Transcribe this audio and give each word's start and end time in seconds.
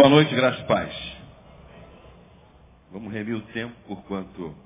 Boa 0.00 0.08
noite, 0.08 0.34
graças 0.34 0.62
e 0.62 0.66
paz. 0.66 0.90
Vamos 2.90 3.12
remir 3.12 3.34
o 3.34 3.42
tempo, 3.52 3.74
porquanto 3.86 4.56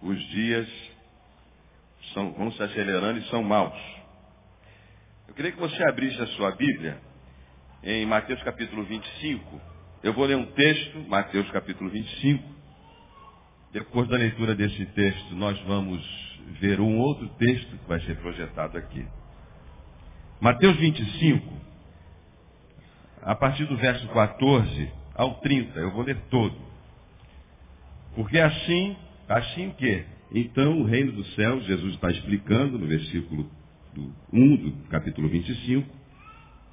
os 0.00 0.18
dias 0.28 0.66
são, 2.14 2.32
vão 2.32 2.50
se 2.50 2.62
acelerando 2.62 3.18
e 3.18 3.28
são 3.28 3.42
maus. 3.42 3.78
Eu 5.28 5.34
queria 5.34 5.52
que 5.52 5.60
você 5.60 5.82
abrisse 5.86 6.18
a 6.22 6.26
sua 6.28 6.52
Bíblia 6.52 6.98
em 7.82 8.06
Mateus 8.06 8.42
capítulo 8.42 8.82
25. 8.84 9.60
Eu 10.02 10.14
vou 10.14 10.24
ler 10.24 10.36
um 10.36 10.46
texto, 10.46 11.00
Mateus 11.06 11.50
capítulo 11.50 11.90
25. 11.90 12.42
Depois 13.74 14.08
da 14.08 14.16
leitura 14.16 14.54
desse 14.54 14.86
texto, 14.86 15.34
nós 15.34 15.60
vamos 15.64 16.02
ver 16.62 16.80
um 16.80 16.98
outro 16.98 17.28
texto 17.36 17.76
que 17.76 17.86
vai 17.86 18.00
ser 18.06 18.16
projetado 18.16 18.78
aqui. 18.78 19.06
Mateus 20.40 20.76
25, 20.78 21.59
a 23.22 23.34
partir 23.34 23.64
do 23.66 23.76
verso 23.76 24.06
14 24.08 24.88
ao 25.14 25.34
30, 25.34 25.78
eu 25.78 25.90
vou 25.90 26.02
ler 26.02 26.16
todo. 26.30 26.56
Porque 28.14 28.38
assim, 28.38 28.96
assim 29.28 29.68
o 29.68 29.74
quê? 29.74 30.04
Então 30.32 30.80
o 30.80 30.84
reino 30.84 31.12
dos 31.12 31.34
céus, 31.34 31.64
Jesus 31.64 31.94
está 31.94 32.10
explicando 32.10 32.78
no 32.78 32.86
versículo 32.86 33.50
do 33.94 34.12
1 34.32 34.56
do 34.56 34.72
capítulo 34.88 35.28
25, 35.28 35.86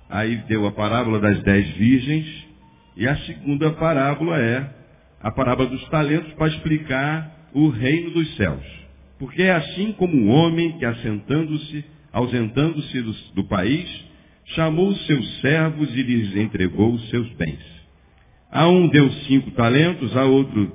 aí 0.09 0.37
deu 0.47 0.65
a 0.65 0.71
parábola 0.71 1.19
das 1.19 1.41
dez 1.43 1.67
virgens, 1.75 2.47
e 2.95 3.07
a 3.07 3.15
segunda 3.25 3.71
parábola 3.71 4.39
é 4.39 4.73
a 5.19 5.31
parábola 5.31 5.69
dos 5.69 5.87
talentos 5.89 6.31
para 6.33 6.47
explicar 6.47 7.49
o 7.53 7.69
reino 7.69 8.11
dos 8.11 8.35
céus. 8.35 8.63
Porque 9.19 9.41
é 9.41 9.51
assim 9.51 9.91
como 9.93 10.15
um 10.15 10.29
homem 10.29 10.77
que 10.77 10.85
assentando-se, 10.85 11.83
ausentando-se 12.13 13.01
do, 13.01 13.13
do 13.33 13.43
país, 13.45 14.06
chamou 14.55 14.93
seus 14.95 15.41
servos 15.41 15.89
e 15.95 16.01
lhes 16.01 16.35
entregou 16.35 16.93
os 16.93 17.09
seus 17.09 17.27
bens. 17.33 17.59
A 18.51 18.67
um 18.67 18.87
deu 18.87 19.09
cinco 19.27 19.51
talentos, 19.51 20.15
a 20.15 20.23
outro 20.25 20.71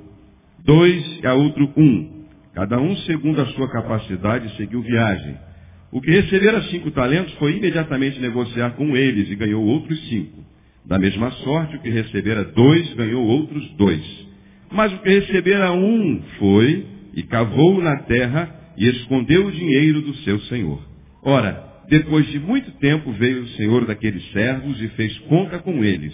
dois 0.63 1.19
e 1.21 1.27
a 1.27 1.33
outro 1.33 1.71
um. 1.75 2.23
Cada 2.53 2.79
um 2.79 2.95
segundo 2.97 3.41
a 3.41 3.45
sua 3.47 3.69
capacidade 3.69 4.55
seguiu 4.55 4.81
viagem. 4.81 5.35
O 5.91 5.99
que 5.99 6.11
recebera 6.11 6.61
cinco 6.63 6.91
talentos 6.91 7.33
foi 7.35 7.57
imediatamente 7.57 8.19
negociar 8.19 8.71
com 8.71 8.95
eles 8.95 9.29
e 9.29 9.35
ganhou 9.35 9.63
outros 9.63 9.99
cinco. 10.07 10.43
Da 10.85 10.99
mesma 10.99 11.31
sorte, 11.31 11.75
o 11.75 11.81
que 11.81 11.89
recebera 11.89 12.43
dois 12.43 12.93
ganhou 12.93 13.25
outros 13.25 13.69
dois. 13.71 14.27
Mas 14.71 14.91
o 14.93 14.99
que 14.99 15.09
recebera 15.09 15.71
um 15.71 16.21
foi 16.39 16.85
e 17.13 17.23
cavou 17.23 17.81
na 17.81 17.97
terra 17.97 18.53
e 18.77 18.87
escondeu 18.87 19.47
o 19.47 19.51
dinheiro 19.51 20.01
do 20.01 20.15
seu 20.17 20.39
senhor. 20.41 20.81
Ora, 21.21 21.72
depois 21.89 22.25
de 22.27 22.39
muito 22.39 22.71
tempo 22.79 23.11
veio 23.13 23.43
o 23.43 23.47
senhor 23.49 23.85
daqueles 23.85 24.23
servos 24.31 24.81
e 24.81 24.87
fez 24.89 25.17
conta 25.19 25.59
com 25.59 25.83
eles. 25.83 26.13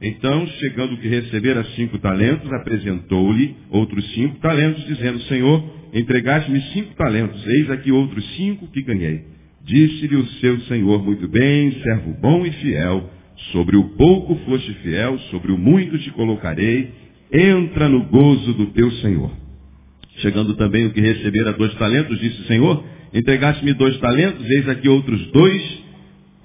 Então, 0.00 0.46
chegando 0.46 0.94
o 0.94 0.98
que 0.98 1.08
recebera 1.08 1.64
cinco 1.74 1.98
talentos, 1.98 2.52
apresentou-lhe 2.52 3.56
outros 3.68 4.04
cinco 4.14 4.38
talentos, 4.38 4.84
dizendo, 4.86 5.20
Senhor, 5.22 5.64
entregaste-me 5.92 6.60
cinco 6.72 6.94
talentos, 6.94 7.44
eis 7.46 7.70
aqui 7.70 7.90
outros 7.90 8.24
cinco 8.36 8.68
que 8.68 8.82
ganhei. 8.82 9.24
Disse-lhe 9.64 10.16
o 10.16 10.26
seu 10.40 10.60
senhor, 10.60 11.04
muito 11.04 11.28
bem, 11.28 11.72
servo 11.82 12.12
bom 12.20 12.46
e 12.46 12.52
fiel, 12.52 13.10
sobre 13.52 13.76
o 13.76 13.84
pouco 13.90 14.36
foste 14.46 14.72
fiel, 14.74 15.18
sobre 15.30 15.52
o 15.52 15.58
muito 15.58 15.98
te 15.98 16.10
colocarei, 16.12 16.90
entra 17.32 17.88
no 17.88 18.04
gozo 18.04 18.54
do 18.54 18.66
teu 18.66 18.90
senhor. 18.92 19.30
Chegando 20.18 20.54
também 20.54 20.86
o 20.86 20.92
que 20.92 21.00
recebera 21.00 21.52
dois 21.52 21.74
talentos, 21.74 22.18
disse, 22.18 22.44
Senhor, 22.46 22.84
entregaste-me 23.12 23.72
dois 23.74 23.96
talentos, 23.98 24.48
eis 24.48 24.68
aqui 24.68 24.88
outros 24.88 25.20
dois 25.32 25.78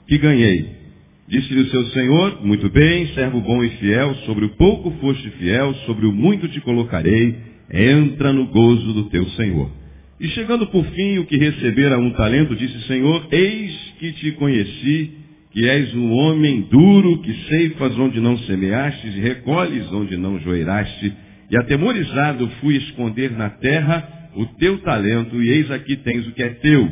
que 0.08 0.18
ganhei. 0.18 0.84
Disse-lhe 1.28 1.62
o 1.62 1.70
seu 1.70 1.86
senhor, 1.88 2.46
muito 2.46 2.70
bem, 2.70 3.08
servo 3.14 3.40
bom 3.40 3.64
e 3.64 3.70
fiel, 3.72 4.14
sobre 4.26 4.46
o 4.46 4.50
pouco 4.50 4.92
foste 5.00 5.30
fiel, 5.32 5.74
sobre 5.86 6.06
o 6.06 6.12
muito 6.12 6.48
te 6.50 6.60
colocarei, 6.62 7.36
entra 7.72 8.34
no 8.34 8.48
gozo 8.48 8.94
do 8.94 9.04
teu 9.06 9.26
senhor. 9.30 9.72
E 10.20 10.28
chegando 10.30 10.68
por 10.68 10.86
fim 10.86 11.18
o 11.18 11.26
que 11.26 11.38
recebera 11.38 11.98
um 11.98 12.12
talento, 12.12 12.56
disse, 12.56 12.88
Senhor, 12.88 13.28
eis 13.32 13.94
que 14.00 14.12
te 14.14 14.32
conheci, 14.34 15.12
que 15.52 15.68
és 15.68 15.94
um 15.96 16.12
homem 16.12 16.62
duro, 16.70 17.22
que 17.22 17.34
ceifas 17.48 17.98
onde 17.98 18.20
não 18.20 18.38
semeastes 18.40 19.16
e 19.16 19.20
recolhes 19.20 19.92
onde 19.92 20.18
não 20.18 20.40
joeiraste, 20.40 21.14
e 21.50 21.58
atemorizado 21.58 22.50
fui 22.60 22.76
esconder 22.78 23.32
na 23.32 23.50
terra 23.50 24.23
o 24.36 24.46
teu 24.58 24.80
talento, 24.80 25.42
e 25.42 25.50
eis 25.50 25.72
aqui 25.72 25.96
tens 25.98 26.28
o 26.28 26.32
que 26.32 26.44
é 26.44 26.50
teu. 26.50 26.92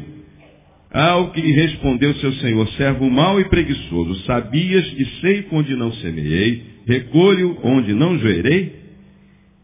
Ao 0.93 1.31
que 1.31 1.39
lhe 1.39 1.53
respondeu 1.53 2.13
seu 2.15 2.33
senhor, 2.33 2.67
servo 2.69 3.09
mau 3.09 3.39
e 3.39 3.45
preguiçoso, 3.45 4.23
sabias 4.25 4.85
que 4.89 5.05
sei 5.21 5.45
onde 5.51 5.75
não 5.75 5.91
semeei, 5.93 6.63
recolho 6.85 7.57
onde 7.63 7.93
não 7.93 8.19
joerei? 8.19 8.81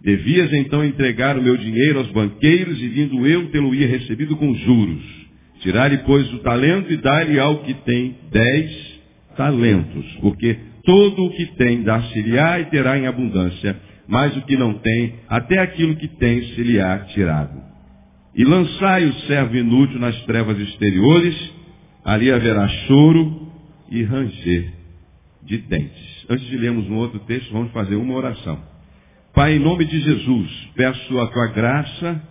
Devias 0.02 0.54
então 0.54 0.86
entregar 0.86 1.38
o 1.38 1.44
meu 1.44 1.58
dinheiro 1.58 2.00
aos 2.00 2.10
banqueiros, 2.12 2.82
e 2.82 2.88
vindo 2.88 3.28
eu, 3.28 3.50
tê-lo-ia 3.50 3.88
recebido 3.88 4.38
com 4.38 4.56
juros. 4.56 5.04
Tirar-lhe, 5.60 5.98
pois, 6.00 6.32
o 6.34 6.40
talento 6.40 6.94
e 6.94 6.98
dar-lhe 6.98 7.40
ao 7.40 7.64
que 7.64 7.74
tem 7.74 8.16
dez 8.32 9.00
talentos, 9.36 10.06
porque 10.22 10.58
todo 10.86 11.26
o 11.26 11.30
que 11.32 11.46
tem 11.58 11.84
dar-se-lhe-á 11.84 12.62
e 12.62 12.66
terá 12.66 12.98
em 12.98 13.06
abundância, 13.06 13.76
mas 14.08 14.36
o 14.38 14.42
que 14.44 14.56
não 14.56 14.76
tem, 14.76 15.16
até 15.28 15.60
aquilo 15.60 15.98
que 15.98 16.08
tem 16.08 16.42
se 16.54 16.64
lhe 16.64 16.80
há 16.80 17.00
tirado. 17.00 17.67
E 18.38 18.44
lançai 18.44 19.04
o 19.06 19.14
servo 19.22 19.56
inútil 19.56 20.00
nas 20.00 20.16
trevas 20.26 20.60
exteriores, 20.60 21.36
ali 22.06 22.32
haverá 22.32 22.68
choro 22.86 23.52
e 23.90 24.04
ranger 24.04 24.74
de 25.44 25.58
dentes. 25.58 26.26
Antes 26.30 26.46
de 26.46 26.56
lermos 26.56 26.88
um 26.88 26.98
outro 26.98 27.20
texto, 27.22 27.52
vamos 27.52 27.72
fazer 27.72 27.96
uma 27.96 28.14
oração. 28.14 28.62
Pai, 29.34 29.56
em 29.56 29.60
nome 29.60 29.86
de 29.86 30.00
Jesus, 30.00 30.70
peço 30.76 31.20
a 31.20 31.28
tua 31.28 31.48
graça, 31.48 32.22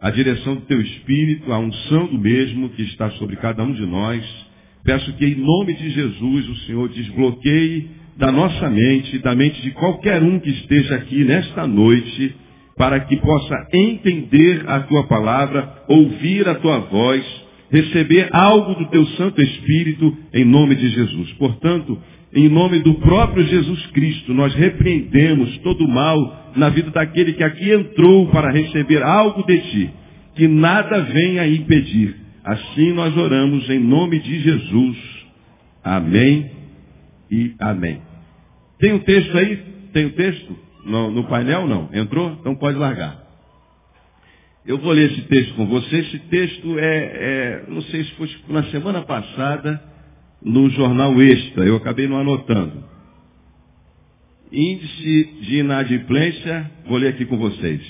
a 0.00 0.10
direção 0.10 0.54
do 0.54 0.62
teu 0.62 0.80
Espírito, 0.80 1.52
a 1.52 1.58
unção 1.58 2.06
do 2.06 2.18
mesmo 2.18 2.70
que 2.70 2.82
está 2.82 3.10
sobre 3.12 3.36
cada 3.36 3.62
um 3.62 3.72
de 3.72 3.84
nós. 3.84 4.24
Peço 4.82 5.12
que 5.14 5.26
em 5.26 5.34
nome 5.34 5.74
de 5.74 5.90
Jesus 5.90 6.48
o 6.48 6.56
Senhor 6.66 6.88
desbloqueie 6.88 7.90
da 8.16 8.30
nossa 8.30 8.70
mente, 8.70 9.18
da 9.18 9.34
mente 9.34 9.60
de 9.60 9.72
qualquer 9.72 10.22
um 10.22 10.38
que 10.38 10.50
esteja 10.50 10.94
aqui 10.94 11.24
nesta 11.24 11.66
noite, 11.66 12.34
para 12.76 13.00
que 13.00 13.16
possa 13.16 13.68
entender 13.72 14.64
a 14.66 14.80
tua 14.80 15.04
palavra, 15.04 15.84
ouvir 15.88 16.48
a 16.48 16.54
tua 16.56 16.78
voz, 16.78 17.24
receber 17.70 18.28
algo 18.32 18.74
do 18.74 18.86
teu 18.86 19.06
Santo 19.08 19.40
Espírito 19.40 20.16
em 20.32 20.44
nome 20.44 20.74
de 20.74 20.88
Jesus. 20.88 21.32
Portanto, 21.34 21.98
em 22.34 22.48
nome 22.48 22.80
do 22.80 22.94
próprio 22.94 23.46
Jesus 23.46 23.86
Cristo, 23.88 24.34
nós 24.34 24.52
repreendemos 24.54 25.56
todo 25.58 25.84
o 25.84 25.88
mal 25.88 26.52
na 26.56 26.68
vida 26.68 26.90
daquele 26.90 27.32
que 27.34 27.44
aqui 27.44 27.70
entrou 27.70 28.26
para 28.28 28.50
receber 28.50 29.02
algo 29.02 29.46
de 29.46 29.58
ti. 29.58 29.90
Que 30.34 30.48
nada 30.48 31.00
venha 31.02 31.46
impedir. 31.46 32.16
Assim 32.44 32.92
nós 32.92 33.16
oramos 33.16 33.70
em 33.70 33.78
nome 33.78 34.18
de 34.18 34.40
Jesus. 34.40 34.96
Amém 35.82 36.50
e 37.30 37.54
amém. 37.60 38.00
Tem 38.80 38.92
o 38.92 38.96
um 38.96 38.98
texto 38.98 39.38
aí? 39.38 39.56
Tem 39.92 40.06
o 40.06 40.08
um 40.08 40.12
texto? 40.12 40.56
No, 40.84 41.10
no 41.10 41.24
painel 41.24 41.66
não? 41.66 41.90
Entrou? 41.92 42.36
Então 42.40 42.54
pode 42.54 42.78
largar. 42.78 43.24
Eu 44.66 44.78
vou 44.78 44.92
ler 44.92 45.12
esse 45.12 45.20
texto 45.22 45.54
com 45.54 45.66
você. 45.66 45.96
Esse 45.96 46.18
texto 46.20 46.78
é, 46.78 46.86
é, 46.86 47.64
não 47.68 47.82
sei 47.82 48.02
se 48.04 48.12
foi 48.12 48.30
na 48.48 48.62
semana 48.64 49.02
passada, 49.02 49.82
no 50.42 50.70
jornal 50.70 51.20
Extra. 51.20 51.64
Eu 51.64 51.76
acabei 51.76 52.08
não 52.08 52.18
anotando. 52.18 52.82
Índice 54.50 55.24
de 55.42 55.58
inadimplência, 55.58 56.70
vou 56.86 56.96
ler 56.96 57.08
aqui 57.08 57.26
com 57.26 57.36
vocês. 57.36 57.82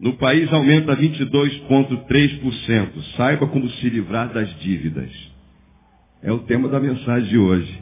No 0.00 0.14
país 0.14 0.52
aumenta 0.52 0.96
22,3%. 0.96 2.88
Saiba 3.16 3.46
como 3.46 3.68
se 3.68 3.88
livrar 3.88 4.32
das 4.32 4.52
dívidas. 4.58 5.12
É 6.20 6.32
o 6.32 6.40
tema 6.40 6.68
da 6.68 6.80
mensagem 6.80 7.28
de 7.28 7.38
hoje. 7.38 7.80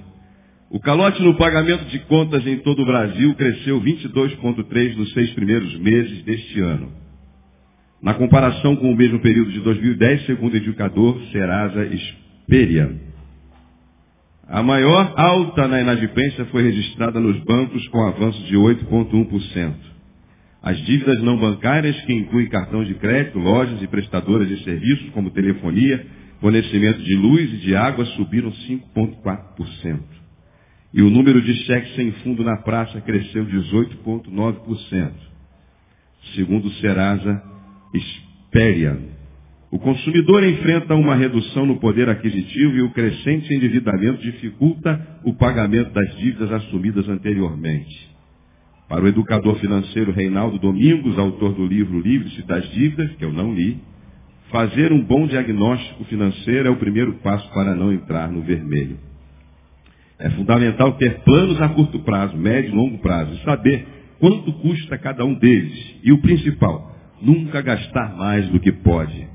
O 0.70 0.78
calote 0.78 1.20
no 1.20 1.36
pagamento 1.36 1.84
de 1.86 1.98
contas 2.00 2.46
em 2.46 2.58
todo 2.58 2.82
o 2.82 2.86
Brasil 2.86 3.34
cresceu 3.34 3.82
22,3% 3.82 4.94
nos 4.94 5.12
seis 5.12 5.30
primeiros 5.30 5.76
meses 5.80 6.22
deste 6.22 6.60
ano. 6.60 6.92
Na 8.00 8.14
comparação 8.14 8.76
com 8.76 8.92
o 8.92 8.96
mesmo 8.96 9.18
período 9.18 9.50
de 9.50 9.58
2010, 9.58 10.26
segundo 10.26 10.54
o 10.54 10.56
indicador 10.56 11.20
Serasa 11.32 11.86
Experian. 11.86 13.00
A 14.46 14.62
maior 14.62 15.12
alta 15.16 15.66
na 15.66 15.80
inadimplência 15.80 16.44
foi 16.46 16.62
registrada 16.62 17.18
nos 17.18 17.42
bancos 17.42 17.86
com 17.88 18.06
avanço 18.06 18.40
de 18.44 18.54
8,1%. 18.54 19.74
As 20.62 20.78
dívidas 20.84 21.20
não 21.20 21.36
bancárias, 21.36 22.00
que 22.02 22.12
incluem 22.12 22.48
cartão 22.48 22.84
de 22.84 22.94
crédito, 22.94 23.40
lojas 23.40 23.82
e 23.82 23.88
prestadoras 23.88 24.46
de 24.46 24.62
serviços 24.62 25.10
como 25.10 25.30
telefonia, 25.30 26.06
fornecimento 26.40 27.02
de 27.02 27.16
luz 27.16 27.54
e 27.54 27.56
de 27.56 27.74
água, 27.74 28.04
subiram 28.06 28.52
5,4%. 28.52 30.19
E 30.92 31.02
o 31.02 31.10
número 31.10 31.40
de 31.40 31.54
cheques 31.64 31.94
sem 31.94 32.10
fundo 32.24 32.42
na 32.42 32.56
praça 32.56 33.00
cresceu 33.00 33.46
18,9%. 33.46 35.12
Segundo 36.34 36.66
o 36.66 36.72
Serasa 36.74 37.42
Experian. 37.94 38.98
O 39.70 39.78
consumidor 39.78 40.42
enfrenta 40.42 40.96
uma 40.96 41.14
redução 41.14 41.64
no 41.64 41.78
poder 41.78 42.08
aquisitivo 42.08 42.76
e 42.76 42.82
o 42.82 42.90
crescente 42.90 43.54
endividamento 43.54 44.20
dificulta 44.20 45.20
o 45.24 45.32
pagamento 45.34 45.92
das 45.92 46.16
dívidas 46.16 46.50
assumidas 46.50 47.08
anteriormente. 47.08 48.10
Para 48.88 49.04
o 49.04 49.08
educador 49.08 49.54
financeiro 49.60 50.10
Reinaldo 50.10 50.58
Domingos, 50.58 51.16
autor 51.16 51.54
do 51.54 51.64
livro 51.64 52.00
Livre-se 52.00 52.42
das 52.42 52.68
Dívidas, 52.72 53.12
que 53.12 53.24
eu 53.24 53.32
não 53.32 53.54
li, 53.54 53.78
fazer 54.50 54.90
um 54.92 55.00
bom 55.00 55.28
diagnóstico 55.28 56.02
financeiro 56.06 56.66
é 56.66 56.70
o 56.72 56.76
primeiro 56.76 57.14
passo 57.22 57.48
para 57.54 57.72
não 57.72 57.92
entrar 57.92 58.28
no 58.28 58.42
vermelho. 58.42 58.98
É 60.20 60.28
fundamental 60.30 60.92
ter 60.92 61.20
planos 61.20 61.60
a 61.62 61.68
curto 61.70 61.98
prazo, 62.00 62.36
médio 62.36 62.70
e 62.70 62.74
longo 62.74 62.98
prazo, 62.98 63.32
e 63.32 63.42
saber 63.42 63.86
quanto 64.18 64.52
custa 64.52 64.98
cada 64.98 65.24
um 65.24 65.34
deles. 65.34 65.96
E 66.04 66.12
o 66.12 66.18
principal, 66.18 66.94
nunca 67.22 67.62
gastar 67.62 68.14
mais 68.16 68.46
do 68.48 68.60
que 68.60 68.70
pode. 68.70 69.26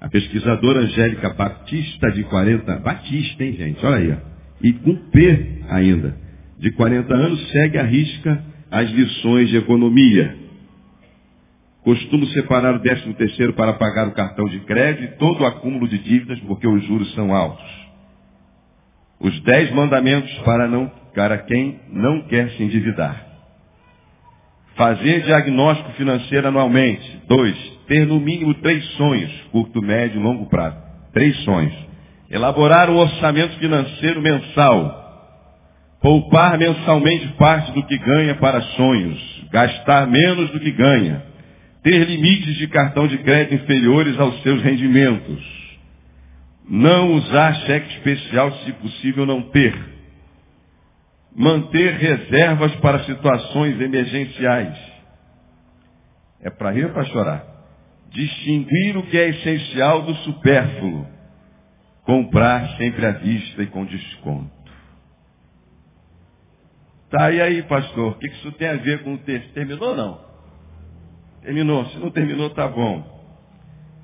A 0.00 0.08
pesquisadora 0.08 0.80
Angélica 0.80 1.28
Batista, 1.30 2.10
de 2.10 2.24
40, 2.24 2.76
Batista, 2.78 3.44
hein, 3.44 3.52
gente? 3.52 3.84
Olha 3.84 3.96
aí, 3.96 4.12
ó. 4.12 4.16
E 4.62 4.72
com 4.72 4.94
P 5.10 5.62
ainda, 5.68 6.16
de 6.58 6.72
40 6.72 7.14
anos, 7.14 7.50
segue 7.50 7.78
a 7.78 7.84
risca 7.84 8.42
as 8.70 8.90
lições 8.90 9.50
de 9.50 9.58
economia. 9.58 10.36
Costumo 11.82 12.26
separar 12.28 12.76
o 12.76 12.80
décimo 12.80 13.14
terceiro 13.14 13.52
para 13.52 13.74
pagar 13.74 14.08
o 14.08 14.12
cartão 14.12 14.46
de 14.46 14.60
crédito 14.60 15.04
e 15.04 15.18
todo 15.18 15.42
o 15.42 15.46
acúmulo 15.46 15.86
de 15.86 15.98
dívidas, 15.98 16.38
porque 16.40 16.66
os 16.66 16.84
juros 16.84 17.12
são 17.14 17.34
altos. 17.34 17.87
Os 19.20 19.40
dez 19.42 19.70
mandamentos 19.72 20.32
para, 20.38 20.68
não, 20.68 20.90
para 21.14 21.38
quem 21.38 21.80
não 21.90 22.22
quer 22.22 22.50
se 22.50 22.62
endividar. 22.62 23.26
Fazer 24.76 25.22
diagnóstico 25.22 25.90
financeiro 25.92 26.46
anualmente. 26.46 27.22
Dois, 27.26 27.56
ter 27.88 28.06
no 28.06 28.20
mínimo 28.20 28.54
três 28.54 28.84
sonhos, 28.92 29.32
curto, 29.50 29.82
médio 29.82 30.20
e 30.20 30.22
longo 30.22 30.46
prazo. 30.46 30.76
Três 31.12 31.36
sonhos. 31.42 31.74
Elaborar 32.30 32.88
um 32.88 32.96
orçamento 32.96 33.58
financeiro 33.58 34.22
mensal. 34.22 35.06
Poupar 36.00 36.56
mensalmente 36.56 37.26
parte 37.38 37.72
do 37.72 37.82
que 37.82 37.98
ganha 37.98 38.36
para 38.36 38.60
sonhos. 38.60 39.18
Gastar 39.50 40.06
menos 40.06 40.50
do 40.50 40.60
que 40.60 40.70
ganha. 40.70 41.24
Ter 41.82 42.04
limites 42.04 42.54
de 42.56 42.68
cartão 42.68 43.08
de 43.08 43.18
crédito 43.18 43.56
inferiores 43.56 44.16
aos 44.20 44.40
seus 44.42 44.62
rendimentos. 44.62 45.57
Não 46.68 47.14
usar 47.14 47.54
cheque 47.66 47.88
especial 47.96 48.52
se 48.58 48.72
possível 48.74 49.24
não 49.24 49.42
ter 49.50 49.98
manter 51.38 51.94
reservas 51.94 52.74
para 52.76 53.04
situações 53.04 53.80
emergenciais. 53.80 54.76
É 56.40 56.50
para 56.50 56.72
rir 56.72 56.86
ou 56.86 56.92
para 56.92 57.04
chorar? 57.04 57.44
Distinguir 58.10 58.96
o 58.96 59.04
que 59.04 59.16
é 59.16 59.28
essencial 59.28 60.02
do 60.02 60.14
supérfluo. 60.16 61.06
Comprar 62.02 62.76
sempre 62.76 63.06
à 63.06 63.12
vista 63.12 63.62
e 63.62 63.66
com 63.66 63.84
desconto. 63.84 64.50
Tá, 67.10 67.30
e 67.30 67.40
aí, 67.40 67.62
pastor? 67.62 68.12
O 68.12 68.18
que 68.18 68.26
isso 68.26 68.52
tem 68.52 68.68
a 68.68 68.76
ver 68.76 69.02
com 69.02 69.14
o 69.14 69.18
texto? 69.18 69.52
Terminou 69.52 69.90
ou 69.90 69.96
não? 69.96 70.20
Terminou. 71.42 71.86
Se 71.86 71.98
não 71.98 72.10
terminou, 72.10 72.50
tá 72.50 72.66
bom. 72.66 73.16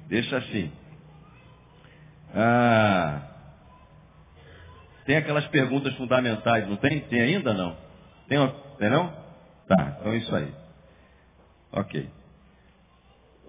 Deixa 0.08 0.36
assim. 0.36 0.70
Ah, 2.34 3.22
tem 5.06 5.16
aquelas 5.16 5.46
perguntas 5.48 5.94
fundamentais, 5.94 6.68
não 6.68 6.76
tem? 6.76 7.00
Tem 7.00 7.20
ainda 7.20 7.52
não? 7.54 7.76
Tem, 8.28 8.38
tem 8.78 8.90
não? 8.90 9.08
Tá, 9.68 9.96
então 10.00 10.12
é 10.12 10.16
isso 10.16 10.34
aí. 10.34 10.52
Ok. 11.72 12.10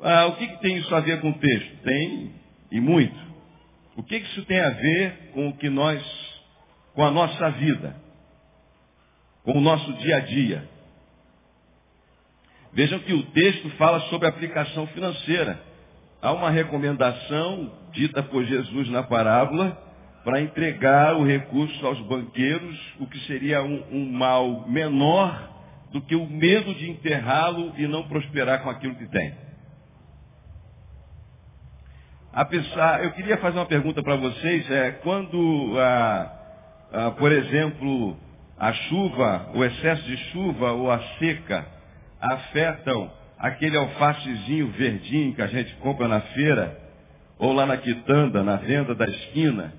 Ah, 0.01 0.25
o 0.27 0.36
que, 0.36 0.48
que 0.48 0.60
tem 0.60 0.77
isso 0.77 0.94
a 0.94 1.00
ver 1.00 1.22
com 1.22 1.30
o 1.30 1.39
texto? 1.39 1.82
Tem, 1.84 2.36
e 2.72 2.80
muito. 2.80 3.18
O 3.96 4.04
que, 4.04 4.20
que 4.20 4.25
isso 4.27 4.46
tem 4.46 4.60
a 4.60 4.70
ver 4.70 5.32
com 5.34 5.50
o 5.50 5.58
que 5.58 5.70
nós, 5.70 6.04
com 6.94 7.04
a 7.06 7.12
nossa 7.12 7.50
vida, 7.51 7.96
com 9.44 9.54
o 9.54 9.62
nosso 9.62 9.94
dia 9.94 10.18
a 10.18 10.20
dia? 10.20 10.70
Vejam 12.74 13.00
que 13.00 13.13
o 13.13 13.24
texto 13.32 13.70
fala 13.72 14.01
sobre 14.10 14.27
aplicação 14.27 14.86
financeira. 14.88 15.58
Há 16.25 16.34
uma 16.34 16.50
recomendação 16.50 17.72
dita 17.91 18.24
por 18.24 18.44
Jesus 18.46 18.89
na 18.89 19.03
parábola 19.03 19.77
para 20.24 20.41
entregar 20.41 21.15
o 21.17 21.24
recurso 21.24 21.86
aos 21.86 22.01
banqueiros, 22.08 22.96
o 23.00 23.05
que 23.05 23.20
seria 23.27 23.62
um, 23.62 23.84
um 23.91 24.12
mal 24.12 24.67
menor 24.67 25.51
do 25.91 26.01
que 26.01 26.15
o 26.15 26.25
medo 26.25 26.74
de 26.74 26.89
enterrá-lo 26.89 27.74
e 27.77 27.86
não 27.86 28.08
prosperar 28.08 28.63
com 28.63 28.72
aquilo 28.72 28.96
que 28.96 29.05
tem. 29.05 29.36
Apesar, 32.34 33.03
eu 33.03 33.12
queria 33.12 33.38
fazer 33.38 33.60
uma 33.60 33.67
pergunta 33.67 34.01
para 34.01 34.15
vocês, 34.15 34.72
é, 34.72 34.94
quando, 35.03 35.75
ah, 35.77 37.13
por 37.20 37.32
exemplo, 37.32 38.17
a 38.58 38.74
chuva, 38.74 39.51
o 39.53 39.63
excesso 39.63 40.01
de 40.01 40.17
chuva 40.32 40.72
ou 40.72 40.89
a 40.89 41.00
seca 41.20 41.67
afetam 42.20 43.12
aquele 43.46 43.78
alfacezinho 43.78 44.72
verdinho 44.72 45.36
que 45.36 45.42
a 45.42 45.48
gente 45.48 45.75
compra 45.75 46.08
na 46.08 46.20
feira, 46.20 46.80
ou 47.38 47.54
lá 47.54 47.66
na 47.66 47.78
quitanda, 47.78 48.44
na 48.44 48.56
venda 48.56 48.96
da 48.96 49.06
esquina, 49.06 49.72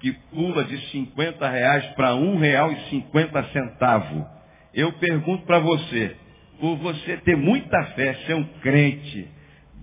que 0.00 0.12
pula 0.30 0.64
de 0.64 0.78
50 0.90 1.48
reais 1.48 1.86
para 1.94 2.14
um 2.14 2.36
real 2.36 2.70
e 2.70 2.90
cinquenta 2.90 3.42
centavo. 3.52 4.26
Eu 4.74 4.92
pergunto 4.94 5.46
para 5.46 5.58
você, 5.58 6.14
por 6.58 6.76
você 6.76 7.16
ter 7.18 7.36
muita 7.36 7.82
fé, 7.94 8.14
ser 8.26 8.34
um 8.34 8.44
crente, 8.60 9.28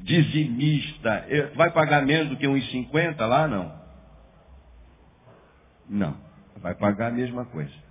dizimista, 0.04 1.26
eh, 1.28 1.52
vai 1.56 1.72
pagar 1.72 2.06
menos 2.06 2.30
do 2.30 2.38
que 2.38 2.48
uns 2.48 2.70
50 2.70 3.26
lá, 3.26 3.48
não? 3.48 3.76
Não, 5.90 6.18
vai 6.62 6.76
pagar 6.76 7.08
a 7.08 7.12
mesma 7.12 7.46
coisa. 7.46 7.87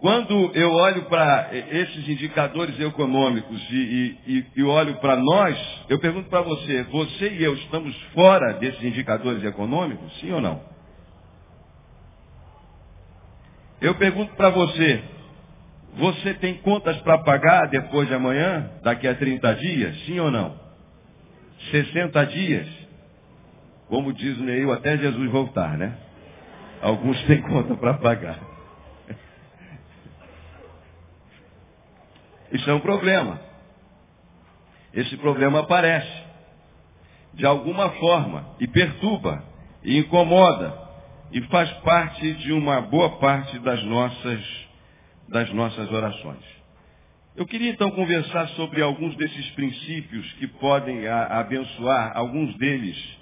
Quando 0.00 0.50
eu 0.54 0.72
olho 0.72 1.02
para 1.04 1.50
esses 1.52 2.08
indicadores 2.08 2.80
econômicos 2.80 3.60
e, 3.70 4.16
e, 4.26 4.46
e 4.56 4.62
olho 4.62 4.96
para 4.96 5.14
nós, 5.16 5.84
eu 5.90 5.98
pergunto 5.98 6.30
para 6.30 6.40
você, 6.40 6.84
você 6.84 7.34
e 7.34 7.44
eu 7.44 7.54
estamos 7.54 7.94
fora 8.14 8.54
desses 8.54 8.82
indicadores 8.82 9.44
econômicos, 9.44 10.10
sim 10.20 10.32
ou 10.32 10.40
não? 10.40 10.62
Eu 13.78 13.94
pergunto 13.96 14.34
para 14.36 14.48
você, 14.48 15.02
você 15.98 16.32
tem 16.34 16.54
contas 16.54 16.96
para 17.02 17.18
pagar 17.18 17.68
depois 17.68 18.08
de 18.08 18.14
amanhã, 18.14 18.70
daqui 18.82 19.06
a 19.06 19.14
30 19.14 19.54
dias, 19.56 20.00
sim 20.06 20.18
ou 20.18 20.30
não? 20.30 20.58
60 21.72 22.24
dias? 22.24 22.66
Como 23.86 24.14
diz 24.14 24.38
o 24.38 24.44
Neil, 24.44 24.72
até 24.72 24.96
Jesus 24.96 25.30
voltar, 25.30 25.76
né? 25.76 25.94
Alguns 26.80 27.22
têm 27.24 27.42
conta 27.42 27.74
para 27.74 27.94
pagar. 27.98 28.49
Isso 32.52 32.68
é 32.68 32.74
um 32.74 32.80
problema. 32.80 33.40
Esse 34.92 35.16
problema 35.18 35.60
aparece 35.60 36.30
de 37.34 37.46
alguma 37.46 37.90
forma 37.90 38.56
e 38.58 38.66
perturba 38.66 39.44
e 39.84 39.98
incomoda 39.98 40.76
e 41.32 41.40
faz 41.42 41.70
parte 41.78 42.32
de 42.34 42.52
uma 42.52 42.80
boa 42.80 43.18
parte 43.18 43.58
das 43.60 43.82
nossas 43.84 44.70
das 45.28 45.52
nossas 45.52 45.90
orações. 45.92 46.44
Eu 47.36 47.46
queria 47.46 47.70
então 47.70 47.90
conversar 47.92 48.48
sobre 48.48 48.82
alguns 48.82 49.14
desses 49.16 49.50
princípios 49.52 50.32
que 50.34 50.48
podem 50.48 51.06
abençoar, 51.06 52.12
alguns 52.16 52.56
deles, 52.56 53.18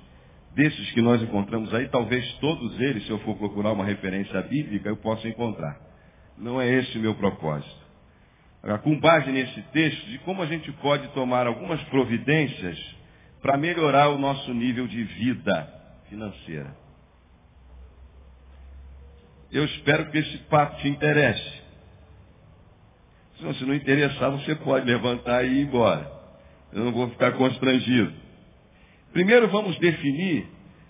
desses 0.55 0.91
que 0.93 1.03
nós 1.03 1.23
encontramos 1.23 1.73
aí, 1.75 1.87
talvez 1.89 2.27
todos 2.39 2.81
eles, 2.81 3.05
se 3.05 3.11
eu 3.11 3.19
for 3.19 3.37
procurar 3.37 3.73
uma 3.73 3.85
referência 3.85 4.41
bíblica, 4.43 4.89
eu 4.89 4.97
possa 4.97 5.29
encontrar. 5.29 5.79
Não 6.39 6.59
é 6.59 6.67
esse 6.67 6.97
o 6.97 7.01
meu 7.03 7.15
propósito. 7.15 7.78
Com 8.77 9.01
base 9.01 9.31
nesse 9.31 9.63
texto, 9.73 10.07
de 10.11 10.19
como 10.19 10.43
a 10.43 10.47
gente 10.47 10.71
pode 10.73 11.09
tomar 11.09 11.47
algumas 11.47 11.83
providências 11.85 12.79
para 13.41 13.57
melhorar 13.57 14.11
o 14.11 14.19
nosso 14.19 14.53
nível 14.53 14.87
de 14.87 15.03
vida 15.03 15.73
financeira. 16.11 16.77
Eu 19.51 19.65
espero 19.65 20.11
que 20.11 20.19
esse 20.19 20.39
papo 20.51 20.77
te 20.77 20.89
interesse. 20.89 21.63
Se 23.39 23.65
não 23.65 23.75
interessar, 23.75 24.31
você 24.33 24.55
pode 24.57 24.85
levantar 24.85 25.45
e 25.45 25.61
ir 25.61 25.63
embora. 25.63 26.11
Eu 26.73 26.85
não 26.85 26.93
vou 26.93 27.09
ficar 27.11 27.33
constrangido. 27.33 28.13
Primeiro 29.13 29.49
vamos 29.49 29.79
definir. 29.79 30.47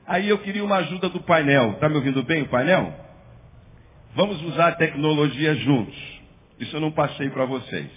Aí 0.06 0.28
eu 0.28 0.38
queria 0.38 0.64
uma 0.64 0.76
ajuda 0.76 1.08
do 1.10 1.20
painel. 1.20 1.72
Está 1.72 1.88
me 1.88 1.96
ouvindo 1.96 2.22
bem 2.22 2.42
o 2.42 2.48
painel? 2.48 2.92
Vamos 4.14 4.42
usar 4.42 4.68
a 4.68 4.76
tecnologia 4.76 5.54
juntos. 5.56 6.17
Isso 6.58 6.76
eu 6.76 6.80
não 6.80 6.90
passei 6.90 7.30
para 7.30 7.44
vocês. 7.44 7.90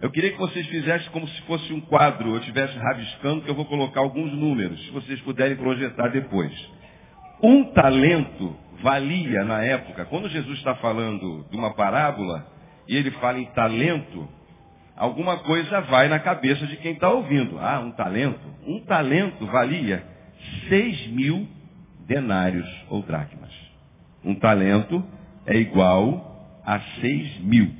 Eu 0.00 0.10
queria 0.10 0.32
que 0.32 0.38
vocês 0.38 0.66
fizessem 0.66 1.08
como 1.12 1.28
se 1.28 1.42
fosse 1.42 1.72
um 1.72 1.80
quadro, 1.80 2.30
eu 2.30 2.38
estivesse 2.38 2.76
rabiscando, 2.76 3.42
que 3.42 3.50
eu 3.50 3.54
vou 3.54 3.64
colocar 3.66 4.00
alguns 4.00 4.32
números, 4.32 4.84
se 4.84 4.90
vocês 4.90 5.20
puderem 5.20 5.56
projetar 5.56 6.08
depois. 6.08 6.52
Um 7.40 7.66
talento 7.72 8.56
valia 8.82 9.44
na 9.44 9.62
época, 9.62 10.04
quando 10.06 10.28
Jesus 10.28 10.58
está 10.58 10.74
falando 10.76 11.46
de 11.48 11.56
uma 11.56 11.72
parábola, 11.74 12.46
e 12.88 12.96
ele 12.96 13.12
fala 13.12 13.38
em 13.38 13.44
talento, 13.46 14.28
alguma 14.96 15.38
coisa 15.38 15.82
vai 15.82 16.08
na 16.08 16.18
cabeça 16.18 16.66
de 16.66 16.76
quem 16.78 16.94
está 16.94 17.08
ouvindo. 17.08 17.58
Ah, 17.60 17.78
um 17.78 17.92
talento? 17.92 18.40
Um 18.66 18.80
talento 18.80 19.46
valia 19.46 20.04
6 20.68 21.06
mil 21.12 21.46
denários 22.08 22.68
ou 22.88 23.02
dracmas. 23.02 23.52
Um 24.24 24.34
talento 24.34 25.04
é 25.46 25.56
igual 25.56 26.31
a 26.64 26.80
6 27.00 27.40
mil 27.40 27.72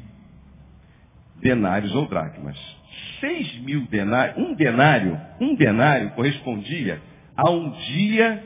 denários 1.40 1.94
ou 1.94 2.06
dracmas. 2.06 2.56
6 3.20 3.60
mil 3.60 3.86
denários, 3.86 4.36
um 4.38 4.54
denário, 4.54 5.20
um 5.40 5.54
denário 5.54 6.10
correspondia 6.10 7.00
a 7.36 7.50
um 7.50 7.70
dia 7.70 8.44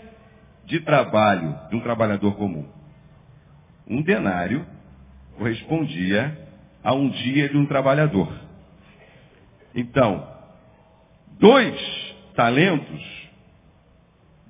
de 0.64 0.80
trabalho 0.80 1.58
de 1.70 1.76
um 1.76 1.80
trabalhador 1.80 2.36
comum. 2.36 2.66
Um 3.88 4.02
denário 4.02 4.66
correspondia 5.36 6.36
a 6.82 6.92
um 6.94 7.08
dia 7.08 7.48
de 7.48 7.56
um 7.56 7.66
trabalhador. 7.66 8.32
Então, 9.74 10.26
dois 11.38 12.14
talentos, 12.34 13.28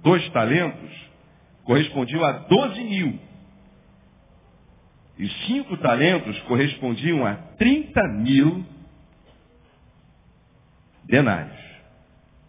dois 0.03 0.27
talentos 0.31 0.91
correspondiam 1.65 2.25
a 2.25 2.33
12 2.33 2.85
mil. 2.85 3.19
E 5.19 5.29
cinco 5.47 5.77
talentos 5.79 6.39
correspondiam 6.43 7.25
a 7.25 7.35
30 7.35 8.03
mil 8.09 8.65
denários. 11.05 11.57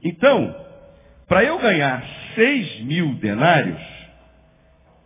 Então, 0.04 0.56
para 1.28 1.44
eu 1.44 1.58
ganhar 1.60 2.04
6 2.36 2.82
mil 2.82 3.16
denários, 3.16 3.82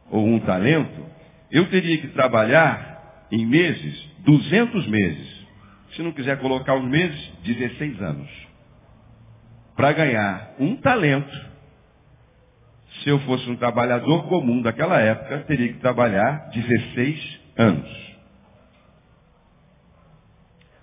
ou 0.10 0.26
um 0.28 0.40
talento, 0.40 1.06
eu 1.50 1.70
teria 1.70 1.98
que 2.00 2.08
trabalhar 2.10 3.28
em 3.32 3.46
meses, 3.46 4.10
200 4.20 4.88
meses. 4.88 5.42
Se 5.96 6.02
não 6.02 6.12
quiser 6.12 6.40
colocar 6.40 6.76
os 6.76 6.86
meses, 6.86 7.32
16 7.44 8.02
anos. 8.02 8.30
Para 9.76 9.94
ganhar 9.94 10.54
um 10.60 10.76
talento, 10.78 11.52
se 13.04 13.10
eu 13.10 13.20
fosse 13.22 13.50
um 13.50 13.56
trabalhador 13.56 14.28
comum 14.28 14.62
daquela 14.62 15.00
época, 15.00 15.40
teria 15.48 15.74
que 15.74 15.80
trabalhar 15.80 16.50
16 16.54 17.41
anos. 17.62 18.02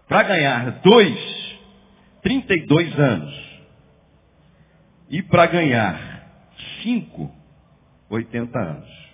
Para 0.09 0.23
ganhar 0.23 0.81
dois, 0.81 1.59
32 2.23 2.99
anos. 2.99 3.49
E 5.11 5.23
para 5.23 5.47
ganhar 5.47 6.53
cinco, 6.83 7.35
80 8.09 8.59
anos. 8.59 9.09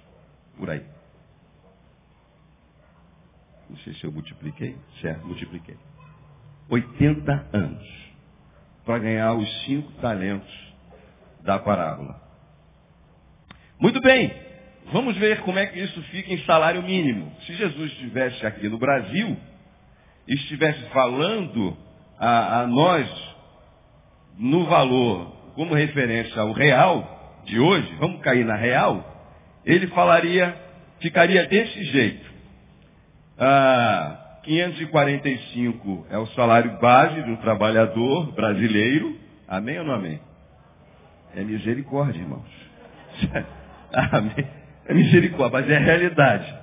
Por 0.56 0.70
aí. 0.70 0.84
Não 3.68 3.76
sei 3.78 3.94
se 3.94 4.04
eu 4.04 4.12
multipliquei. 4.12 4.76
Certo, 5.00 5.26
multipliquei. 5.26 5.76
80 6.68 7.48
anos. 7.52 8.04
Para 8.84 8.98
ganhar 8.98 9.34
os 9.34 9.64
cinco 9.64 9.90
talentos 10.00 10.74
da 11.42 11.58
parábola. 11.58 12.20
Muito 13.80 14.00
bem. 14.00 14.53
Vamos 14.92 15.16
ver 15.16 15.40
como 15.40 15.58
é 15.58 15.66
que 15.66 15.80
isso 15.80 16.00
fica 16.04 16.32
em 16.32 16.38
salário 16.44 16.82
mínimo. 16.82 17.32
Se 17.46 17.54
Jesus 17.54 17.92
estivesse 17.92 18.44
aqui 18.46 18.68
no 18.68 18.78
Brasil 18.78 19.36
e 20.28 20.34
estivesse 20.34 20.80
falando 20.90 21.76
a, 22.18 22.60
a 22.60 22.66
nós 22.66 23.08
no 24.38 24.64
valor 24.66 25.32
como 25.54 25.74
referência 25.74 26.40
ao 26.40 26.52
real 26.52 27.42
de 27.44 27.58
hoje, 27.58 27.94
vamos 27.98 28.20
cair 28.20 28.44
na 28.44 28.56
real, 28.56 29.04
ele 29.64 29.86
falaria, 29.88 30.56
ficaria 31.00 31.46
desse 31.46 31.84
jeito. 31.84 32.32
Ah, 33.38 34.38
545 34.42 36.06
é 36.10 36.18
o 36.18 36.26
salário 36.28 36.78
base 36.78 37.22
de 37.22 37.30
um 37.30 37.36
trabalhador 37.36 38.32
brasileiro. 38.32 39.18
Amém 39.48 39.78
ou 39.78 39.84
não 39.84 39.94
amém? 39.94 40.20
É 41.34 41.42
misericórdia, 41.42 42.20
irmãos. 42.20 42.48
amém. 44.12 44.63
É 44.86 44.94
misericórdia, 44.94 45.60
mas 45.60 45.70
é 45.70 45.78
realidade. 45.78 46.54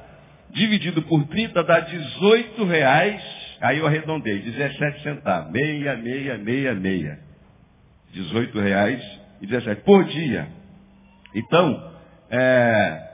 Dividido 0.51 1.01
por 1.04 1.25
30 1.28 1.63
dá 1.63 1.80
18 1.80 2.63
reais, 2.66 3.22
aí 3.62 3.78
eu 3.80 3.88
arredondei, 3.88 4.40
17 4.40 5.04
centavos. 5.04 5.51
Meia, 5.51 5.96
meia, 5.96 6.38
meia, 6.38 6.75
meia. 6.75 7.20
18 8.13 8.60
reais 8.60 9.20
e 9.42 9.48
17 9.48 9.82
por 9.84 10.04
dia. 10.06 10.48
Então, 11.34 11.94
é, 12.30 13.10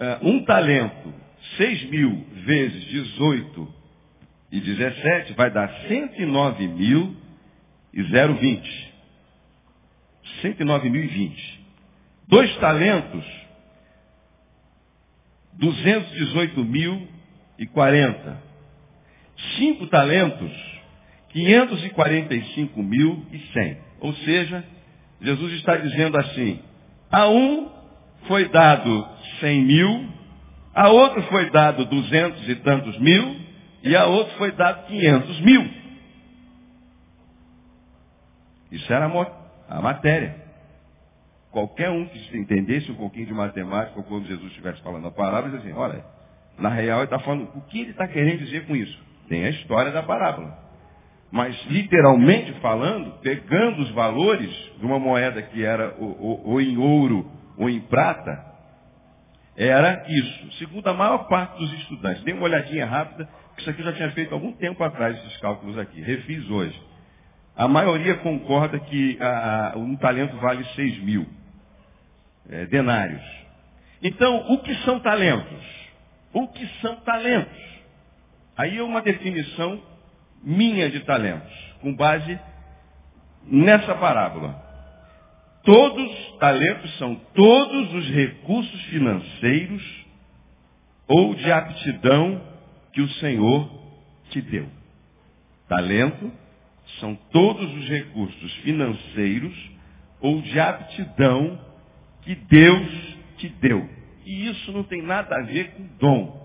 é, 0.00 0.18
um 0.22 0.44
talento, 0.44 1.14
6 1.56 1.90
mil 1.90 2.26
vezes 2.44 2.84
18 2.84 3.74
e 4.52 4.60
17 4.60 5.32
vai 5.32 5.50
dar 5.50 5.68
109 5.88 6.68
mil 6.68 7.16
e 7.92 8.02
0,20. 8.02 8.62
109 10.42 10.90
mil 10.90 11.02
e 11.02 11.06
20. 11.06 11.64
Dois 12.28 12.56
talentos, 12.56 13.43
218 15.58 16.64
mil 16.64 17.08
e 17.58 17.66
40. 17.66 18.42
Cinco 19.56 19.86
talentos, 19.88 20.52
545 21.30 22.82
mil 22.82 23.24
e 23.32 23.38
100. 23.52 23.78
Ou 24.00 24.14
seja, 24.14 24.64
Jesus 25.20 25.52
está 25.54 25.76
dizendo 25.76 26.18
assim, 26.18 26.60
a 27.10 27.28
um 27.28 27.70
foi 28.26 28.48
dado 28.48 29.08
100 29.40 29.62
mil, 29.62 30.08
a 30.74 30.88
outro 30.88 31.22
foi 31.24 31.50
dado 31.50 31.84
duzentos 31.84 32.48
e 32.48 32.54
tantos 32.56 32.98
mil, 32.98 33.36
e 33.82 33.94
a 33.94 34.06
outro 34.06 34.36
foi 34.36 34.52
dado 34.52 34.86
500 34.86 35.40
mil. 35.40 35.70
Isso 38.72 38.92
era 38.92 39.06
a 39.68 39.82
matéria. 39.82 40.43
Qualquer 41.54 41.88
um 41.88 42.04
que 42.06 42.36
entendesse 42.36 42.90
um 42.90 42.96
pouquinho 42.96 43.26
de 43.26 43.32
matemática, 43.32 43.96
ou 43.96 44.02
quando 44.02 44.26
Jesus 44.26 44.48
estivesse 44.48 44.82
falando 44.82 45.06
a 45.06 45.12
parábola, 45.12 45.52
diz 45.52 45.60
assim, 45.60 45.72
olha, 45.72 46.04
na 46.58 46.68
real 46.68 46.98
ele 46.98 47.04
está 47.04 47.20
falando, 47.20 47.48
o 47.54 47.60
que 47.60 47.80
ele 47.80 47.92
está 47.92 48.08
querendo 48.08 48.40
dizer 48.40 48.66
com 48.66 48.74
isso? 48.74 49.00
Tem 49.28 49.44
a 49.44 49.50
história 49.50 49.92
da 49.92 50.02
parábola. 50.02 50.58
Mas 51.30 51.56
literalmente 51.66 52.52
falando, 52.54 53.20
pegando 53.20 53.82
os 53.82 53.90
valores 53.92 54.50
de 54.80 54.84
uma 54.84 54.98
moeda 54.98 55.42
que 55.42 55.64
era 55.64 55.94
ou, 55.96 56.20
ou, 56.20 56.48
ou 56.48 56.60
em 56.60 56.76
ouro 56.76 57.30
ou 57.56 57.70
em 57.70 57.78
prata, 57.82 58.44
era 59.56 60.04
isso. 60.08 60.58
Segundo 60.58 60.88
a 60.88 60.92
maior 60.92 61.28
parte 61.28 61.56
dos 61.56 61.72
estudantes. 61.74 62.24
Dê 62.24 62.32
uma 62.32 62.46
olhadinha 62.46 62.84
rápida, 62.84 63.28
que 63.54 63.60
isso 63.60 63.70
aqui 63.70 63.80
eu 63.80 63.84
já 63.84 63.92
tinha 63.92 64.10
feito 64.10 64.34
algum 64.34 64.50
tempo 64.54 64.82
atrás, 64.82 65.16
esses 65.18 65.36
cálculos 65.36 65.78
aqui. 65.78 66.00
Refiz 66.00 66.50
hoje. 66.50 66.82
A 67.56 67.68
maioria 67.68 68.16
concorda 68.16 68.76
que 68.80 69.16
a, 69.20 69.74
a, 69.74 69.78
um 69.78 69.94
talento 69.94 70.36
vale 70.38 70.64
6 70.74 70.98
mil 71.04 71.43
é, 72.48 72.66
denários. 72.66 73.22
Então, 74.02 74.52
o 74.52 74.58
que 74.58 74.74
são 74.84 75.00
talentos? 75.00 75.64
O 76.32 76.48
que 76.48 76.66
são 76.80 76.96
talentos? 76.96 77.62
Aí 78.56 78.78
é 78.78 78.82
uma 78.82 79.00
definição 79.00 79.80
minha 80.42 80.90
de 80.90 81.00
talentos, 81.00 81.52
com 81.80 81.94
base 81.94 82.38
nessa 83.46 83.94
parábola. 83.94 84.62
Todos, 85.64 86.36
talentos 86.38 86.98
são 86.98 87.14
todos 87.34 87.94
os 87.94 88.10
recursos 88.10 88.82
financeiros 88.86 90.04
ou 91.08 91.34
de 91.34 91.50
aptidão 91.50 92.40
que 92.92 93.00
o 93.00 93.08
Senhor 93.14 93.70
te 94.30 94.40
deu. 94.42 94.68
Talento 95.68 96.30
são 97.00 97.14
todos 97.32 97.74
os 97.76 97.88
recursos 97.88 98.52
financeiros 98.56 99.70
ou 100.20 100.42
de 100.42 100.60
aptidão 100.60 101.58
que 102.24 102.34
Deus 102.34 103.18
te 103.36 103.48
deu. 103.60 103.88
E 104.24 104.48
isso 104.48 104.72
não 104.72 104.82
tem 104.84 105.02
nada 105.02 105.36
a 105.36 105.42
ver 105.42 105.72
com 105.72 105.86
dom. 105.98 106.44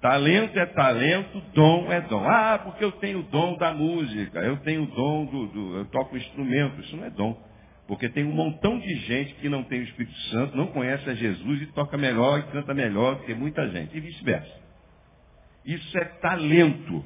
Talento 0.00 0.56
é 0.58 0.66
talento, 0.66 1.42
dom 1.52 1.90
é 1.90 2.00
dom. 2.02 2.24
Ah, 2.24 2.60
porque 2.62 2.84
eu 2.84 2.92
tenho 2.92 3.20
o 3.20 3.22
dom 3.24 3.56
da 3.56 3.72
música, 3.72 4.38
eu 4.40 4.58
tenho 4.58 4.84
o 4.84 4.86
dom 4.86 5.24
do, 5.26 5.46
do, 5.48 5.76
eu 5.78 5.84
toco 5.86 6.16
instrumento. 6.16 6.80
Isso 6.80 6.96
não 6.96 7.04
é 7.04 7.10
dom. 7.10 7.36
Porque 7.88 8.08
tem 8.08 8.24
um 8.24 8.32
montão 8.32 8.78
de 8.78 8.94
gente 9.00 9.34
que 9.34 9.48
não 9.48 9.62
tem 9.64 9.80
o 9.80 9.84
Espírito 9.84 10.16
Santo, 10.30 10.56
não 10.56 10.66
conhece 10.68 11.08
a 11.08 11.14
Jesus 11.14 11.62
e 11.62 11.66
toca 11.66 11.96
melhor 11.96 12.40
e 12.40 12.42
canta 12.44 12.74
melhor 12.74 13.16
do 13.16 13.24
que 13.24 13.34
muita 13.34 13.68
gente. 13.70 13.96
E 13.96 14.00
vice-versa. 14.00 14.60
Isso 15.64 15.98
é 15.98 16.04
talento. 16.04 17.04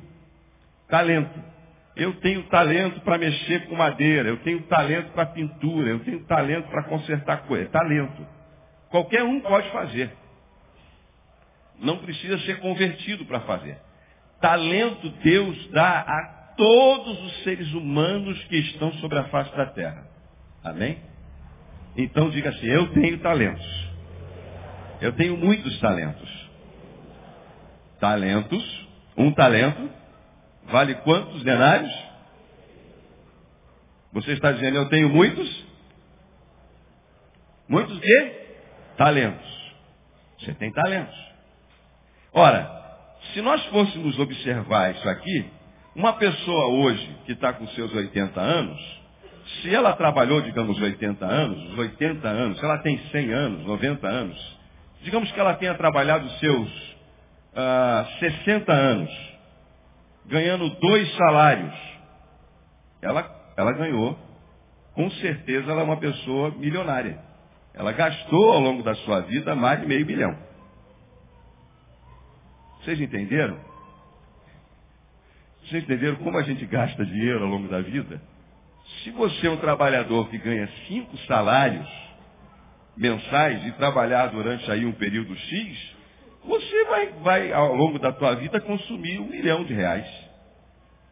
Talento. 0.89 1.60
Eu 1.97 2.15
tenho 2.21 2.45
talento 2.45 3.01
para 3.01 3.19
mexer 3.19 3.67
com 3.67 3.75
madeira, 3.75 4.29
eu 4.29 4.39
tenho 4.39 4.63
talento 4.63 5.13
para 5.13 5.27
pintura, 5.27 5.91
eu 5.91 6.01
tenho 6.01 6.25
talento 6.25 6.69
para 6.69 6.85
consertar 6.85 7.43
coisas. 7.43 7.71
Talento. 7.71 8.27
Qualquer 8.89 9.25
um 9.25 9.41
pode 9.41 9.69
fazer. 9.71 10.13
Não 11.79 11.99
precisa 11.99 12.39
ser 12.41 12.61
convertido 12.61 13.25
para 13.25 13.41
fazer. 13.41 13.79
Talento 14.41 15.09
Deus 15.23 15.69
dá 15.73 16.01
a 16.01 16.55
todos 16.57 17.23
os 17.25 17.43
seres 17.43 17.73
humanos 17.73 18.43
que 18.45 18.57
estão 18.57 18.93
sobre 18.95 19.19
a 19.19 19.25
face 19.25 19.55
da 19.57 19.67
terra. 19.67 20.07
Amém? 20.63 20.99
Então 21.97 22.31
diga 22.31 22.51
assim, 22.51 22.67
eu 22.67 22.93
tenho 22.93 23.19
talentos. 23.19 23.91
Eu 25.01 25.13
tenho 25.13 25.37
muitos 25.37 25.79
talentos. 25.81 26.51
Talentos, 27.99 28.89
um 29.17 29.33
talento 29.33 30.00
Vale 30.65 30.95
quantos 30.97 31.43
denários? 31.43 31.93
Você 34.13 34.33
está 34.33 34.53
dizendo, 34.53 34.77
eu 34.77 34.89
tenho 34.89 35.09
muitos? 35.09 35.67
Muitos 37.69 37.99
quê? 38.01 38.57
Talentos. 38.97 39.49
Você 40.39 40.55
tem 40.55 40.73
talentos. 40.73 41.17
Ora, 42.33 42.81
se 43.33 43.41
nós 43.41 43.65
fôssemos 43.67 44.19
observar 44.19 44.95
isso 44.95 45.09
aqui, 45.09 45.51
uma 45.95 46.15
pessoa 46.15 46.67
hoje 46.67 47.17
que 47.27 47.33
está 47.33 47.53
com 47.53 47.67
seus 47.69 47.93
80 47.95 48.41
anos, 48.41 49.01
se 49.61 49.75
ela 49.75 49.93
trabalhou, 49.95 50.41
digamos, 50.41 50.81
80 50.81 51.25
anos, 51.25 51.79
80 51.79 52.29
anos, 52.29 52.59
se 52.59 52.65
ela 52.65 52.79
tem 52.79 52.99
100 53.11 53.33
anos, 53.33 53.67
90 53.67 54.07
anos, 54.07 54.59
digamos 55.03 55.31
que 55.33 55.41
ela 55.41 55.55
tenha 55.55 55.75
trabalhado 55.75 56.29
seus 56.39 56.69
uh, 56.69 57.57
ah, 57.57 58.09
60 58.21 58.73
anos, 58.73 59.30
ganhando 60.27 60.69
dois 60.69 61.17
salários, 61.17 61.75
ela, 63.03 63.53
ela 63.57 63.73
ganhou, 63.73 64.19
com 64.95 65.11
certeza 65.13 65.71
ela 65.71 65.83
é 65.83 65.85
uma 65.85 65.99
pessoa 65.99 66.51
milionária. 66.51 67.19
Ela 67.73 67.93
gastou 67.93 68.53
ao 68.53 68.61
longo 68.61 68.83
da 68.83 68.95
sua 68.97 69.21
vida 69.21 69.55
mais 69.55 69.81
de 69.81 69.87
meio 69.87 70.05
bilhão. 70.05 70.37
Vocês 72.81 73.01
entenderam? 73.01 73.59
Vocês 75.63 75.85
entenderam 75.85 76.17
como 76.17 76.37
a 76.39 76.43
gente 76.43 76.65
gasta 76.67 77.05
dinheiro 77.05 77.45
ao 77.45 77.51
longo 77.51 77.69
da 77.69 77.81
vida? 77.81 78.21
Se 79.03 79.11
você 79.11 79.47
é 79.47 79.51
um 79.51 79.59
trabalhador 79.59 80.29
que 80.29 80.39
ganha 80.39 80.69
cinco 80.89 81.17
salários 81.27 81.89
mensais 82.97 83.65
e 83.67 83.73
trabalhar 83.73 84.27
durante 84.29 84.71
aí 84.71 84.85
um 84.85 84.93
período 84.93 85.35
X, 85.37 85.97
você 86.51 86.85
vai, 86.87 87.07
vai 87.23 87.53
ao 87.53 87.75
longo 87.77 87.99
da 88.01 88.13
tua 88.13 88.35
vida 88.35 88.61
consumir 88.61 89.21
um 89.21 89.29
milhão 89.29 89.65
de 89.65 89.73
reais. 89.73 90.07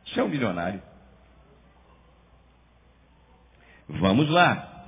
Você 0.04 0.18
é 0.18 0.24
um 0.24 0.28
milionário. 0.28 0.82
Vamos 3.88 4.28
lá. 4.28 4.86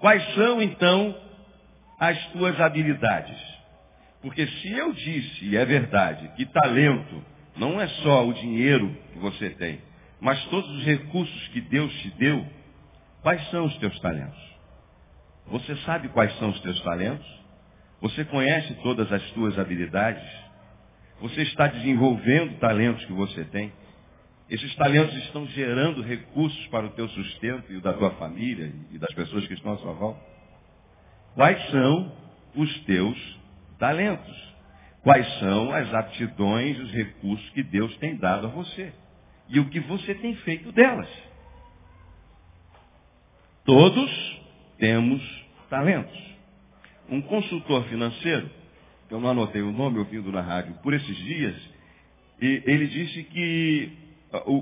Quais 0.00 0.34
são 0.34 0.60
então 0.60 1.16
as 1.98 2.18
tuas 2.32 2.60
habilidades? 2.60 3.38
Porque 4.20 4.46
se 4.46 4.72
eu 4.72 4.92
disse, 4.92 5.44
e 5.44 5.56
é 5.56 5.64
verdade, 5.64 6.28
que 6.36 6.44
talento 6.46 7.24
não 7.56 7.80
é 7.80 7.86
só 8.02 8.26
o 8.26 8.34
dinheiro 8.34 8.94
que 9.12 9.18
você 9.20 9.50
tem, 9.50 9.80
mas 10.20 10.44
todos 10.46 10.68
os 10.70 10.84
recursos 10.84 11.48
que 11.48 11.60
Deus 11.60 11.92
te 12.00 12.10
deu, 12.12 12.44
quais 13.22 13.48
são 13.50 13.66
os 13.66 13.76
teus 13.78 13.98
talentos? 14.00 14.48
Você 15.46 15.76
sabe 15.78 16.08
quais 16.08 16.36
são 16.38 16.50
os 16.50 16.60
teus 16.60 16.80
talentos? 16.82 17.38
Você 18.00 18.24
conhece 18.24 18.74
todas 18.82 19.10
as 19.12 19.22
tuas 19.32 19.58
habilidades? 19.58 20.22
Você 21.20 21.42
está 21.42 21.66
desenvolvendo 21.66 22.58
talentos 22.58 23.04
que 23.04 23.12
você 23.12 23.44
tem? 23.44 23.72
Esses 24.48 24.74
talentos 24.76 25.14
estão 25.24 25.46
gerando 25.48 26.00
recursos 26.02 26.66
para 26.68 26.86
o 26.86 26.90
teu 26.90 27.08
sustento 27.08 27.70
e 27.72 27.76
o 27.76 27.80
da 27.80 27.92
tua 27.92 28.10
família 28.12 28.72
e 28.90 28.98
das 28.98 29.12
pessoas 29.14 29.46
que 29.46 29.54
estão 29.54 29.72
à 29.72 29.78
sua 29.78 29.92
volta? 29.92 30.20
Quais 31.34 31.70
são 31.70 32.12
os 32.54 32.80
teus 32.84 33.38
talentos? 33.78 34.48
Quais 35.02 35.26
são 35.38 35.72
as 35.72 35.92
aptidões, 35.92 36.78
os 36.78 36.90
recursos 36.92 37.48
que 37.50 37.62
Deus 37.62 37.94
tem 37.98 38.16
dado 38.16 38.46
a 38.46 38.50
você? 38.50 38.92
e 39.48 39.58
o 39.58 39.68
que 39.70 39.80
você 39.80 40.14
tem 40.14 40.34
feito 40.36 40.70
delas. 40.72 41.08
Todos 43.64 44.40
temos 44.78 45.22
talentos. 45.68 46.28
Um 47.10 47.20
consultor 47.22 47.84
financeiro, 47.84 48.50
eu 49.10 49.20
não 49.20 49.30
anotei 49.30 49.62
o 49.62 49.72
nome 49.72 49.98
ouvindo 49.98 50.30
na 50.30 50.40
rádio 50.40 50.74
por 50.82 50.92
esses 50.92 51.16
dias, 51.16 51.56
ele 52.40 52.86
disse 52.86 53.22
que 53.24 53.92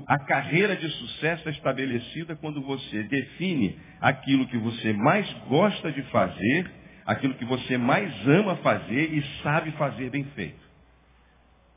a 0.07 0.19
carreira 0.19 0.75
de 0.75 0.89
sucesso 0.89 1.47
é 1.49 1.51
estabelecida 1.51 2.35
quando 2.37 2.61
você 2.61 3.03
define 3.03 3.77
aquilo 3.99 4.47
que 4.47 4.57
você 4.57 4.93
mais 4.93 5.31
gosta 5.49 5.91
de 5.91 6.01
fazer, 6.03 6.71
aquilo 7.05 7.33
que 7.33 7.45
você 7.45 7.77
mais 7.77 8.13
ama 8.27 8.55
fazer 8.57 9.13
e 9.13 9.21
sabe 9.43 9.71
fazer 9.71 10.09
bem 10.09 10.23
feito. 10.35 10.65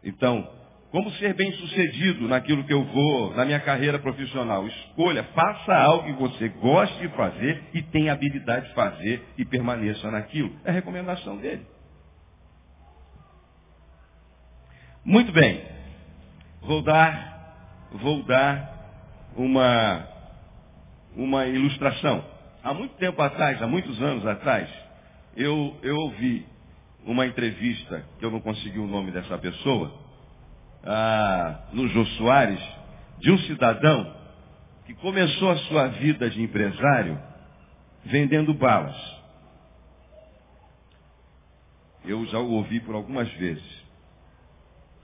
Então, 0.05 0.49
como 0.91 1.11
ser 1.13 1.35
bem 1.35 1.53
sucedido 1.53 2.27
naquilo 2.27 2.65
que 2.65 2.73
eu 2.73 2.85
vou, 2.85 3.35
na 3.35 3.45
minha 3.45 3.61
carreira 3.61 3.99
profissional? 4.01 4.67
Escolha, 4.67 5.23
faça 5.35 5.73
algo 5.73 6.05
que 6.05 6.13
você 6.21 6.49
goste 6.49 6.99
de 6.99 7.09
fazer 7.15 7.63
e 7.73 7.83
tenha 7.83 8.13
habilidade 8.13 8.69
de 8.69 8.75
fazer 8.75 9.25
e 9.39 9.45
permaneça 9.45 10.11
naquilo. 10.11 10.53
É 10.65 10.71
a 10.71 10.73
recomendação 10.73 11.37
dele. 11.37 11.65
Muito 15.05 15.31
bem. 15.31 15.65
Vou 16.63 16.83
dar, 16.83 17.89
vou 17.93 18.23
dar 18.25 19.31
uma, 19.37 20.09
uma 21.17 21.47
ilustração. 21.47 22.25
Há 22.65 22.75
muito 22.75 22.97
tempo 22.97 23.23
atrás, 23.23 23.63
há 23.63 23.67
muitos 23.67 24.03
anos 24.03 24.27
atrás, 24.27 24.69
eu, 25.37 25.79
eu 25.83 25.97
ouvi 25.97 26.45
uma 27.07 27.25
entrevista, 27.27 28.05
que 28.19 28.25
eu 28.25 28.31
não 28.31 28.41
consegui 28.41 28.79
o 28.79 28.87
nome 28.87 29.11
dessa 29.13 29.39
pessoa, 29.39 30.10
ah, 30.85 31.69
no 31.73 31.89
Jô 31.89 32.05
Soares, 32.07 32.61
de 33.19 33.31
um 33.31 33.39
cidadão 33.39 34.17
que 34.87 34.95
começou 34.95 35.51
a 35.51 35.57
sua 35.57 35.89
vida 35.89 36.29
de 36.31 36.43
empresário 36.43 37.21
vendendo 38.05 38.55
balas. 38.55 38.97
Eu 42.05 42.25
já 42.27 42.39
o 42.39 42.53
ouvi 42.53 42.81
por 42.81 42.95
algumas 42.95 43.31
vezes, 43.35 43.85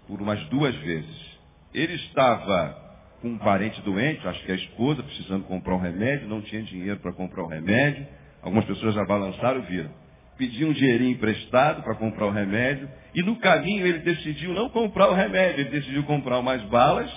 por 0.06 0.20
umas 0.20 0.42
duas 0.48 0.74
vezes. 0.76 1.38
Ele 1.74 1.94
estava 1.94 2.84
com 3.20 3.28
um 3.28 3.38
parente 3.38 3.80
doente, 3.82 4.26
acho 4.26 4.42
que 4.44 4.52
a 4.52 4.56
esposa, 4.56 5.02
precisando 5.02 5.44
comprar 5.44 5.74
um 5.74 5.80
remédio, 5.80 6.26
não 6.26 6.40
tinha 6.40 6.62
dinheiro 6.62 6.98
para 7.00 7.12
comprar 7.12 7.42
o 7.42 7.46
um 7.46 7.50
remédio. 7.50 8.06
Algumas 8.42 8.64
pessoas 8.64 8.94
já 8.94 9.04
balançaram 9.04 9.62
viram 9.62 10.05
pediu 10.36 10.68
um 10.68 10.72
dinheirinho 10.72 11.12
emprestado 11.12 11.82
para 11.82 11.94
comprar 11.94 12.26
o 12.26 12.30
remédio, 12.30 12.88
e 13.14 13.22
no 13.22 13.36
caminho 13.36 13.86
ele 13.86 14.00
decidiu 14.00 14.52
não 14.52 14.68
comprar 14.68 15.08
o 15.08 15.14
remédio, 15.14 15.60
ele 15.60 15.70
decidiu 15.70 16.02
comprar 16.04 16.42
mais 16.42 16.62
balas, 16.64 17.10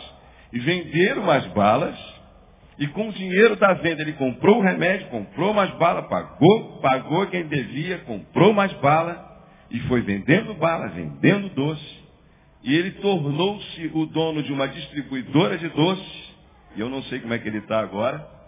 e 0.52 0.60
vender 0.60 1.16
mais 1.16 1.46
balas, 1.48 1.98
e 2.80 2.88
com 2.88 3.10
o 3.10 3.14
dinheiro 3.14 3.56
da 3.58 3.74
venda 3.74 4.02
ele 4.02 4.14
comprou 4.14 4.60
o 4.60 4.62
remédio, 4.62 5.08
comprou 5.08 5.54
mais 5.54 5.70
bala, 5.72 6.04
pagou, 6.04 6.80
pagou 6.82 7.28
quem 7.28 7.46
devia, 7.46 8.00
comprou 8.00 8.54
mais 8.54 8.72
bala, 8.74 9.28
e 9.70 9.80
foi 9.82 10.02
vendendo 10.02 10.54
balas, 10.54 10.94
vendendo 10.94 11.50
doce, 11.50 12.00
e 12.64 12.74
ele 12.74 12.92
tornou-se 12.92 13.92
o 13.94 14.06
dono 14.06 14.42
de 14.42 14.52
uma 14.52 14.68
distribuidora 14.68 15.58
de 15.58 15.68
doces, 15.70 16.30
e 16.76 16.80
eu 16.80 16.90
não 16.90 17.04
sei 17.04 17.20
como 17.20 17.34
é 17.34 17.40
que 17.40 17.48
ele 17.48 17.60
está 17.60 17.80
agora, 17.80 18.39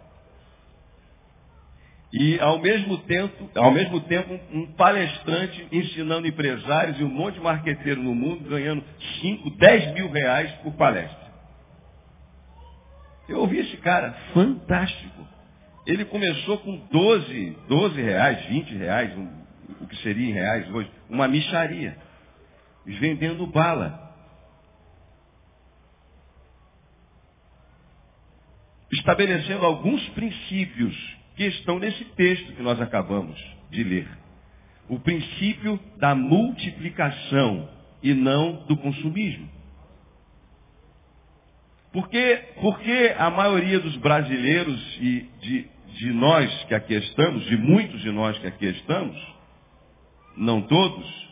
e 2.14 2.38
ao 2.42 2.60
mesmo 2.60 2.98
tempo, 3.00 3.50
ao 3.56 3.72
mesmo 3.72 4.02
tempo 4.02 4.38
um 4.52 4.66
palestrante 4.74 5.66
ensinando 5.72 6.28
empresários 6.28 7.00
e 7.00 7.04
um 7.04 7.10
monte 7.10 7.36
de 7.36 7.40
marqueteiro 7.40 8.04
no 8.04 8.14
mundo 8.14 8.50
ganhando 8.50 8.84
5, 9.22 9.50
10 9.52 9.94
mil 9.94 10.12
reais 10.12 10.52
por 10.64 10.74
palestra. 10.74 11.32
Eu 13.30 13.40
ouvi 13.40 13.60
esse 13.60 13.78
cara, 13.78 14.12
fantástico. 14.34 15.26
Ele 15.88 16.04
começou 16.04 16.58
com 16.58 16.76
12, 16.92 17.58
12 17.70 18.02
reais, 18.02 18.46
20 18.46 18.76
reais, 18.76 19.18
um, 19.18 19.30
o 19.80 19.88
que 19.88 19.96
seria 19.98 20.30
em 20.30 20.34
reais 20.34 20.70
hoje, 20.70 20.92
uma 21.10 21.30
micharia, 21.30 21.98
vendendo 22.86 23.48
bala. 23.48 24.12
Estabelecendo 28.92 29.66
alguns 29.66 30.08
princípios 30.10 31.11
que 31.42 31.48
estão 31.48 31.80
nesse 31.80 32.06
texto 32.06 32.54
que 32.54 32.62
nós 32.62 32.80
acabamos 32.80 33.36
de 33.72 33.84
ler. 33.84 34.08
O 34.88 35.00
princípio 35.00 35.80
da 35.98 36.14
multiplicação 36.14 37.68
e 38.04 38.14
não 38.14 38.64
do 38.68 38.78
consumismo. 38.78 39.50
Porque, 41.92 42.44
porque 42.62 43.16
a 43.18 43.32
maioria 43.32 43.80
dos 43.80 43.98
brasileiros 43.98 44.98
e 45.02 45.30
de, 45.42 45.68
de 45.98 46.14
nós 46.14 46.64
que 46.66 46.76
aqui 46.76 46.94
estamos, 46.94 47.44
de 47.46 47.58
muitos 47.58 48.02
de 48.02 48.12
nós 48.12 48.38
que 48.38 48.46
aqui 48.46 48.68
estamos, 48.68 49.36
não 50.38 50.62
todos, 50.62 51.28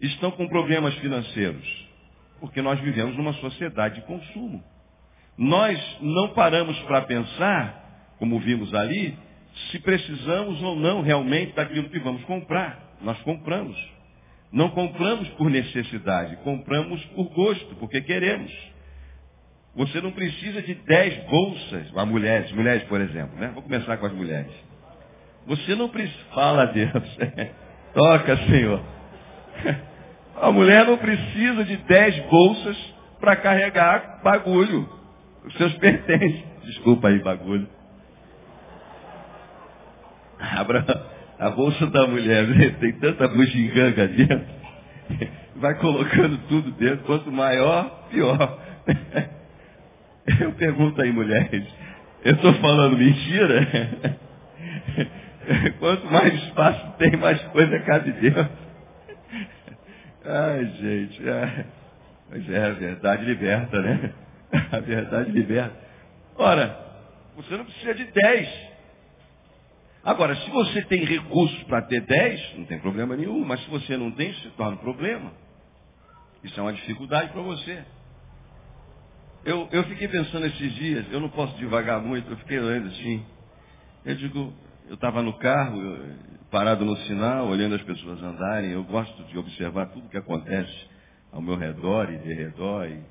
estão 0.00 0.32
com 0.32 0.48
problemas 0.48 0.92
financeiros. 0.96 1.88
Porque 2.40 2.60
nós 2.60 2.80
vivemos 2.80 3.16
numa 3.16 3.34
sociedade 3.34 3.94
de 4.00 4.06
consumo. 4.08 4.60
Nós 5.38 5.78
não 6.00 6.34
paramos 6.34 6.76
para 6.80 7.02
pensar 7.02 7.79
como 8.20 8.38
vimos 8.38 8.72
ali, 8.74 9.18
se 9.70 9.80
precisamos 9.80 10.62
ou 10.62 10.76
não 10.76 11.02
realmente 11.02 11.54
daquilo 11.54 11.88
que 11.88 11.98
vamos 11.98 12.22
comprar. 12.24 12.78
Nós 13.00 13.18
compramos. 13.22 13.76
Não 14.52 14.68
compramos 14.70 15.28
por 15.30 15.48
necessidade, 15.48 16.36
compramos 16.44 17.02
por 17.06 17.24
gosto, 17.30 17.74
porque 17.76 18.00
queremos. 18.02 18.52
Você 19.74 20.00
não 20.00 20.12
precisa 20.12 20.60
de 20.62 20.74
dez 20.74 21.16
bolsas, 21.28 21.96
as 21.96 22.08
mulheres, 22.08 22.52
mulheres, 22.52 22.82
por 22.84 23.00
exemplo, 23.00 23.38
né? 23.38 23.50
Vou 23.54 23.62
começar 23.62 23.96
com 23.96 24.06
as 24.06 24.12
mulheres. 24.12 24.52
Você 25.46 25.74
não 25.74 25.88
precisa. 25.88 26.24
Fala 26.34 26.66
Deus. 26.66 26.92
Toca, 27.94 28.36
Senhor. 28.48 28.82
A 30.40 30.50
mulher 30.50 30.86
não 30.86 30.96
precisa 30.96 31.64
de 31.64 31.76
dez 31.76 32.18
bolsas 32.28 32.76
para 33.20 33.36
carregar 33.36 34.20
bagulho. 34.22 34.88
Os 35.44 35.54
seus 35.54 35.72
pertences. 35.78 36.42
Desculpa 36.64 37.08
aí, 37.08 37.18
bagulho. 37.20 37.68
A 41.38 41.50
bolsa 41.50 41.86
da 41.86 42.06
mulher, 42.06 42.46
né? 42.46 42.70
tem 42.80 42.92
tanta 42.94 43.28
bugiganga 43.28 44.08
dentro, 44.08 44.46
vai 45.56 45.74
colocando 45.78 46.38
tudo 46.48 46.70
dentro, 46.72 47.04
quanto 47.04 47.30
maior, 47.30 48.08
pior. 48.10 48.58
Eu 50.40 50.52
pergunto 50.52 51.00
aí, 51.02 51.10
mulheres, 51.10 51.66
eu 52.24 52.34
estou 52.34 52.52
falando 52.54 52.96
mentira? 52.96 54.08
Quanto 55.80 56.06
mais 56.06 56.34
espaço 56.44 56.92
tem, 56.98 57.16
mais 57.16 57.40
coisa 57.48 57.80
cabe 57.80 58.12
dentro. 58.12 58.48
Ai, 60.24 60.64
gente. 60.78 61.28
Ai. 61.28 61.66
Pois 62.28 62.48
é, 62.48 62.64
a 62.64 62.70
verdade 62.70 63.24
liberta, 63.24 63.80
né? 63.80 64.12
A 64.70 64.80
verdade 64.80 65.30
liberta. 65.32 65.76
Ora, 66.36 66.76
você 67.36 67.56
não 67.56 67.64
precisa 67.64 67.94
de 67.94 68.04
dez. 68.04 68.69
Agora, 70.02 70.34
se 70.34 70.50
você 70.50 70.82
tem 70.82 71.04
recursos 71.04 71.62
para 71.64 71.82
ter 71.82 72.00
dez, 72.00 72.58
não 72.58 72.64
tem 72.64 72.78
problema 72.78 73.16
nenhum. 73.16 73.44
Mas 73.44 73.62
se 73.64 73.70
você 73.70 73.96
não 73.96 74.10
tem, 74.12 74.32
se 74.34 74.48
torna 74.50 74.74
um 74.74 74.78
problema. 74.78 75.32
Isso 76.42 76.58
é 76.58 76.62
uma 76.62 76.72
dificuldade 76.72 77.30
para 77.32 77.42
você. 77.42 77.84
Eu, 79.44 79.68
eu 79.72 79.84
fiquei 79.84 80.08
pensando 80.08 80.46
esses 80.46 80.74
dias, 80.74 81.06
eu 81.10 81.20
não 81.20 81.30
posso 81.30 81.56
devagar 81.56 82.00
muito, 82.00 82.30
eu 82.30 82.36
fiquei 82.38 82.58
olhando 82.58 82.88
assim. 82.88 83.24
Eu 84.04 84.14
digo, 84.16 84.52
eu 84.86 84.94
estava 84.94 85.22
no 85.22 85.34
carro, 85.34 85.80
parado 86.50 86.84
no 86.84 86.96
sinal, 86.98 87.48
olhando 87.48 87.74
as 87.74 87.82
pessoas 87.82 88.22
andarem. 88.22 88.70
Eu 88.70 88.84
gosto 88.84 89.22
de 89.24 89.38
observar 89.38 89.86
tudo 89.86 90.08
que 90.08 90.16
acontece 90.16 90.88
ao 91.32 91.40
meu 91.40 91.56
redor 91.56 92.10
e 92.10 92.18
de 92.18 92.32
redor. 92.34 92.86
E 92.86 93.02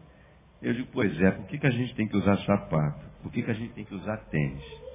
eu 0.61 0.73
digo, 0.73 0.89
pois 0.91 1.19
é, 1.21 1.31
por 1.31 1.45
que, 1.47 1.57
que 1.57 1.67
a 1.67 1.71
gente 1.71 1.95
tem 1.95 2.07
que 2.07 2.17
usar 2.17 2.37
sapato? 2.39 3.05
Por 3.21 3.31
que, 3.31 3.43
que 3.43 3.51
a 3.51 3.55
gente 3.55 3.73
tem 3.73 3.85
que 3.85 3.95
usar 3.95 4.17
tênis? 4.29 4.88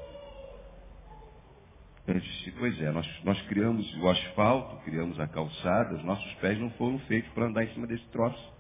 Disse, 2.07 2.51
pois 2.59 2.81
é, 2.83 2.91
nós, 2.91 3.25
nós 3.25 3.41
criamos 3.43 3.97
o 3.97 4.09
asfalto, 4.09 4.77
criamos 4.85 5.19
a 5.19 5.27
calçada, 5.27 5.95
os 5.95 6.05
nossos 6.05 6.35
pés 6.35 6.59
não 6.59 6.69
foram 6.73 6.99
feitos 7.01 7.33
para 7.33 7.47
andar 7.47 7.65
em 7.65 7.73
cima 7.73 7.87
desse 7.87 8.07
troço. 8.09 8.55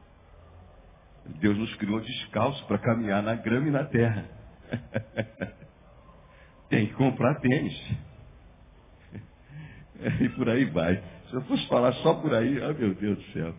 Deus 1.40 1.56
nos 1.56 1.74
criou 1.76 2.00
descalço 2.00 2.64
para 2.66 2.78
caminhar 2.78 3.22
na 3.22 3.34
grama 3.34 3.68
e 3.68 3.70
na 3.70 3.84
terra. 3.84 4.24
tem 6.70 6.86
que 6.86 6.94
comprar 6.94 7.40
tênis. 7.40 7.74
E 10.20 10.28
por 10.30 10.48
aí 10.48 10.64
vai. 10.66 11.00
Se 11.30 11.34
eu 11.34 11.42
fosse 11.42 11.66
falar 11.68 11.92
só 11.94 12.14
por 12.14 12.34
aí, 12.34 12.62
ah 12.62 12.72
meu 12.72 12.94
Deus 12.94 13.16
do 13.16 13.32
céu. 13.32 13.54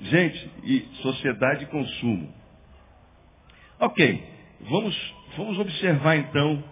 Gente, 0.00 0.50
e 0.62 0.80
sociedade 1.02 1.64
e 1.64 1.66
consumo. 1.66 2.32
Ok, 3.80 4.24
vamos, 4.60 5.14
vamos 5.36 5.58
observar 5.58 6.16
então 6.16 6.64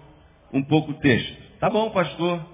um 0.53 0.63
pouco 0.63 0.93
o 0.93 0.99
texto. 1.01 1.46
Tá 1.59 1.71
bom, 1.71 1.91
pastor? 1.91 2.45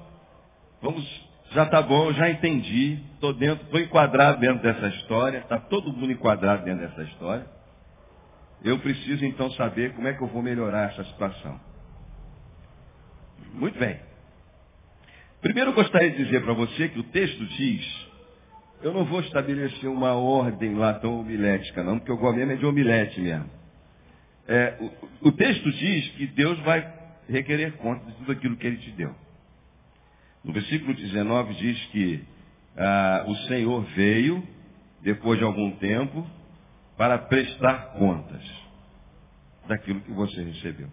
Vamos, 0.80 1.28
já 1.52 1.66
tá 1.66 1.82
bom, 1.82 2.12
já 2.12 2.30
entendi. 2.30 3.00
Estou 3.14 3.32
dentro, 3.32 3.64
estou 3.64 3.80
enquadrado 3.80 4.40
dentro 4.40 4.62
dessa 4.62 4.88
história. 4.96 5.38
Está 5.38 5.58
todo 5.58 5.92
mundo 5.92 6.12
enquadrado 6.12 6.64
dentro 6.64 6.86
dessa 6.86 7.02
história. 7.02 7.46
Eu 8.64 8.78
preciso 8.78 9.24
então 9.24 9.50
saber 9.52 9.92
como 9.94 10.06
é 10.06 10.12
que 10.12 10.22
eu 10.22 10.28
vou 10.28 10.42
melhorar 10.42 10.92
essa 10.92 11.04
situação. 11.04 11.60
Muito 13.54 13.78
bem. 13.78 13.98
Primeiro 15.40 15.70
eu 15.70 15.74
gostaria 15.74 16.12
de 16.12 16.24
dizer 16.24 16.42
para 16.44 16.54
você 16.54 16.88
que 16.88 17.00
o 17.00 17.02
texto 17.04 17.44
diz, 17.44 18.08
eu 18.82 18.92
não 18.92 19.04
vou 19.04 19.20
estabelecer 19.20 19.90
uma 19.90 20.12
ordem 20.14 20.74
lá 20.74 20.94
tão 20.94 21.18
homilética 21.20 21.82
não, 21.82 21.98
porque 21.98 22.12
eu 22.12 22.16
gosto 22.16 22.38
é 22.38 22.54
de 22.54 22.64
homilete 22.64 23.20
mesmo. 23.20 23.50
É, 24.46 24.76
o, 24.80 25.28
o, 25.28 25.32
texto 25.32 25.70
diz 25.72 26.08
que 26.10 26.26
Deus 26.28 26.58
vai 26.60 26.80
requerer 27.28 27.72
conta 27.78 28.04
de 28.06 28.16
tudo 28.18 28.32
aquilo 28.32 28.56
que 28.56 28.66
ele 28.66 28.78
te 28.78 28.90
deu. 28.92 29.14
No 30.44 30.52
versículo 30.52 30.94
19 30.94 31.54
diz 31.54 31.86
que 31.86 32.24
ah, 32.76 33.24
o 33.26 33.36
Senhor 33.48 33.84
veio, 33.94 34.46
depois 35.00 35.38
de 35.38 35.44
algum 35.44 35.72
tempo, 35.76 36.26
para 36.96 37.18
prestar 37.18 37.92
contas 37.98 38.42
daquilo 39.66 40.00
que 40.00 40.12
você 40.12 40.42
recebeu. 40.42 40.88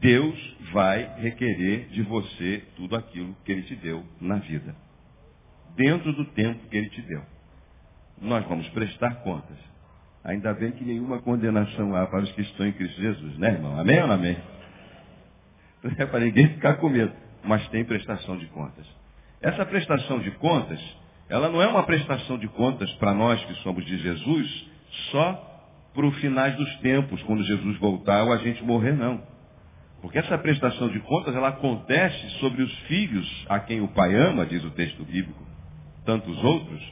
Deus 0.00 0.56
vai 0.72 1.20
requerer 1.20 1.88
de 1.88 2.02
você 2.02 2.62
tudo 2.76 2.96
aquilo 2.96 3.34
que 3.44 3.52
Ele 3.52 3.62
te 3.62 3.76
deu 3.76 4.04
na 4.20 4.36
vida. 4.36 4.74
Dentro 5.74 6.12
do 6.12 6.24
tempo 6.26 6.68
que 6.68 6.76
Ele 6.76 6.90
te 6.90 7.02
deu. 7.02 7.22
Nós 8.20 8.46
vamos 8.46 8.68
prestar 8.70 9.16
contas. 9.22 9.58
Ainda 10.26 10.52
bem 10.54 10.72
que 10.72 10.84
nenhuma 10.84 11.20
condenação 11.20 11.94
há 11.94 12.04
para 12.06 12.24
os 12.24 12.32
que 12.32 12.42
estão 12.42 12.66
em 12.66 12.72
Cristo 12.72 13.00
Jesus, 13.00 13.38
né, 13.38 13.52
irmão? 13.52 13.78
Amém 13.78 14.02
ou 14.02 14.10
amém? 14.10 14.36
Não 15.84 15.92
é 15.96 16.04
para 16.04 16.18
ninguém 16.18 16.48
ficar 16.48 16.74
com 16.74 16.88
medo. 16.88 17.12
Mas 17.44 17.66
tem 17.68 17.84
prestação 17.84 18.36
de 18.36 18.46
contas. 18.46 18.84
Essa 19.40 19.64
prestação 19.64 20.18
de 20.18 20.32
contas, 20.32 20.80
ela 21.28 21.48
não 21.48 21.62
é 21.62 21.68
uma 21.68 21.84
prestação 21.84 22.38
de 22.38 22.48
contas 22.48 22.90
para 22.94 23.14
nós 23.14 23.42
que 23.44 23.54
somos 23.62 23.84
de 23.86 23.98
Jesus, 23.98 24.70
só 25.12 25.62
para 25.94 26.06
os 26.06 26.16
finais 26.16 26.56
dos 26.56 26.76
tempos, 26.78 27.22
quando 27.22 27.44
Jesus 27.44 27.78
voltar 27.78 28.24
ou 28.24 28.32
a 28.32 28.38
gente 28.38 28.64
morrer, 28.64 28.96
não. 28.96 29.22
Porque 30.02 30.18
essa 30.18 30.36
prestação 30.38 30.88
de 30.88 30.98
contas, 31.00 31.36
ela 31.36 31.48
acontece 31.48 32.30
sobre 32.40 32.62
os 32.62 32.72
filhos 32.80 33.46
a 33.48 33.60
quem 33.60 33.80
o 33.80 33.88
pai 33.88 34.12
ama, 34.16 34.44
diz 34.44 34.64
o 34.64 34.70
texto 34.72 35.04
bíblico, 35.04 35.46
tantos 36.04 36.36
outros, 36.42 36.82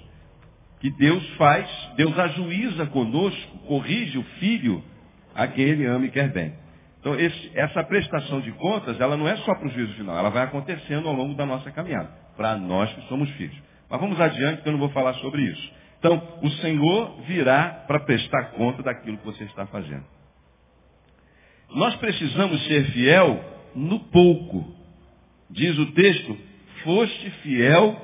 que 0.85 0.90
Deus 0.90 1.27
faz, 1.37 1.66
Deus 1.97 2.18
ajuiza 2.18 2.85
conosco, 2.85 3.59
corrige 3.61 4.18
o 4.18 4.23
filho 4.38 4.85
a 5.35 5.47
quem 5.47 5.64
ele 5.64 5.87
ama 5.87 6.05
e 6.05 6.11
quer 6.11 6.31
bem. 6.31 6.53
Então, 7.01 7.14
esse, 7.18 7.51
essa 7.55 7.83
prestação 7.85 8.42
de 8.42 8.53
contas, 8.53 9.01
ela 9.01 9.16
não 9.16 9.27
é 9.27 9.35
só 9.38 9.55
para 9.55 9.66
o 9.66 9.70
juízo 9.70 9.94
final, 9.94 10.18
ela 10.18 10.29
vai 10.29 10.42
acontecendo 10.44 11.09
ao 11.09 11.14
longo 11.14 11.33
da 11.37 11.47
nossa 11.47 11.70
caminhada, 11.70 12.11
para 12.37 12.55
nós 12.57 12.92
que 12.92 13.01
somos 13.09 13.31
filhos. 13.31 13.57
Mas 13.88 13.99
vamos 13.99 14.20
adiante, 14.20 14.61
que 14.61 14.68
eu 14.68 14.73
não 14.73 14.79
vou 14.79 14.90
falar 14.90 15.14
sobre 15.14 15.40
isso. 15.44 15.73
Então, 16.01 16.23
o 16.42 16.51
Senhor 16.51 17.18
virá 17.23 17.85
para 17.87 18.01
prestar 18.01 18.51
conta 18.51 18.83
daquilo 18.83 19.16
que 19.16 19.25
você 19.25 19.44
está 19.44 19.64
fazendo. 19.64 20.05
Nós 21.70 21.97
precisamos 21.97 22.62
ser 22.66 22.85
fiel 22.90 23.42
no 23.75 24.01
pouco. 24.01 24.70
Diz 25.49 25.79
o 25.79 25.87
texto, 25.92 26.37
foste 26.83 27.31
fiel 27.42 27.97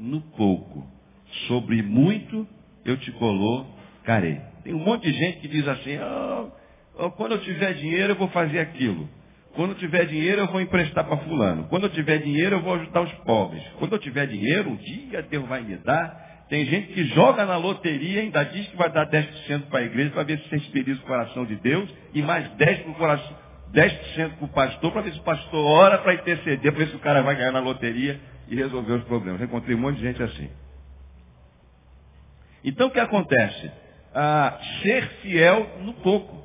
no 0.00 0.20
pouco. 0.20 0.93
Sobre 1.46 1.82
muito 1.82 2.46
eu 2.84 2.96
te 2.96 3.10
colocarei. 3.12 4.40
Tem 4.62 4.74
um 4.74 4.78
monte 4.78 5.10
de 5.10 5.12
gente 5.12 5.40
que 5.40 5.48
diz 5.48 5.66
assim, 5.66 5.98
oh, 5.98 6.50
oh, 6.98 7.10
quando 7.12 7.32
eu 7.32 7.40
tiver 7.40 7.74
dinheiro 7.74 8.12
eu 8.12 8.16
vou 8.16 8.28
fazer 8.28 8.60
aquilo. 8.60 9.08
Quando 9.54 9.70
eu 9.70 9.78
tiver 9.78 10.06
dinheiro 10.06 10.42
eu 10.42 10.46
vou 10.48 10.60
emprestar 10.60 11.04
para 11.04 11.16
fulano. 11.18 11.64
Quando 11.68 11.84
eu 11.84 11.90
tiver 11.90 12.18
dinheiro 12.18 12.56
eu 12.56 12.62
vou 12.62 12.74
ajudar 12.74 13.02
os 13.02 13.12
pobres. 13.24 13.62
Quando 13.78 13.92
eu 13.92 13.98
tiver 13.98 14.26
dinheiro, 14.26 14.70
um 14.70 14.76
dia 14.76 15.22
Deus 15.22 15.46
vai 15.46 15.62
me 15.62 15.76
dar 15.76 16.24
tem 16.48 16.66
gente 16.66 16.92
que 16.92 17.04
joga 17.06 17.46
na 17.46 17.56
loteria 17.56 18.20
e 18.20 18.24
ainda 18.24 18.44
diz 18.44 18.68
que 18.68 18.76
vai 18.76 18.90
dar 18.90 19.08
10% 19.08 19.62
para 19.68 19.80
a 19.80 19.82
igreja 19.82 20.10
para 20.10 20.24
ver 20.24 20.38
se 20.40 20.48
sensibiliza 20.50 21.00
o 21.00 21.04
coração 21.04 21.44
de 21.44 21.56
Deus 21.56 21.88
e 22.12 22.22
mais 22.22 22.46
10% 22.50 22.82
para 22.82 22.90
o 22.90 22.94
coração, 22.94 23.36
10% 23.72 24.36
para 24.36 24.44
o 24.44 24.48
pastor 24.48 24.92
para 24.92 25.02
ver 25.02 25.12
se 25.12 25.18
o 25.20 25.22
pastor 25.22 25.64
ora 25.64 25.98
para 25.98 26.14
interceder, 26.14 26.72
para 26.72 26.84
ver 26.84 26.88
se 26.90 26.96
o 26.96 27.00
cara 27.00 27.22
vai 27.22 27.34
ganhar 27.34 27.52
na 27.52 27.60
loteria 27.60 28.20
e 28.48 28.54
resolver 28.54 28.92
os 28.92 29.04
problemas. 29.04 29.40
Eu 29.40 29.46
encontrei 29.46 29.74
um 29.74 29.80
monte 29.80 29.96
de 29.96 30.02
gente 30.02 30.22
assim. 30.22 30.50
Então 32.64 32.88
o 32.88 32.90
que 32.90 33.00
acontece? 33.00 33.70
Ah, 34.14 34.58
ser 34.82 35.06
fiel 35.22 35.80
no 35.82 35.94
pouco. 35.94 36.42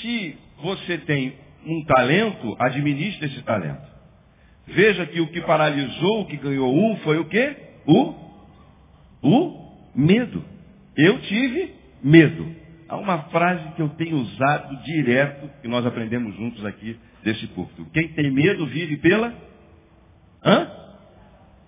Se 0.00 0.38
você 0.62 0.98
tem 0.98 1.34
um 1.66 1.84
talento, 1.84 2.56
administre 2.58 3.26
esse 3.26 3.42
talento. 3.42 3.90
Veja 4.66 5.04
que 5.06 5.20
o 5.20 5.26
que 5.28 5.40
paralisou, 5.40 6.20
o 6.20 6.26
que 6.26 6.36
ganhou 6.36 6.72
um, 6.72 6.96
foi 6.98 7.18
o 7.18 7.24
quê? 7.24 7.56
O 7.86 8.22
o 9.22 9.72
medo. 9.94 10.44
Eu 10.96 11.20
tive 11.20 11.74
medo. 12.02 12.54
Há 12.88 12.96
uma 12.96 13.22
frase 13.24 13.72
que 13.74 13.82
eu 13.82 13.88
tenho 13.90 14.16
usado 14.16 14.76
direto, 14.82 15.48
que 15.62 15.68
nós 15.68 15.86
aprendemos 15.86 16.34
juntos 16.36 16.64
aqui 16.66 16.98
desse 17.22 17.46
púlpito. 17.48 17.86
Quem 17.92 18.08
tem 18.08 18.30
medo 18.30 18.66
vive 18.66 18.96
pela 18.98 19.32
Hã? 20.44 20.70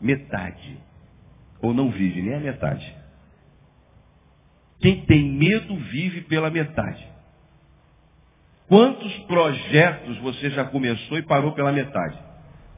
metade. 0.00 0.76
Ou 1.62 1.72
não 1.72 1.90
vive 1.90 2.20
nem 2.20 2.34
a 2.34 2.40
metade. 2.40 2.94
Quem 4.84 5.00
tem 5.06 5.32
medo 5.32 5.74
vive 5.76 6.20
pela 6.24 6.50
metade. 6.50 7.08
Quantos 8.68 9.16
projetos 9.20 10.18
você 10.18 10.50
já 10.50 10.66
começou 10.66 11.16
e 11.16 11.22
parou 11.22 11.52
pela 11.52 11.72
metade? 11.72 12.18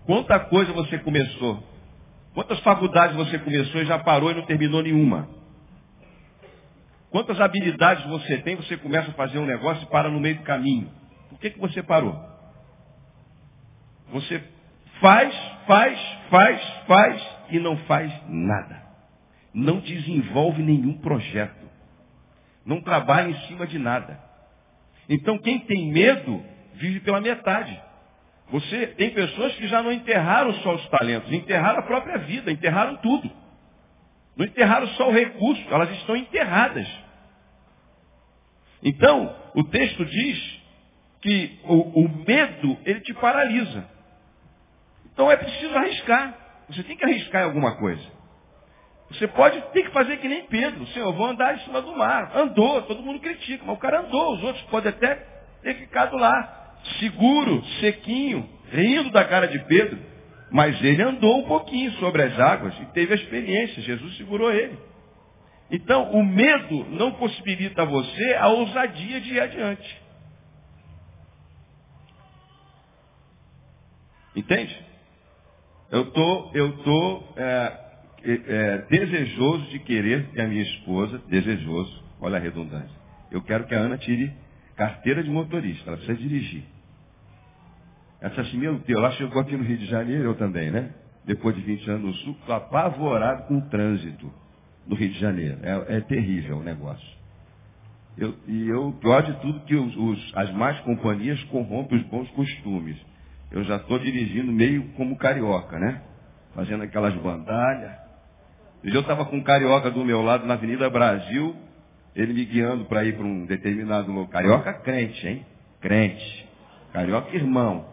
Quanta 0.04 0.38
coisa 0.38 0.72
você 0.72 0.98
começou 1.00 1.60
Quantas 2.32 2.60
faculdades 2.60 3.16
você 3.16 3.40
começou 3.40 3.80
e 3.80 3.86
já 3.86 3.98
parou 3.98 4.30
e 4.30 4.34
não 4.34 4.44
terminou 4.44 4.82
nenhuma? 4.82 5.26
Quantas 7.10 7.40
habilidades 7.40 8.04
você 8.04 8.36
tem, 8.38 8.54
você 8.54 8.76
começa 8.76 9.10
a 9.10 9.14
fazer 9.14 9.40
um 9.40 9.46
negócio 9.46 9.82
e 9.82 9.86
para 9.86 10.08
no 10.08 10.20
meio 10.20 10.36
do 10.36 10.42
caminho? 10.44 10.88
Por 11.28 11.40
que, 11.40 11.50
que 11.50 11.58
você 11.58 11.82
parou? 11.82 12.14
Você 14.12 14.44
faz, 15.00 15.34
faz, 15.66 15.98
faz, 16.30 16.62
faz 16.86 17.28
e 17.48 17.58
não 17.58 17.76
faz 17.78 18.12
nada. 18.28 18.82
Não 19.52 19.80
desenvolve 19.80 20.62
nenhum 20.62 20.98
projeto. 20.98 21.65
Não 22.66 22.82
trabalha 22.82 23.30
em 23.30 23.46
cima 23.46 23.66
de 23.66 23.78
nada. 23.78 24.20
Então 25.08 25.38
quem 25.38 25.60
tem 25.60 25.92
medo 25.92 26.44
vive 26.74 27.00
pela 27.00 27.20
metade. 27.20 27.80
Você 28.50 28.88
tem 28.88 29.10
pessoas 29.10 29.54
que 29.54 29.68
já 29.68 29.82
não 29.82 29.92
enterraram 29.92 30.52
só 30.54 30.74
os 30.74 30.88
talentos, 30.88 31.32
enterraram 31.32 31.78
a 31.78 31.82
própria 31.82 32.18
vida, 32.18 32.50
enterraram 32.50 32.96
tudo. 32.96 33.30
Não 34.36 34.44
enterraram 34.44 34.88
só 34.88 35.08
o 35.08 35.12
recurso, 35.12 35.62
elas 35.70 35.90
estão 35.92 36.16
enterradas. 36.16 36.86
Então, 38.82 39.34
o 39.54 39.64
texto 39.64 40.04
diz 40.04 40.60
que 41.22 41.58
o, 41.64 42.04
o 42.04 42.24
medo, 42.26 42.78
ele 42.84 43.00
te 43.00 43.14
paralisa. 43.14 43.88
Então 45.12 45.30
é 45.30 45.36
preciso 45.36 45.74
arriscar. 45.74 46.36
Você 46.68 46.82
tem 46.82 46.96
que 46.96 47.04
arriscar 47.04 47.42
em 47.42 47.46
alguma 47.46 47.76
coisa. 47.76 48.15
Você 49.10 49.28
pode 49.28 49.60
ter 49.72 49.84
que 49.84 49.92
fazer 49.92 50.16
que 50.16 50.28
nem 50.28 50.46
Pedro. 50.46 50.86
Senhor, 50.88 51.12
vou 51.12 51.26
andar 51.26 51.54
em 51.54 51.60
cima 51.60 51.80
do 51.80 51.96
mar. 51.96 52.36
Andou, 52.36 52.82
todo 52.82 53.02
mundo 53.02 53.20
critica, 53.20 53.64
mas 53.64 53.76
o 53.76 53.78
cara 53.80 54.00
andou. 54.00 54.34
Os 54.34 54.42
outros 54.42 54.64
podem 54.64 54.90
até 54.90 55.14
ter 55.62 55.74
ficado 55.76 56.16
lá, 56.16 56.76
seguro, 56.98 57.64
sequinho, 57.80 58.48
rindo 58.70 59.10
da 59.10 59.24
cara 59.24 59.46
de 59.46 59.58
Pedro. 59.66 59.98
Mas 60.50 60.82
ele 60.82 61.02
andou 61.02 61.38
um 61.38 61.46
pouquinho 61.46 61.92
sobre 61.92 62.22
as 62.22 62.38
águas 62.38 62.74
e 62.80 62.86
teve 62.86 63.12
a 63.12 63.16
experiência. 63.16 63.82
Jesus 63.82 64.16
segurou 64.16 64.52
ele. 64.52 64.76
Então, 65.70 66.12
o 66.12 66.24
medo 66.24 66.84
não 66.90 67.12
possibilita 67.12 67.82
a 67.82 67.86
você 67.86 68.34
a 68.34 68.48
ousadia 68.48 69.20
de 69.20 69.34
ir 69.34 69.40
adiante. 69.40 70.02
Entende? 74.34 74.84
Eu 75.90 76.10
tô, 76.10 76.50
eu 76.52 76.76
tô 76.78 77.22
é, 77.36 77.85
é, 78.32 78.78
desejoso 78.90 79.70
de 79.70 79.78
querer 79.80 80.26
que 80.28 80.40
a 80.40 80.46
minha 80.46 80.62
esposa, 80.62 81.20
desejoso, 81.28 82.02
olha 82.20 82.36
a 82.36 82.40
redundância, 82.40 82.96
eu 83.30 83.42
quero 83.42 83.64
que 83.66 83.74
a 83.74 83.78
Ana 83.78 83.98
tire 83.98 84.32
carteira 84.76 85.22
de 85.22 85.30
motorista, 85.30 85.88
ela 85.88 85.96
precisa 85.96 86.18
dirigir. 86.18 86.64
Essa 88.20 88.40
assim, 88.40 88.58
meu 88.58 88.78
Deus, 88.78 88.98
ela 88.98 89.10
chegou 89.12 89.40
aqui 89.40 89.56
no 89.56 89.64
Rio 89.64 89.78
de 89.78 89.86
Janeiro, 89.86 90.24
eu 90.24 90.34
também, 90.34 90.70
né? 90.70 90.90
Depois 91.24 91.54
de 91.54 91.62
20 91.62 91.90
anos 91.90 92.02
no 92.02 92.14
Sul, 92.14 92.36
apavorado 92.48 93.44
com 93.44 93.58
o 93.58 93.62
trânsito 93.68 94.32
no 94.86 94.94
Rio 94.94 95.10
de 95.10 95.18
Janeiro. 95.18 95.58
É, 95.62 95.96
é 95.96 96.00
terrível 96.00 96.58
o 96.58 96.62
negócio. 96.62 97.16
Eu, 98.16 98.34
e 98.46 98.68
eu, 98.68 98.92
pior 99.00 99.22
de 99.22 99.34
tudo, 99.40 99.60
que 99.60 99.74
os, 99.74 99.94
os, 99.96 100.32
as 100.34 100.50
más 100.52 100.80
companhias 100.80 101.42
corrompem 101.44 101.98
os 101.98 102.04
bons 102.06 102.30
costumes. 102.30 102.96
Eu 103.50 103.62
já 103.64 103.76
estou 103.76 103.98
dirigindo 103.98 104.50
meio 104.50 104.88
como 104.92 105.16
carioca, 105.16 105.78
né? 105.78 106.02
Fazendo 106.54 106.82
aquelas 106.82 107.14
bandalhas. 107.16 108.05
Eu 108.86 109.00
estava 109.00 109.24
com 109.24 109.36
um 109.36 109.42
carioca 109.42 109.90
do 109.90 110.04
meu 110.04 110.22
lado 110.22 110.46
na 110.46 110.54
Avenida 110.54 110.88
Brasil, 110.88 111.56
ele 112.14 112.32
me 112.32 112.44
guiando 112.44 112.84
para 112.84 113.04
ir 113.04 113.16
para 113.16 113.26
um 113.26 113.44
determinado 113.44 114.12
lugar. 114.12 114.42
Carioca 114.42 114.72
crente, 114.74 115.26
hein? 115.26 115.44
Crente. 115.80 116.48
Carioca 116.92 117.34
irmão. 117.34 117.84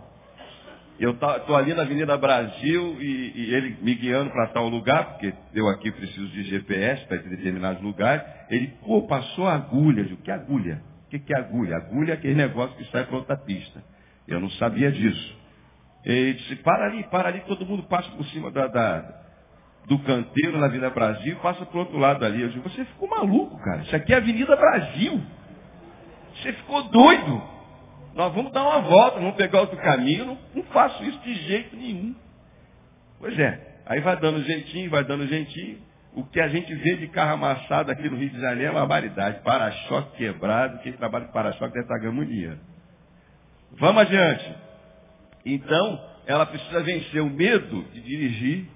Eu 0.99 1.13
estou 1.13 1.55
ali 1.55 1.73
na 1.73 1.81
Avenida 1.81 2.15
Brasil 2.15 2.97
e, 3.01 3.33
e 3.35 3.55
ele 3.55 3.75
me 3.81 3.95
guiando 3.95 4.29
para 4.29 4.47
tal 4.49 4.69
lugar, 4.69 5.05
porque 5.13 5.33
eu 5.55 5.67
aqui 5.67 5.91
preciso 5.91 6.27
de 6.27 6.43
GPS 6.43 7.07
para 7.07 7.17
ir 7.17 7.27
determinados 7.27 7.81
lugares. 7.81 8.23
Ele, 8.51 8.67
pô, 8.85 9.01
passou 9.07 9.47
agulha. 9.47 10.07
Eu 10.07 10.17
que 10.17 10.29
agulha? 10.29 10.79
O 11.07 11.09
que, 11.09 11.17
que 11.17 11.33
é 11.33 11.39
agulha? 11.39 11.77
Agulha 11.77 12.11
é 12.11 12.13
aquele 12.13 12.35
negócio 12.35 12.77
que 12.77 12.85
sai 12.91 13.03
para 13.05 13.17
outra 13.17 13.35
pista. 13.35 13.83
Eu 14.27 14.39
não 14.39 14.49
sabia 14.51 14.91
disso. 14.91 15.37
Ele 16.05 16.33
disse, 16.33 16.55
para 16.57 16.85
ali, 16.85 17.03
para 17.05 17.29
ali, 17.29 17.39
todo 17.47 17.65
mundo 17.65 17.81
passa 17.83 18.11
por 18.11 18.25
cima 18.27 18.51
da, 18.51 18.67
da 18.67 19.22
do 19.87 19.99
canteiro 19.99 20.57
na 20.57 20.67
Avenida 20.67 20.89
Brasil 20.89 21.35
passa 21.37 21.65
para 21.65 21.75
o 21.75 21.79
outro 21.81 21.97
lado 21.97 22.25
ali. 22.25 22.41
Eu 22.41 22.49
digo, 22.49 22.69
você 22.69 22.85
ficou 22.85 23.09
maluco, 23.09 23.57
cara. 23.59 23.81
Isso 23.81 23.95
aqui 23.95 24.13
é 24.13 24.17
Avenida 24.17 24.55
Brasil. 24.55 25.21
Você 26.35 26.53
ficou 26.53 26.83
doido. 26.83 27.41
Nós 28.15 28.33
vamos 28.33 28.51
dar 28.51 28.63
uma 28.63 28.79
volta, 28.81 29.19
vamos 29.19 29.35
pegar 29.35 29.61
outro 29.61 29.77
caminho. 29.77 30.25
Não, 30.25 30.37
não 30.55 30.63
faço 30.63 31.03
isso 31.03 31.19
de 31.19 31.33
jeito 31.33 31.75
nenhum. 31.75 32.15
Pois 33.19 33.37
é. 33.37 33.73
Aí 33.85 33.99
vai 33.99 34.15
dando 34.17 34.43
jeitinho, 34.43 34.89
vai 34.89 35.03
dando 35.03 35.27
jeitinho. 35.27 35.79
O 36.15 36.23
que 36.23 36.39
a 36.39 36.47
gente 36.47 36.73
vê 36.75 36.95
de 36.95 37.07
carro 37.07 37.33
amassado 37.33 37.91
aqui 37.91 38.07
no 38.07 38.17
Rio 38.17 38.29
de 38.29 38.39
Janeiro 38.39 38.69
é 38.69 38.71
uma 38.71 38.85
barbaridade. 38.85 39.41
Para-choque 39.41 40.17
quebrado. 40.17 40.79
Quem 40.79 40.93
trabalha 40.93 41.25
com 41.25 41.33
para-choque 41.33 41.73
deve 41.73 41.85
estar 41.85 41.97
ganhando 41.97 42.25
dinheiro. 42.25 42.59
Vamos 43.71 44.03
adiante. 44.03 44.55
Então, 45.45 45.99
ela 46.27 46.45
precisa 46.45 46.81
vencer 46.81 47.21
o 47.21 47.29
medo 47.29 47.83
de 47.91 48.01
dirigir 48.01 48.67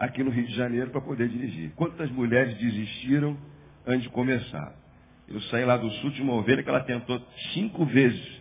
aqui 0.00 0.24
no 0.24 0.30
Rio 0.30 0.46
de 0.46 0.54
Janeiro 0.54 0.90
para 0.90 1.02
poder 1.02 1.28
dirigir. 1.28 1.72
Quantas 1.76 2.10
mulheres 2.10 2.56
desistiram 2.56 3.36
antes 3.86 4.04
de 4.04 4.08
começar? 4.08 4.72
Eu 5.28 5.40
saí 5.42 5.64
lá 5.64 5.76
do 5.76 5.90
sul 5.90 6.10
de 6.10 6.22
uma 6.22 6.32
ovelha 6.32 6.62
que 6.62 6.68
ela 6.70 6.80
tentou 6.80 7.20
cinco 7.52 7.84
vezes 7.84 8.40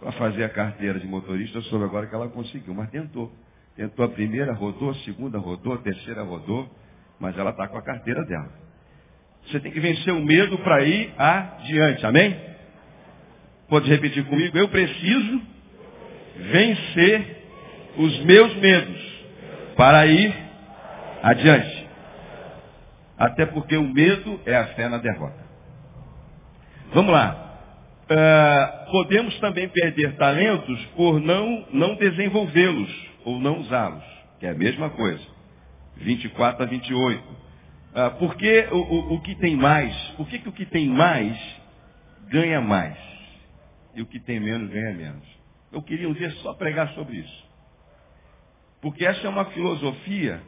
para 0.00 0.10
fazer 0.12 0.44
a 0.44 0.48
carteira 0.48 0.98
de 0.98 1.06
motorista, 1.06 1.60
soube 1.62 1.84
agora 1.84 2.06
que 2.06 2.14
ela 2.14 2.28
conseguiu, 2.28 2.74
mas 2.74 2.90
tentou. 2.90 3.30
Tentou 3.76 4.04
a 4.04 4.08
primeira, 4.08 4.52
rodou, 4.54 4.90
a 4.90 4.94
segunda 4.96 5.38
rodou, 5.38 5.74
a 5.74 5.78
terceira 5.78 6.22
rodou, 6.22 6.68
mas 7.20 7.36
ela 7.36 7.50
está 7.50 7.68
com 7.68 7.76
a 7.76 7.82
carteira 7.82 8.24
dela. 8.24 8.50
Você 9.46 9.60
tem 9.60 9.70
que 9.70 9.80
vencer 9.80 10.12
o 10.12 10.24
medo 10.24 10.56
para 10.58 10.82
ir 10.84 11.12
adiante, 11.18 12.06
amém? 12.06 12.34
Pode 13.68 13.90
repetir 13.90 14.24
comigo? 14.24 14.56
Eu 14.56 14.68
preciso 14.68 15.42
vencer 16.50 17.44
os 17.98 18.24
meus 18.24 18.56
medos 18.56 19.24
para 19.76 20.06
ir 20.06 20.43
adiante. 21.24 21.88
Até 23.16 23.46
porque 23.46 23.76
o 23.76 23.84
medo 23.84 24.40
é 24.44 24.56
a 24.56 24.66
fé 24.68 24.88
na 24.88 24.98
derrota. 24.98 25.42
Vamos 26.92 27.12
lá. 27.12 27.40
Uh, 28.04 28.90
podemos 28.90 29.38
também 29.40 29.68
perder 29.68 30.16
talentos 30.16 30.84
por 30.96 31.18
não, 31.20 31.66
não 31.72 31.94
desenvolvê-los 31.94 32.90
ou 33.24 33.40
não 33.40 33.60
usá-los, 33.60 34.04
que 34.38 34.46
é 34.46 34.50
a 34.50 34.54
mesma 34.54 34.90
coisa. 34.90 35.24
24 35.96 36.64
a 36.64 36.66
28. 36.66 37.22
Uh, 37.22 37.34
ah, 37.94 38.10
porque 38.10 38.68
o, 38.70 38.76
o, 38.76 39.14
o, 39.14 39.20
que 39.22 39.34
tem 39.36 39.56
mais, 39.56 39.96
por 40.16 40.28
que, 40.28 40.38
que 40.38 40.48
o 40.48 40.52
que 40.52 40.66
tem 40.66 40.88
mais 40.88 41.38
ganha 42.28 42.60
mais? 42.60 42.98
E 43.94 44.02
o 44.02 44.06
que 44.06 44.20
tem 44.20 44.38
menos 44.38 44.68
ganha 44.70 44.92
menos? 44.92 45.24
Eu 45.72 45.80
queria 45.80 46.08
um 46.08 46.12
dia 46.12 46.30
só 46.42 46.52
pregar 46.52 46.88
sobre 46.90 47.16
isso. 47.16 47.44
Porque 48.82 49.06
essa 49.06 49.26
é 49.26 49.30
uma 49.30 49.46
filosofia, 49.46 50.42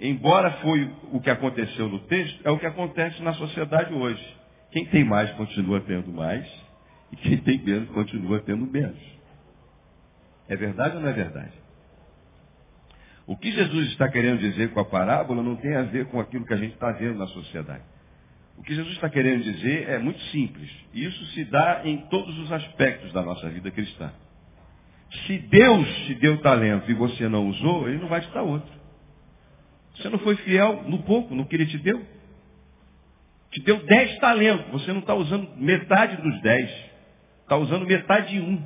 embora 0.00 0.50
foi 0.62 0.90
o 1.12 1.20
que 1.20 1.30
aconteceu 1.30 1.88
no 1.88 2.00
texto, 2.00 2.40
é 2.44 2.50
o 2.50 2.58
que 2.58 2.66
acontece 2.66 3.22
na 3.22 3.32
sociedade 3.34 3.92
hoje. 3.92 4.36
Quem 4.70 4.86
tem 4.86 5.04
mais 5.04 5.30
continua 5.32 5.80
tendo 5.80 6.12
mais, 6.12 6.46
e 7.12 7.16
quem 7.16 7.36
tem 7.38 7.58
menos 7.62 7.88
continua 7.90 8.40
tendo 8.40 8.66
menos. 8.66 8.98
É 10.48 10.56
verdade 10.56 10.96
ou 10.96 11.02
não 11.02 11.08
é 11.08 11.12
verdade? 11.12 11.52
O 13.26 13.36
que 13.36 13.50
Jesus 13.50 13.88
está 13.88 14.08
querendo 14.08 14.38
dizer 14.38 14.72
com 14.72 14.80
a 14.80 14.84
parábola 14.84 15.42
não 15.42 15.56
tem 15.56 15.74
a 15.74 15.82
ver 15.82 16.06
com 16.06 16.20
aquilo 16.20 16.46
que 16.46 16.54
a 16.54 16.56
gente 16.56 16.74
está 16.74 16.92
vendo 16.92 17.18
na 17.18 17.26
sociedade. 17.26 17.82
O 18.56 18.62
que 18.62 18.74
Jesus 18.74 18.94
está 18.94 19.10
querendo 19.10 19.42
dizer 19.42 19.88
é 19.88 19.98
muito 19.98 20.20
simples. 20.30 20.70
Isso 20.94 21.24
se 21.26 21.44
dá 21.44 21.82
em 21.84 21.98
todos 22.08 22.38
os 22.38 22.52
aspectos 22.52 23.12
da 23.12 23.22
nossa 23.22 23.48
vida 23.50 23.70
cristã. 23.70 24.12
Se 25.26 25.38
Deus 25.38 25.88
te 26.06 26.14
deu 26.14 26.40
talento 26.40 26.90
e 26.90 26.94
você 26.94 27.28
não 27.28 27.48
usou, 27.48 27.88
Ele 27.88 27.98
não 27.98 28.08
vai 28.08 28.20
te 28.20 28.30
dar 28.30 28.42
outro. 28.42 28.75
Você 29.96 30.08
não 30.08 30.18
foi 30.18 30.36
fiel 30.36 30.82
no 30.84 31.02
pouco, 31.02 31.34
no 31.34 31.46
que 31.46 31.56
Ele 31.56 31.66
te 31.66 31.78
deu. 31.78 32.04
Te 33.50 33.60
deu 33.62 33.78
dez 33.84 34.18
talentos, 34.18 34.70
você 34.70 34.92
não 34.92 35.00
está 35.00 35.14
usando 35.14 35.48
metade 35.56 36.16
dos 36.20 36.42
dez. 36.42 36.70
Está 37.42 37.56
usando 37.56 37.86
metade 37.86 38.30
de 38.30 38.40
um. 38.40 38.62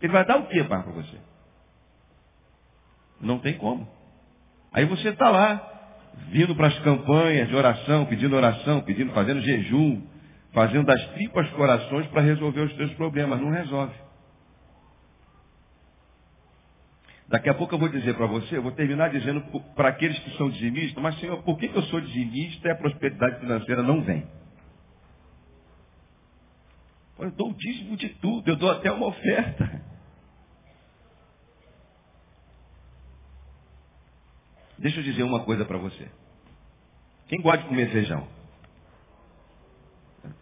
Ele 0.00 0.12
vai 0.12 0.24
dar 0.24 0.38
o 0.38 0.46
que 0.46 0.62
para 0.64 0.82
você? 0.82 1.16
Não 3.20 3.38
tem 3.38 3.54
como. 3.54 3.88
Aí 4.72 4.84
você 4.84 5.10
está 5.10 5.30
lá, 5.30 5.72
vindo 6.30 6.56
para 6.56 6.66
as 6.66 6.78
campanhas 6.80 7.48
de 7.48 7.54
oração, 7.54 8.04
pedindo 8.06 8.34
oração, 8.34 8.80
pedindo, 8.80 9.12
fazendo 9.12 9.40
jejum, 9.40 10.02
fazendo 10.52 10.86
das 10.86 11.06
tripas 11.10 11.48
corações 11.50 12.06
para 12.08 12.20
resolver 12.20 12.62
os 12.62 12.76
seus 12.76 12.92
problemas. 12.94 13.40
Não 13.40 13.50
resolve. 13.50 13.94
Daqui 17.32 17.48
a 17.48 17.54
pouco 17.54 17.74
eu 17.74 17.78
vou 17.78 17.88
dizer 17.88 18.14
para 18.14 18.26
você, 18.26 18.58
eu 18.58 18.62
vou 18.62 18.72
terminar 18.72 19.08
dizendo 19.08 19.40
para 19.74 19.88
aqueles 19.88 20.18
que 20.18 20.36
são 20.36 20.50
dizimistas, 20.50 21.02
mas 21.02 21.18
Senhor, 21.18 21.42
por 21.42 21.56
que, 21.56 21.64
eu 21.64 21.82
sou 21.84 21.98
dizimista 21.98 22.68
e 22.68 22.70
a 22.70 22.76
prosperidade 22.76 23.40
financeira 23.40 23.82
não 23.82 24.02
vem? 24.02 24.26
Eu 27.18 27.30
dou 27.30 27.48
o 27.48 27.54
dízimo 27.54 27.96
de 27.96 28.10
tudo, 28.16 28.46
eu 28.50 28.56
dou 28.56 28.70
até 28.70 28.92
uma 28.92 29.06
oferta. 29.06 29.82
Deixa 34.76 35.00
eu 35.00 35.02
dizer 35.02 35.22
uma 35.22 35.42
coisa 35.42 35.64
para 35.64 35.78
você. 35.78 36.10
Quem 37.28 37.40
gosta 37.40 37.62
de 37.62 37.68
comer 37.68 37.90
feijão? 37.92 38.28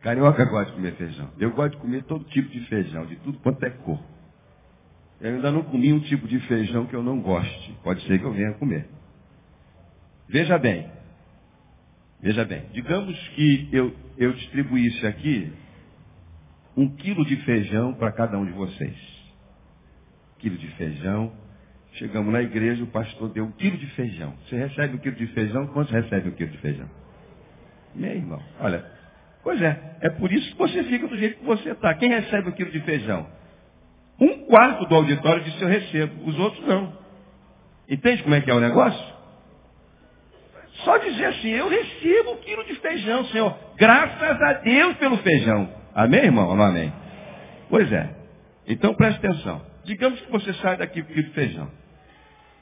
Carioca 0.01 0.45
gosta 0.45 0.73
de 0.73 0.73
comer 0.73 0.97
feijão. 0.97 1.31
Eu 1.39 1.53
gosto 1.53 1.77
de 1.77 1.83
comer 1.83 2.03
todo 2.03 2.25
tipo 2.25 2.49
de 2.49 2.67
feijão, 2.67 3.07
de 3.07 3.15
tudo 3.19 3.39
quanto 3.39 3.63
é 3.65 3.71
cor. 3.71 4.01
Eu 5.21 5.35
ainda 5.35 5.51
não 5.51 5.63
comi 5.65 5.93
um 5.93 6.01
tipo 6.01 6.27
de 6.27 6.39
feijão 6.41 6.87
que 6.87 6.95
eu 6.95 7.03
não 7.03 7.21
goste. 7.21 7.73
Pode 7.83 8.03
ser 8.07 8.19
que 8.19 8.25
eu 8.25 8.33
venha 8.33 8.55
comer. 8.55 8.87
Veja 10.29 10.59
bem. 10.59 10.91
Veja 12.21 12.45
bem. 12.45 12.65
Digamos 12.73 13.17
que 13.31 13.69
eu, 13.73 13.95
eu 14.17 14.33
distribuísse 14.33 15.07
aqui 15.07 15.53
um 16.77 16.89
quilo 16.97 17.25
de 17.27 17.37
feijão 17.45 17.95
para 17.95 18.13
cada 18.13 18.39
um 18.39 18.47
de 18.47 18.53
vocês. 18.53 18.97
quilo 20.39 20.57
de 20.57 20.69
feijão. 20.77 21.33
Chegamos 21.93 22.33
na 22.33 22.41
igreja, 22.41 22.83
o 22.85 22.87
pastor 22.87 23.31
deu 23.31 23.45
um 23.45 23.53
quilo 23.53 23.77
de 23.77 23.87
feijão. 23.89 24.33
Você 24.45 24.57
recebe 24.57 24.95
um 24.95 24.99
quilo 24.99 25.17
de 25.17 25.27
feijão? 25.29 25.67
Quantos 25.69 25.93
recebe 25.93 26.29
um 26.29 26.33
quilo 26.33 26.51
de 26.51 26.59
feijão? 26.59 26.89
Meu 27.95 28.13
irmão, 28.13 28.43
olha. 28.61 28.85
Pois 29.43 29.61
é, 29.61 29.97
é 30.03 30.11
por 30.11 30.31
isso 30.33 30.53
que 30.53 30.59
você 30.59 30.85
fica 30.85 31.09
do 31.09 31.17
jeito 31.17 31.39
que 31.41 31.45
você 31.45 31.71
está. 31.71 31.95
Quem 31.95 32.09
recebe 32.11 32.49
um 32.49 32.53
quilo 32.53 32.71
de 32.71 32.81
feijão? 32.81 33.27
Um 34.21 34.45
quarto 34.47 34.87
do 34.87 34.95
auditório 34.95 35.43
disse 35.43 35.63
eu 35.63 35.69
recebo, 35.69 36.29
os 36.29 36.39
outros 36.39 36.67
não. 36.67 36.93
Entende 37.89 38.23
como 38.23 38.35
é 38.35 38.41
que 38.41 38.51
é 38.51 38.55
o 38.55 38.61
negócio? 38.61 39.21
Só 40.85 40.97
dizer 40.99 41.27
assim, 41.27 41.49
eu 41.49 41.69
recebo 41.69 42.33
um 42.33 42.37
quilo 42.37 42.65
de 42.65 42.75
feijão, 42.77 43.25
Senhor. 43.27 43.57
Graças 43.77 44.43
a 44.43 44.53
Deus 44.55 44.97
pelo 44.97 45.17
feijão. 45.19 45.69
Amém, 45.95 46.25
irmão? 46.25 46.51
Amém. 46.61 46.93
Pois 47.69 47.91
é. 47.93 48.11
Então 48.67 48.95
preste 48.95 49.19
atenção. 49.19 49.63
Digamos 49.85 50.21
que 50.21 50.31
você 50.31 50.53
sai 50.55 50.77
daqui 50.77 51.03
com 51.03 51.11
um 51.11 51.15
quilo 51.15 51.27
de 51.27 51.35
feijão. 51.35 51.71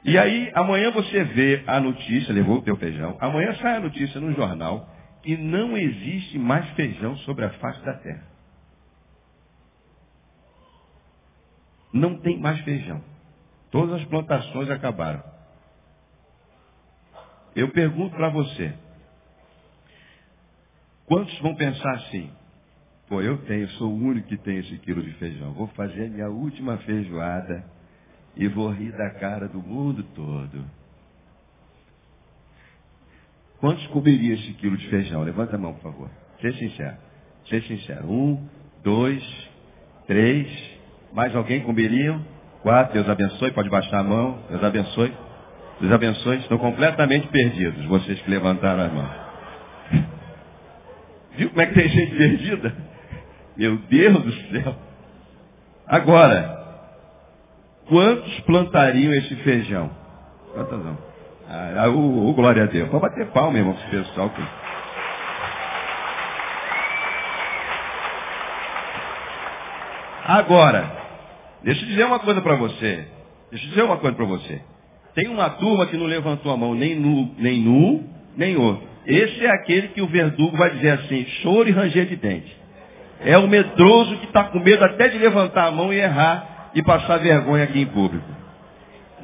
E 0.05 0.17
aí, 0.17 0.51
amanhã 0.55 0.91
você 0.93 1.25
vê 1.25 1.63
a 1.67 1.81
notícia, 1.81 2.33
levou 2.33 2.59
o 2.59 2.63
teu 2.63 2.77
feijão. 2.77 3.17
Amanhã 3.21 3.55
sai 3.55 3.77
a 3.77 3.81
notícia 3.81 4.21
no 4.21 4.33
jornal 4.33 4.89
que 5.23 5.37
não 5.37 5.77
existe 5.77 6.39
mais 6.39 6.69
feijão 6.71 7.17
sobre 7.19 7.45
a 7.45 7.51
face 7.51 7.85
da 7.85 7.95
terra. 7.95 8.28
Não 11.93 12.19
tem 12.19 12.39
mais 12.39 12.61
feijão. 12.61 13.03
Todas 13.71 14.01
as 14.01 14.09
plantações 14.09 14.71
acabaram. 14.71 15.23
Eu 17.55 17.71
pergunto 17.71 18.17
para 18.17 18.29
você. 18.31 18.75
Quantos 21.07 21.39
vão 21.41 21.55
pensar 21.55 21.93
assim? 21.95 22.31
Pô, 23.09 23.23
eu 23.23 23.39
tenho, 23.47 23.69
sou 23.71 23.91
o 23.91 23.97
único 23.97 24.29
que 24.29 24.37
tem 24.37 24.59
esse 24.59 24.77
quilo 24.79 25.03
de 25.03 25.13
feijão. 25.15 25.55
Vou 25.55 25.67
fazer 25.69 26.07
a 26.07 26.11
minha 26.11 26.29
última 26.29 26.77
feijoada 26.79 27.65
e 28.37 28.47
vou 28.47 28.71
rir 28.71 28.93
da 28.93 29.11
cara 29.11 29.49
do 29.49 29.61
mundo 29.61 30.03
todo. 30.15 30.65
Quantos 33.59 33.85
comeriam 33.89 34.35
esse 34.35 34.53
quilo 34.55 34.77
de 34.77 34.89
feijão? 34.89 35.23
Levanta 35.23 35.57
a 35.57 35.59
mão, 35.59 35.75
por 35.75 35.83
favor. 35.83 36.11
Seja 36.41 36.59
sincero. 36.59 36.97
Seja 37.49 37.67
sincero. 37.67 38.11
Um, 38.11 38.47
dois, 38.85 39.23
três. 40.07 40.47
Mais 41.13 41.35
alguém 41.35 41.61
comeria? 41.61 42.19
Quatro. 42.63 42.95
Deus 42.95 43.09
abençoe. 43.09 43.51
Pode 43.53 43.69
baixar 43.69 44.01
a 44.01 44.05
mão. 44.05 44.39
Deus 44.51 44.63
abençoe. 44.63 45.13
Deus 45.81 45.93
abençoe. 45.93 46.39
Estão 46.39 46.59
completamente 46.59 47.29
perdidos, 47.29 47.85
vocês 47.87 48.21
que 48.21 48.31
levantaram 48.31 48.85
a 48.85 48.89
mão. 48.89 49.11
Viu 51.37 51.51
como 51.51 51.63
é 51.63 51.67
que 51.67 51.75
tem 51.75 51.89
gente 51.89 52.17
perdida? 52.17 52.75
Meu 53.57 53.77
Deus 53.77 54.23
do 54.23 54.33
céu. 54.33 54.75
Agora, 55.87 56.59
quantos 57.89 58.41
plantariam 58.41 59.13
esse 59.15 59.35
feijão? 59.37 59.91
Quantas 60.53 60.85
não? 60.85 60.99
Ah, 61.49 61.89
o, 61.89 62.29
o, 62.29 62.35
glória 62.35 62.65
a 62.65 62.67
Deus. 62.67 62.91
Pode 62.91 63.03
bater 63.03 63.27
palma, 63.29 63.57
irmão, 63.57 63.75
esse 63.75 63.89
pessoal. 63.91 64.29
Que... 64.31 64.43
Agora, 70.27 70.98
deixa 71.69 71.85
eu 71.85 71.89
dizer 71.89 72.05
uma 72.05 72.19
coisa 72.19 72.41
para 72.41 72.57
você. 72.57 73.07
Deixa 73.51 73.67
eu 73.67 73.69
dizer 73.71 73.83
uma 73.83 73.97
coisa 73.99 74.17
para 74.17 74.27
você. 74.27 74.61
Tem 75.15 75.29
uma 75.29 75.51
turma 75.51 75.87
que 75.87 75.97
não 75.97 76.07
levantou 76.07 76.53
a 76.53 76.57
mão 76.57 76.75
nem 76.75 76.95
nu, 76.95 77.35
nem 77.39 77.61
nu, 77.61 78.05
nem 78.37 78.57
outro. 78.57 78.87
Esse 79.07 79.45
é 79.45 79.51
aquele 79.51 79.89
que 79.89 80.01
o 80.01 80.07
verdugo 80.07 80.57
vai 80.57 80.71
dizer 80.71 80.91
assim, 80.91 81.25
choro 81.43 81.69
e 81.69 81.73
ranger 81.73 82.07
de 82.07 82.17
dente. 82.17 82.57
É 83.21 83.37
o 83.37 83.49
medroso 83.49 84.17
que 84.19 84.27
está 84.27 84.45
com 84.45 84.61
medo 84.61 84.85
até 84.85 85.09
de 85.09 85.19
levantar 85.19 85.67
a 85.67 85.71
mão 85.71 85.93
e 85.93 85.97
errar 85.97 86.71
e 86.75 86.83
passar 86.83 87.19
vergonha 87.19 87.65
aqui 87.65 87.81
em 87.81 87.87
público. 87.87 88.27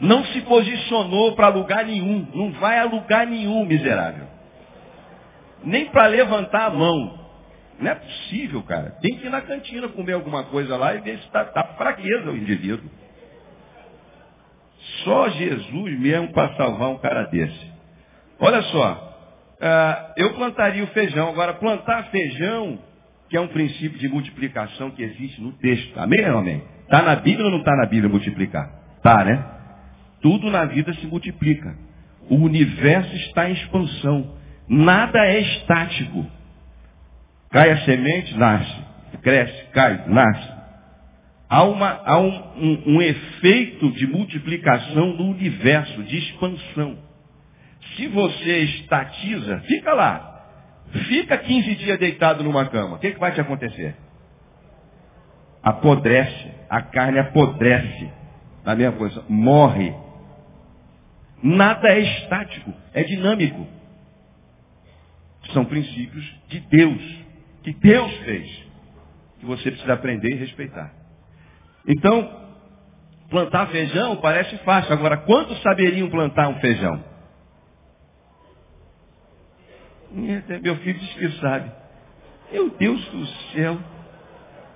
Não 0.00 0.24
se 0.24 0.40
posicionou 0.42 1.35
para 1.37 1.48
lugar 1.48 1.85
nenhum. 1.85 2.26
Não 2.35 2.50
vai 2.52 2.78
a 2.78 2.85
lugar 2.85 3.26
nenhum, 3.26 3.64
miserável. 3.64 4.26
Nem 5.62 5.87
para 5.87 6.07
levantar 6.09 6.66
a 6.66 6.70
mão. 6.70 7.23
Não 7.78 7.90
é 7.90 7.94
possível, 7.94 8.62
cara. 8.62 8.90
Tem 9.00 9.16
que 9.16 9.26
ir 9.26 9.30
na 9.30 9.40
cantina 9.40 9.88
comer 9.88 10.12
alguma 10.12 10.44
coisa 10.44 10.76
lá 10.76 10.94
e 10.94 11.00
ver 11.00 11.18
se 11.18 11.26
está 11.26 11.44
tá 11.44 11.64
fraqueza 11.76 12.30
o 12.30 12.37
indivíduo. 12.37 12.88
Só 15.04 15.28
Jesus 15.30 15.98
mesmo 15.98 16.28
para 16.32 16.54
salvar 16.56 16.90
um 16.90 16.98
cara 16.98 17.24
desse. 17.24 17.72
Olha 18.38 18.62
só. 18.62 19.10
Uh, 19.54 20.12
eu 20.16 20.35
plantaria 20.35 20.85
o 20.85 20.88
feijão. 20.88 21.29
Agora, 21.29 21.54
plantar 21.54 22.04
feijão 22.10 22.79
que 23.29 23.37
é 23.37 23.40
um 23.40 23.48
princípio 23.48 23.98
de 23.98 24.08
multiplicação 24.08 24.90
que 24.90 25.02
existe 25.02 25.40
no 25.40 25.52
texto. 25.52 25.98
Amém 25.98 26.31
ou 26.31 26.38
amém? 26.38 26.62
Está 26.83 27.02
na 27.02 27.16
Bíblia 27.16 27.46
ou 27.46 27.50
não 27.50 27.58
está 27.58 27.75
na 27.75 27.87
Bíblia 27.87 28.08
multiplicar? 28.08 28.70
Está, 28.96 29.25
né? 29.25 29.44
Tudo 30.20 30.50
na 30.50 30.64
vida 30.66 30.92
se 30.94 31.06
multiplica. 31.06 31.75
O 32.29 32.37
universo 32.37 33.14
está 33.16 33.48
em 33.48 33.54
expansão. 33.54 34.37
Nada 34.68 35.18
é 35.27 35.40
estático. 35.40 36.27
Cai 37.55 37.71
a 37.71 37.85
semente, 37.85 38.37
nasce. 38.37 38.85
Cresce, 39.23 39.67
cai, 39.73 40.09
nasce. 40.09 40.52
Há, 41.48 41.63
uma, 41.63 42.02
há 42.05 42.19
um, 42.19 42.52
um, 42.57 42.83
um 42.96 43.00
efeito 43.00 43.92
de 43.92 44.09
multiplicação 44.09 45.15
no 45.15 45.31
universo, 45.31 46.02
de 46.02 46.19
expansão. 46.19 46.98
Se 47.94 48.09
você 48.09 48.59
estatiza, 48.59 49.61
fica 49.69 49.94
lá. 49.94 50.44
Fica 51.07 51.38
15 51.38 51.77
dias 51.77 51.96
deitado 51.96 52.42
numa 52.42 52.65
cama. 52.65 52.96
O 52.96 52.98
que, 52.98 53.13
que 53.13 53.21
vai 53.21 53.31
te 53.31 53.40
acontecer? 53.40 53.94
Apodrece. 55.63 56.50
A 56.69 56.83
carne 56.83 57.21
apodrece. 57.21 58.11
Na 58.65 58.75
mesma 58.75 58.98
coisa. 58.98 59.25
Morre. 59.29 59.94
Nada 61.40 61.88
é 61.88 62.00
estático. 62.00 62.75
É 62.92 63.05
dinâmico. 63.05 63.65
São 65.52 65.65
princípios 65.65 66.25
de 66.48 66.59
Deus. 66.59 67.23
Que 67.65 67.73
Deus 67.73 68.15
fez. 68.19 68.65
Que 69.40 69.46
você 69.46 69.71
precisa 69.71 69.94
aprender 69.94 70.31
e 70.31 70.37
respeitar. 70.37 70.92
Então, 71.88 72.44
plantar 73.31 73.69
feijão 73.69 74.17
parece 74.17 74.56
fácil. 74.58 74.92
Agora, 74.92 75.17
quantos 75.17 75.60
saberiam 75.62 76.10
plantar 76.10 76.48
um 76.48 76.60
feijão? 76.60 77.02
Meu 80.12 80.77
filho 80.77 80.98
diz 80.98 81.15
que 81.15 81.40
sabe. 81.40 81.73
Meu 82.52 82.71
Deus 82.71 83.04
do 83.06 83.27
céu. 83.52 83.79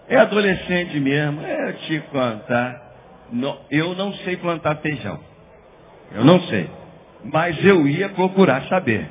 É 0.09 0.16
adolescente 0.16 0.99
mesmo. 0.99 1.43
É 1.43 1.72
te 1.72 2.01
contar. 2.11 2.82
eu 3.70 3.95
não 3.95 4.14
sei 4.14 4.39
plantar 4.39 4.76
feijão. 4.76 5.20
Eu 6.12 6.24
não 6.24 6.41
sei. 6.43 6.70
Mas 7.24 7.62
eu 7.62 7.86
ia 7.86 8.09
procurar 8.09 8.62
saber. 8.68 9.09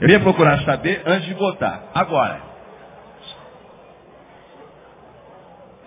Eu 0.00 0.08
ia 0.08 0.20
procurar 0.20 0.62
saber 0.64 1.02
antes 1.04 1.26
de 1.26 1.34
votar. 1.34 1.90
Agora. 1.92 2.55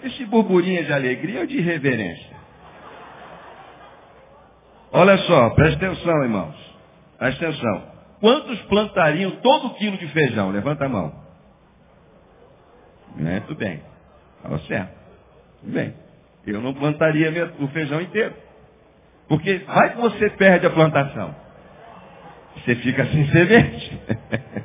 Esse 0.04 0.26
burburinho 0.26 0.86
de 0.86 0.94
alegria 0.94 1.42
ou 1.42 1.46
de 1.46 1.60
reverência? 1.60 2.38
Olha 4.92 5.18
só, 5.20 5.50
preste 5.52 5.76
atenção, 5.76 6.24
irmãos. 6.24 6.56
Preste 7.18 7.46
atenção. 7.46 7.84
Quantos 8.20 8.60
plantariam 8.64 9.32
todo 9.42 9.76
quilo 9.76 9.98
de 9.98 10.08
feijão? 10.08 10.52
Levanta 10.52 10.86
a 10.86 10.90
mão. 10.90 11.14
É, 13.26 13.40
tudo 13.42 13.58
bem. 13.58 13.82
Estava 14.38 14.60
certo. 14.60 14.94
Tudo 15.62 15.74
bem. 15.74 15.94
Eu 16.46 16.62
não 16.62 16.74
plantaria 16.74 17.54
o 17.60 17.68
feijão 17.68 18.02
inteiro. 18.02 18.34
Porque 19.28 19.60
vai 19.60 19.92
que 19.92 19.98
você 19.98 20.30
perde 20.32 20.66
a 20.66 20.70
plantação. 20.70 21.36
Você 22.56 22.76
fica 22.76 23.06
sem 23.06 23.28
semente. 23.30 24.02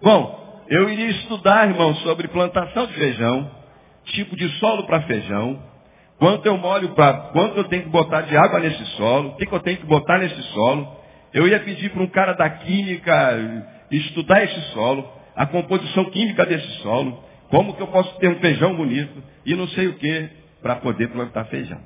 Bom, 0.00 0.49
eu 0.70 0.88
iria 0.88 1.10
estudar, 1.10 1.68
irmão, 1.68 1.94
sobre 1.96 2.28
plantação 2.28 2.86
de 2.86 2.94
feijão, 2.94 3.50
tipo 4.04 4.36
de 4.36 4.48
solo 4.60 4.86
para 4.86 5.02
feijão, 5.02 5.60
quanto 6.16 6.46
eu 6.46 6.56
molho 6.56 6.90
para, 6.90 7.30
quanto 7.32 7.56
eu 7.56 7.64
tenho 7.64 7.82
que 7.82 7.88
botar 7.88 8.20
de 8.22 8.36
água 8.36 8.60
nesse 8.60 8.84
solo, 8.96 9.30
o 9.30 9.36
que, 9.36 9.46
que 9.46 9.52
eu 9.52 9.60
tenho 9.60 9.78
que 9.78 9.86
botar 9.86 10.18
nesse 10.18 10.40
solo, 10.52 10.96
eu 11.34 11.48
ia 11.48 11.58
pedir 11.58 11.90
para 11.90 12.02
um 12.02 12.06
cara 12.06 12.34
da 12.34 12.48
química 12.48 13.66
estudar 13.90 14.44
esse 14.44 14.60
solo, 14.72 15.12
a 15.34 15.44
composição 15.44 16.04
química 16.10 16.46
desse 16.46 16.70
solo, 16.82 17.20
como 17.48 17.74
que 17.74 17.82
eu 17.82 17.88
posso 17.88 18.16
ter 18.18 18.28
um 18.28 18.38
feijão 18.38 18.76
bonito 18.76 19.20
e 19.44 19.56
não 19.56 19.66
sei 19.68 19.88
o 19.88 19.94
que 19.94 20.30
para 20.62 20.76
poder 20.76 21.08
plantar 21.08 21.46
feijão. 21.46 21.80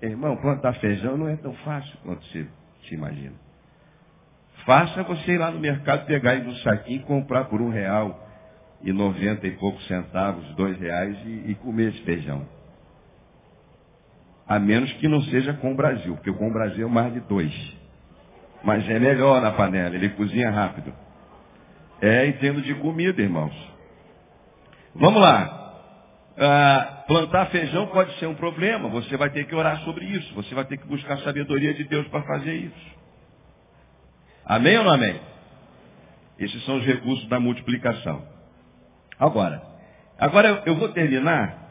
Irmão, 0.00 0.36
plantar 0.36 0.74
feijão 0.74 1.16
não 1.16 1.28
é 1.28 1.34
tão 1.36 1.52
fácil 1.54 1.98
quanto 2.04 2.24
você 2.26 2.46
se 2.86 2.94
imagina. 2.94 3.45
Faça 4.66 5.04
você 5.04 5.32
ir 5.32 5.38
lá 5.38 5.50
no 5.52 5.60
mercado, 5.60 6.06
pegar 6.06 6.32
aí 6.32 6.42
no 6.42 6.54
saquinho 6.56 7.00
e 7.00 7.04
comprar 7.04 7.44
por 7.44 7.62
um 7.62 7.70
real 7.70 8.20
e 8.82 8.92
noventa 8.92 9.46
e 9.46 9.52
poucos 9.52 9.86
centavos, 9.86 10.44
dois 10.56 10.76
reais 10.78 11.16
e, 11.24 11.52
e 11.52 11.54
comer 11.54 11.90
esse 11.90 12.02
feijão. 12.02 12.46
A 14.46 14.58
menos 14.58 14.92
que 14.94 15.06
não 15.06 15.22
seja 15.22 15.54
com 15.54 15.72
o 15.72 15.76
Brasil, 15.76 16.14
porque 16.16 16.32
com 16.32 16.48
o 16.48 16.52
Brasil 16.52 16.86
é 16.86 16.90
mais 16.90 17.14
de 17.14 17.20
dois. 17.20 17.76
Mas 18.64 18.88
é 18.90 18.98
melhor 18.98 19.40
na 19.40 19.52
panela, 19.52 19.94
ele 19.94 20.08
cozinha 20.10 20.50
rápido. 20.50 20.92
É 22.02 22.26
em 22.26 22.32
termos 22.32 22.64
de 22.64 22.74
comida, 22.74 23.22
irmãos. 23.22 23.54
Vamos 24.96 25.22
lá. 25.22 25.62
Ah, 26.38 27.04
plantar 27.06 27.46
feijão 27.46 27.86
pode 27.86 28.18
ser 28.18 28.26
um 28.26 28.34
problema. 28.34 28.88
Você 28.88 29.16
vai 29.16 29.30
ter 29.30 29.44
que 29.46 29.54
orar 29.54 29.78
sobre 29.82 30.04
isso. 30.04 30.34
Você 30.34 30.54
vai 30.54 30.64
ter 30.64 30.76
que 30.76 30.86
buscar 30.86 31.18
sabedoria 31.18 31.72
de 31.72 31.84
Deus 31.84 32.06
para 32.08 32.22
fazer 32.22 32.54
isso. 32.54 32.95
Amém 34.46 34.78
ou 34.78 34.84
não 34.84 34.92
amém? 34.92 35.20
Esses 36.38 36.64
são 36.64 36.76
os 36.76 36.86
recursos 36.86 37.26
da 37.28 37.40
multiplicação. 37.40 38.24
Agora, 39.18 39.60
agora 40.18 40.62
eu 40.66 40.76
vou 40.76 40.88
terminar. 40.90 41.66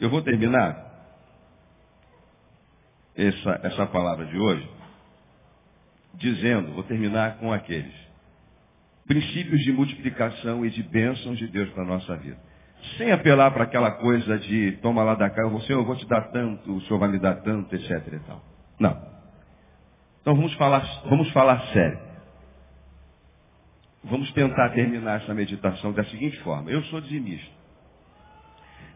Eu 0.00 0.08
vou 0.08 0.22
terminar 0.22 0.90
essa, 3.14 3.60
essa 3.64 3.86
palavra 3.86 4.24
de 4.26 4.38
hoje 4.38 4.68
dizendo, 6.14 6.72
vou 6.72 6.84
terminar 6.84 7.36
com 7.38 7.52
aqueles 7.52 7.94
princípios 9.06 9.60
de 9.62 9.72
multiplicação 9.72 10.64
e 10.64 10.70
de 10.70 10.82
bênçãos 10.82 11.36
de 11.36 11.48
Deus 11.48 11.68
para 11.70 11.82
a 11.82 11.86
nossa 11.86 12.16
vida. 12.16 12.38
Sem 12.96 13.12
apelar 13.12 13.50
para 13.50 13.64
aquela 13.64 13.90
coisa 13.90 14.38
de 14.38 14.72
toma 14.80 15.02
lá 15.02 15.14
da 15.14 15.28
cá, 15.28 15.42
eu 15.42 15.60
Senhor, 15.62 15.80
eu 15.80 15.84
vou 15.84 15.96
te 15.96 16.06
dar 16.06 16.30
tanto, 16.30 16.76
o 16.76 16.80
Senhor 16.82 16.98
vai 16.98 17.10
me 17.10 17.18
dar 17.18 17.34
tanto, 17.42 17.74
etc. 17.74 17.90
E 17.90 18.18
tal. 18.20 18.42
Não. 18.78 19.19
Então 20.20 20.34
vamos 20.34 20.52
falar, 20.54 21.02
vamos 21.06 21.30
falar 21.32 21.60
sério. 21.72 21.98
Vamos 24.04 24.30
tentar 24.32 24.70
terminar 24.70 25.22
essa 25.22 25.34
meditação 25.34 25.92
da 25.92 26.04
seguinte 26.04 26.38
forma. 26.40 26.70
Eu 26.70 26.82
sou 26.84 27.00
dizimista. 27.00 27.50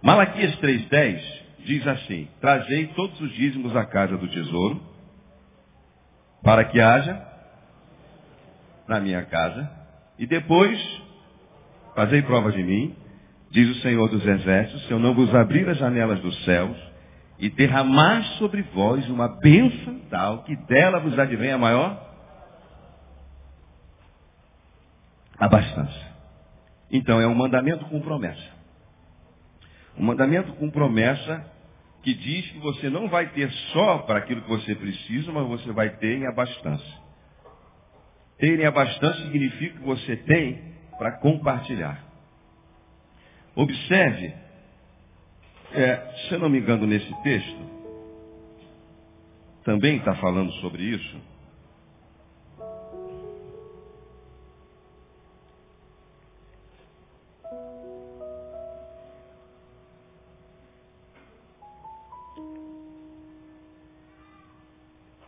Malaquias 0.03 0.55
3,10 0.61 1.45
diz 1.65 1.87
assim, 1.87 2.29
trazei 2.41 2.89
todos 2.89 3.19
os 3.21 3.33
dízimos 3.33 3.75
à 3.75 3.85
casa 3.87 4.17
do 4.17 4.29
tesouro, 4.29 4.81
para 6.43 6.65
que 6.65 6.79
haja 6.79 7.27
na 8.87 9.01
minha 9.01 9.23
casa, 9.25 9.71
e 10.19 10.27
depois 10.27 10.79
fazei 11.95 12.21
prova 12.23 12.53
de 12.53 12.63
mim, 12.63 12.95
diz 13.51 13.71
o 13.71 13.81
Senhor 13.81 14.09
dos 14.11 14.25
Exércitos, 14.27 14.87
se 14.87 14.93
eu 14.93 14.99
não 14.99 15.15
vos 15.15 15.35
abrir 15.35 15.67
as 15.69 15.79
janelas 15.79 16.21
dos 16.21 16.45
céus, 16.45 16.77
e 17.39 17.51
derramar 17.51 18.23
sobre 18.39 18.63
vós 18.63 19.09
uma 19.09 19.29
bênção 19.29 20.01
tal 20.11 20.45
que 20.45 20.55
dela 20.57 21.01
vos 21.01 21.19
advém 21.19 21.53
a 21.53 21.59
maior 21.59 22.01
abastança. 25.39 26.15
Então 26.91 27.21
é 27.21 27.27
um 27.27 27.35
mandamento 27.35 27.85
com 27.87 28.01
promessa. 28.01 28.55
Um 29.99 30.05
mandamento 30.05 30.53
com 30.55 30.71
promessa 30.71 31.45
que 32.03 32.15
diz 32.15 32.51
que 32.51 32.59
você 32.59 32.91
não 32.91 33.09
vai 33.09 33.29
ter 33.31 33.51
só 33.73 33.99
para 33.99 34.19
aquilo 34.19 34.43
que 34.43 34.49
você 34.49 34.75
precisa, 34.75 35.33
mas 35.33 35.47
você 35.49 35.73
vai 35.73 35.91
ter 35.97 36.19
em 36.19 36.27
abastança. 36.27 37.03
Ter 38.39 38.61
em 38.61 38.67
abastança 38.67 39.23
significa 39.23 39.79
que 39.79 39.85
você 39.85 40.17
tem 40.17 40.75
para 40.99 41.13
compartilhar. 41.19 42.05
Observe 43.55 44.35
é, 45.75 46.15
se 46.29 46.35
eu 46.35 46.39
não 46.39 46.49
me 46.49 46.59
engano 46.59 46.87
nesse 46.87 47.13
texto, 47.23 47.75
também 49.65 49.97
está 49.97 50.15
falando 50.17 50.53
sobre 50.55 50.83
isso. 50.83 51.21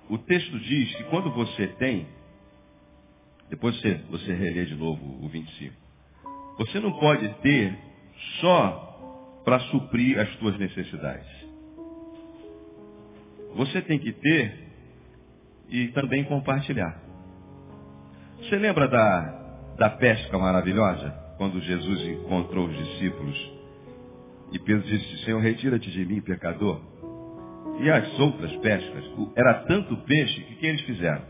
O 0.09 0.19
texto 0.19 0.59
diz 0.61 0.95
que 0.95 1.05
quando 1.05 1.33
você 1.33 1.67
tem, 1.79 2.07
depois 3.51 3.77
você, 3.81 3.95
você 4.11 4.33
relê 4.33 4.65
de 4.67 4.77
novo 4.77 5.25
o 5.25 5.29
25, 5.29 5.75
você 6.59 6.79
não 6.79 6.93
pode 6.93 7.29
ter 7.41 7.77
só 8.41 8.86
para 9.47 9.61
suprir 9.61 10.19
as 10.19 10.29
tuas 10.39 10.59
necessidades. 10.59 11.47
Você 13.55 13.81
tem 13.81 13.97
que 13.97 14.13
ter 14.13 14.53
e 15.69 15.87
também 15.89 16.25
compartilhar. 16.25 17.01
Você 18.39 18.57
lembra 18.57 18.89
da, 18.89 19.21
da 19.79 19.91
pesca 19.91 20.37
maravilhosa? 20.37 21.11
Quando 21.39 21.61
Jesus 21.61 22.01
encontrou 22.09 22.67
os 22.67 22.77
discípulos 22.77 23.53
e 24.53 24.59
Pedro 24.59 24.83
disse, 24.83 25.25
Senhor, 25.25 25.41
retira-te 25.41 25.93
de 25.93 26.05
mim, 26.05 26.21
pecador. 26.21 26.81
E 27.79 27.89
as 27.89 28.19
outras 28.19 28.51
pescas, 28.57 29.05
era 29.37 29.55
tanto 29.67 29.97
peixe 29.99 30.41
que 30.41 30.57
que 30.57 30.67
eles 30.67 30.81
fizeram? 30.81 31.23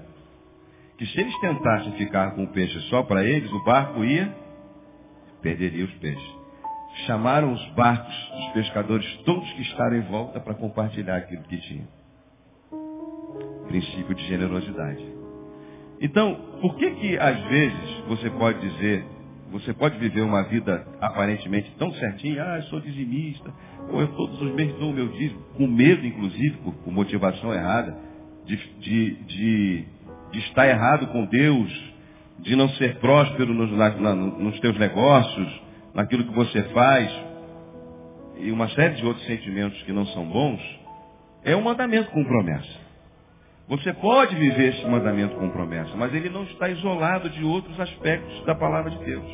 Que 0.97 1.05
se 1.05 1.21
eles 1.21 1.39
tentassem 1.41 1.93
ficar 1.99 2.31
com 2.31 2.45
o 2.45 2.49
peixe 2.49 2.81
só 2.89 3.03
para 3.03 3.23
eles, 3.25 3.53
o 3.53 3.63
barco 3.63 4.03
ia, 4.03 4.35
perderia 5.43 5.85
os 5.85 5.95
peixes 5.97 6.46
chamaram 7.05 7.53
os 7.53 7.69
barcos 7.71 8.15
dos 8.31 8.49
pescadores, 8.53 9.07
todos 9.25 9.51
que 9.53 9.63
estavam 9.63 9.99
em 9.99 10.03
volta, 10.03 10.41
para 10.41 10.55
compartilhar 10.55 11.17
aquilo 11.17 11.43
que 11.43 11.59
tinham. 11.59 11.87
Princípio 13.69 14.15
de 14.15 14.27
generosidade. 14.27 15.05
Então, 16.01 16.35
por 16.61 16.77
que 16.77 16.91
que 16.93 17.19
às 17.19 17.39
vezes 17.49 18.05
você 18.09 18.31
pode 18.31 18.61
dizer, 18.61 19.05
você 19.51 19.73
pode 19.73 19.99
viver 19.99 20.23
uma 20.23 20.43
vida 20.45 20.87
aparentemente 21.01 21.71
tão 21.79 21.93
certinha, 21.95 22.43
ah, 22.45 22.57
eu 22.59 22.63
sou 22.65 22.81
dizimista, 22.81 23.53
ou 23.91 24.01
eu 24.01 24.09
todos 24.09 24.41
os 24.41 24.55
meses 24.55 24.75
dou 24.79 24.91
o 24.91 24.95
meu 24.95 25.09
dízimo, 25.09 25.41
com 25.57 25.67
medo, 25.67 26.07
inclusive, 26.07 26.57
por, 26.59 26.75
por 26.75 26.93
motivação 26.93 27.53
errada, 27.53 27.97
de, 28.45 28.57
de, 28.79 29.15
de, 29.25 29.85
de, 30.33 30.39
estar 30.39 30.69
errado 30.69 31.09
com 31.09 31.25
Deus, 31.25 31.95
de 32.41 32.55
não 32.55 32.69
ser 32.71 32.99
próspero 32.99 33.53
nos, 33.53 33.71
na, 33.73 34.15
nos 34.15 34.61
teus 34.61 34.79
negócios, 34.79 35.66
naquilo 35.97 36.25
que 36.25 36.35
você 36.35 36.63
faz, 36.75 37.11
e 38.37 38.53
uma 38.53 38.69
série 38.69 38.97
de 38.97 39.07
outros 39.07 39.25
sentimentos 39.25 39.83
que 39.85 39.93
não 39.93 40.05
são 40.09 40.27
bons, 40.27 40.61
é 41.43 41.57
um 41.57 41.63
mandamento 41.63 42.11
com 42.11 42.23
promessa. 42.23 42.87
Você 43.67 43.95
pode 43.95 44.37
viver 44.37 44.75
esse 44.75 44.87
mandamento 44.87 45.35
com 45.37 45.49
promessa, 45.49 45.97
mas 45.97 46.13
ele 46.13 46.29
não 46.29 46.45
está 46.45 46.69
isolado 46.69 47.31
de 47.31 47.43
outros 47.43 47.81
aspectos 47.81 48.45
da 48.45 48.55
palavra 48.55 48.91
de 48.91 49.05
Deus. 49.07 49.27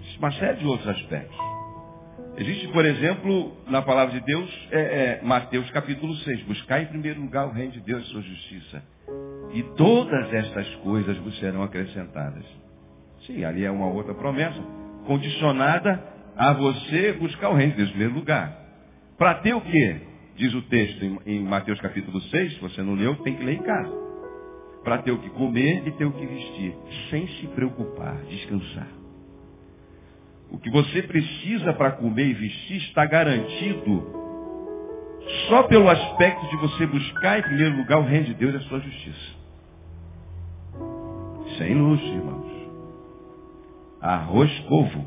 Existe 0.00 0.18
uma 0.18 0.32
série 0.32 0.56
de 0.56 0.66
outros 0.66 0.88
aspectos. 0.88 1.38
Existe, 2.38 2.68
por 2.68 2.84
exemplo, 2.86 3.52
na 3.68 3.82
palavra 3.82 4.18
de 4.18 4.24
Deus, 4.24 4.68
é, 4.72 4.80
é, 4.80 5.20
Mateus 5.22 5.70
capítulo 5.72 6.14
6, 6.16 6.42
buscar 6.44 6.80
em 6.80 6.86
primeiro 6.86 7.20
lugar 7.20 7.46
o 7.46 7.52
reino 7.52 7.72
de 7.72 7.80
Deus 7.80 8.02
e 8.02 8.10
sua 8.10 8.22
justiça. 8.22 8.82
E 9.52 9.62
todas 9.76 10.32
estas 10.32 10.74
coisas 10.76 11.18
vos 11.18 11.38
serão 11.38 11.62
acrescentadas. 11.62 12.44
Sim, 13.26 13.44
ali 13.44 13.62
é 13.62 13.70
uma 13.70 13.86
outra 13.86 14.14
promessa 14.14 14.83
condicionada 15.06 16.02
a 16.36 16.52
você 16.52 17.12
buscar 17.12 17.50
o 17.50 17.54
reino 17.54 17.72
de 17.72 17.78
Deus 17.78 17.88
em 17.88 17.92
primeiro 17.92 18.14
lugar. 18.14 18.58
Para 19.16 19.34
ter 19.34 19.54
o 19.54 19.60
quê? 19.60 20.00
Diz 20.36 20.52
o 20.52 20.62
texto 20.62 21.22
em, 21.24 21.40
Mateus 21.44 21.80
capítulo 21.80 22.20
6, 22.20 22.54
se 22.54 22.60
você 22.60 22.82
não 22.82 22.94
leu, 22.94 23.14
tem 23.16 23.36
que 23.36 23.44
ler 23.44 23.54
em 23.54 23.62
casa. 23.62 24.04
Para 24.82 24.98
ter 24.98 25.12
o 25.12 25.18
que 25.18 25.30
comer 25.30 25.86
e 25.86 25.92
ter 25.92 26.04
o 26.04 26.12
que 26.12 26.26
vestir. 26.26 26.74
Sem 27.08 27.26
se 27.28 27.46
preocupar, 27.48 28.16
descansar. 28.24 28.88
O 30.50 30.58
que 30.58 30.70
você 30.70 31.02
precisa 31.02 31.72
para 31.72 31.92
comer 31.92 32.26
e 32.26 32.34
vestir 32.34 32.76
está 32.78 33.06
garantido 33.06 34.24
só 35.48 35.62
pelo 35.64 35.88
aspecto 35.88 36.46
de 36.48 36.56
você 36.56 36.86
buscar 36.86 37.38
em 37.38 37.42
primeiro 37.42 37.76
lugar 37.76 37.98
o 37.98 38.04
reino 38.04 38.26
de 38.26 38.34
Deus 38.34 38.54
e 38.54 38.56
a 38.58 38.60
sua 38.60 38.80
justiça. 38.80 39.44
Sem 41.56 41.74
luxo, 41.74 42.04
irmãos 42.04 42.33
arroz 44.04 44.50
povo. 44.68 45.04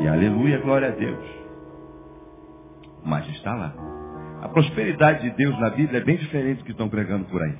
E 0.00 0.06
aleluia, 0.06 0.58
glória 0.58 0.88
a 0.88 0.92
Deus. 0.92 1.24
Mas 3.04 3.28
está 3.30 3.54
lá. 3.54 3.74
A 4.42 4.48
prosperidade 4.48 5.22
de 5.22 5.36
Deus 5.36 5.58
na 5.58 5.70
Bíblia 5.70 6.00
é 6.00 6.04
bem 6.04 6.16
diferente 6.16 6.58
do 6.58 6.64
que 6.64 6.70
estão 6.70 6.88
pregando 6.88 7.24
por 7.26 7.42
aí. 7.42 7.54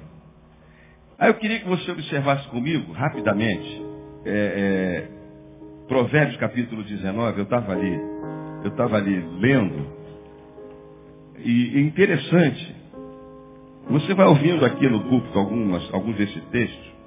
Aí 1.19 1.29
eu 1.29 1.35
queria 1.35 1.59
que 1.59 1.69
você 1.69 1.91
observasse 1.91 2.49
comigo, 2.49 2.93
rapidamente, 2.93 3.83
é, 4.25 5.07
é, 5.07 5.87
Provérbios 5.87 6.39
capítulo 6.39 6.83
19, 6.83 7.39
eu 7.39 7.45
estava 7.45 7.73
ali, 7.73 8.01
eu 8.65 8.71
estava 8.71 8.97
ali 8.97 9.21
lendo, 9.39 9.87
e 11.39 11.77
é 11.77 11.81
interessante, 11.81 12.77
você 13.91 14.15
vai 14.15 14.27
ouvindo 14.27 14.65
aqui 14.65 14.89
no 14.89 15.01
púlpito 15.05 15.39
algumas, 15.39 15.93
alguns 15.93 16.17
desses 16.17 16.43
textos, 16.45 17.00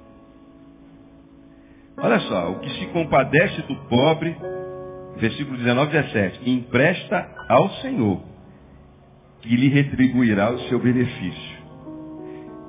Olha 1.96 2.20
só, 2.20 2.50
o 2.50 2.58
que 2.58 2.70
se 2.70 2.86
compadece 2.86 3.62
do 3.62 3.76
pobre, 3.88 4.36
versículo 5.16 5.56
19 5.56 5.92
17, 5.92 6.50
empresta 6.50 7.28
ao 7.48 7.70
Senhor, 7.76 8.20
que 9.40 9.56
lhe 9.56 9.68
retribuirá 9.68 10.50
o 10.52 10.58
seu 10.68 10.78
benefício. 10.78 11.64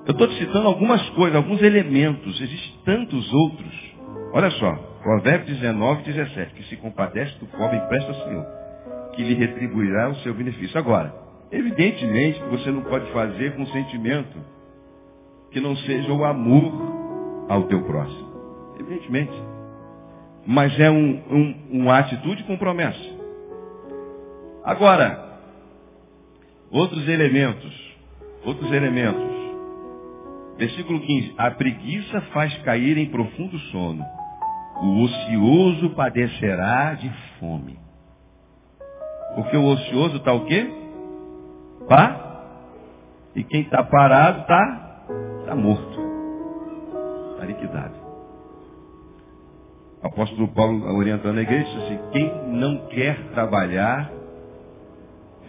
Eu 0.05 0.11
estou 0.11 0.27
te 0.27 0.37
citando 0.37 0.67
algumas 0.67 1.01
coisas, 1.11 1.35
alguns 1.35 1.61
elementos, 1.61 2.39
existem 2.39 2.73
tantos 2.85 3.33
outros. 3.33 3.95
Olha 4.33 4.51
só, 4.51 4.75
Provérbios 5.01 5.57
19, 5.59 6.03
17, 6.03 6.53
que 6.53 6.63
se 6.65 6.75
compadece 6.77 7.37
do 7.39 7.47
pobre, 7.47 7.77
empresta 7.77 8.11
ao 8.11 8.23
Senhor, 8.25 8.45
que 9.15 9.23
lhe 9.23 9.33
retribuirá 9.33 10.09
o 10.09 10.15
seu 10.17 10.33
benefício. 10.33 10.77
Agora, 10.77 11.13
evidentemente 11.51 12.39
que 12.39 12.49
você 12.49 12.69
não 12.69 12.81
pode 12.81 13.11
fazer 13.11 13.55
com 13.55 13.65
sentimento 13.67 14.37
que 15.51 15.59
não 15.59 15.75
seja 15.77 16.11
o 16.11 16.23
amor 16.25 17.45
ao 17.49 17.63
teu 17.63 17.81
próximo. 17.83 18.34
Evidentemente. 18.79 19.33
mas 20.45 20.79
é 20.79 20.89
um, 20.91 21.23
um, 21.31 21.81
uma 21.81 21.99
atitude 21.99 22.43
com 22.43 22.57
promessa. 22.57 23.15
Agora, 24.63 25.39
outros 26.71 27.07
elementos, 27.07 27.95
outros 28.43 28.71
elementos. 28.71 29.35
Versículo 30.57 30.99
15. 31.01 31.35
A 31.37 31.51
preguiça 31.51 32.21
faz 32.33 32.55
cair 32.59 32.97
em 32.97 33.09
profundo 33.09 33.57
sono. 33.71 34.05
O 34.81 35.03
ocioso 35.03 35.89
padecerá 35.91 36.93
de 36.93 37.09
fome. 37.39 37.77
Porque 39.35 39.57
o 39.57 39.65
ocioso 39.65 40.17
está 40.17 40.33
o 40.33 40.45
quê? 40.45 40.69
Pá? 41.89 42.21
E 43.35 43.43
quem 43.43 43.61
está 43.61 43.83
parado 43.83 44.41
está 44.41 45.05
tá 45.45 45.55
morto. 45.55 45.99
Está 47.33 47.45
liquidado. 47.45 48.04
Apóstolo 50.05 50.47
Paulo, 50.49 50.85
orientando 50.95 51.39
a 51.39 51.41
igreja, 51.41 51.63
disse 51.63 51.77
assim, 51.77 51.99
quem 52.11 52.31
não 52.47 52.87
quer 52.89 53.17
trabalhar, 53.33 54.11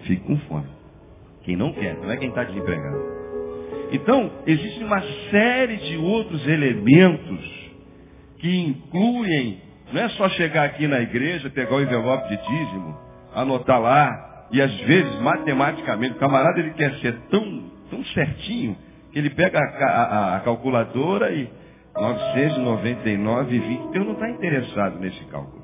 fica 0.05 0.25
com 0.25 0.39
fome. 0.49 0.67
Quem 1.43 1.57
não 1.57 1.73
quer, 1.75 1.95
não 1.99 2.11
é 2.11 2.17
quem 2.17 2.31
está 2.31 2.43
desempregado. 2.43 3.17
Então, 3.93 4.31
existe 4.47 4.83
uma 4.83 5.03
série 5.31 5.77
de 5.77 5.99
outros 5.99 6.47
elementos 6.47 7.71
que 8.39 8.57
incluem, 8.67 9.61
não 9.93 10.01
é 10.01 10.09
só 10.11 10.29
chegar 10.31 10.65
aqui 10.65 10.89
na 10.89 11.01
igreja, 11.01 11.51
pegar 11.51 11.77
o 11.77 11.83
envelope 11.83 12.29
de 12.29 12.37
dízimo, 12.37 12.99
anotar 13.35 13.81
lá, 13.81 14.49
e 14.51 14.63
às 14.63 14.75
vezes, 14.81 15.21
matematicamente, 15.21 16.15
o 16.15 16.19
camarada 16.19 16.59
ele 16.59 16.71
quer 16.71 16.95
ser 17.01 17.15
tão, 17.31 17.71
tão 17.91 18.03
certinho, 18.07 18.75
que 19.13 19.19
ele 19.19 19.31
pega 19.31 19.59
a, 19.59 19.85
a, 19.85 20.37
a 20.37 20.41
calculadora 20.41 21.31
e 21.33 21.49
999 21.97 23.57
e 23.57 23.59
20. 23.59 23.91
Deus 23.91 24.07
não 24.07 24.13
está 24.13 24.29
interessado 24.29 24.99
nesse 24.99 25.25
cálculo. 25.27 25.63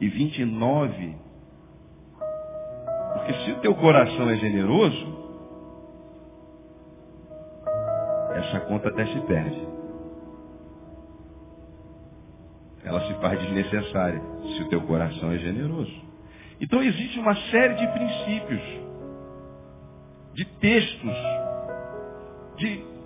E 0.00 0.08
29. 0.08 1.16
Porque 3.14 3.32
se 3.44 3.52
o 3.52 3.60
teu 3.60 3.74
coração 3.74 4.28
é 4.30 4.36
generoso, 4.36 5.18
essa 8.34 8.60
conta 8.60 8.88
até 8.88 9.06
se 9.06 9.20
perde. 9.20 9.68
Ela 12.84 13.00
se 13.06 13.14
faz 13.14 13.40
desnecessária 13.40 14.22
se 14.56 14.62
o 14.62 14.68
teu 14.68 14.80
coração 14.82 15.30
é 15.32 15.38
generoso. 15.38 16.08
Então 16.60 16.82
existe 16.82 17.18
uma 17.18 17.34
série 17.50 17.74
de 17.74 17.86
princípios, 17.88 18.62
de 20.34 20.44
textos, 20.58 21.16
de 22.56 22.97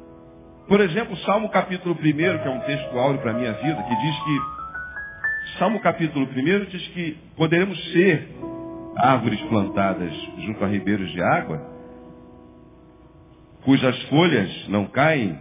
por 0.69 0.81
exemplo, 0.81 1.17
Salmo 1.19 1.49
capítulo 1.51 1.95
1, 1.95 1.99
que 2.03 2.25
é 2.25 2.51
um 2.51 2.61
texto 2.61 2.99
áureo 2.99 3.21
para 3.21 3.33
a 3.33 3.35
minha 3.35 3.53
vida, 3.53 3.83
que 3.83 3.97
diz 3.97 4.17
que, 4.23 5.59
Salmo 5.59 5.81
capítulo 5.81 6.27
1 6.27 6.65
diz 6.67 6.89
que 6.89 7.19
poderemos 7.37 7.79
ser 7.93 8.29
árvores 8.99 9.41
plantadas 9.43 10.13
junto 10.39 10.65
a 10.65 10.69
ribeiros 10.69 11.11
de 11.11 11.23
água, 11.23 11.61
cujas 13.65 14.01
folhas 14.05 14.69
não 14.69 14.87
caem, 14.87 15.39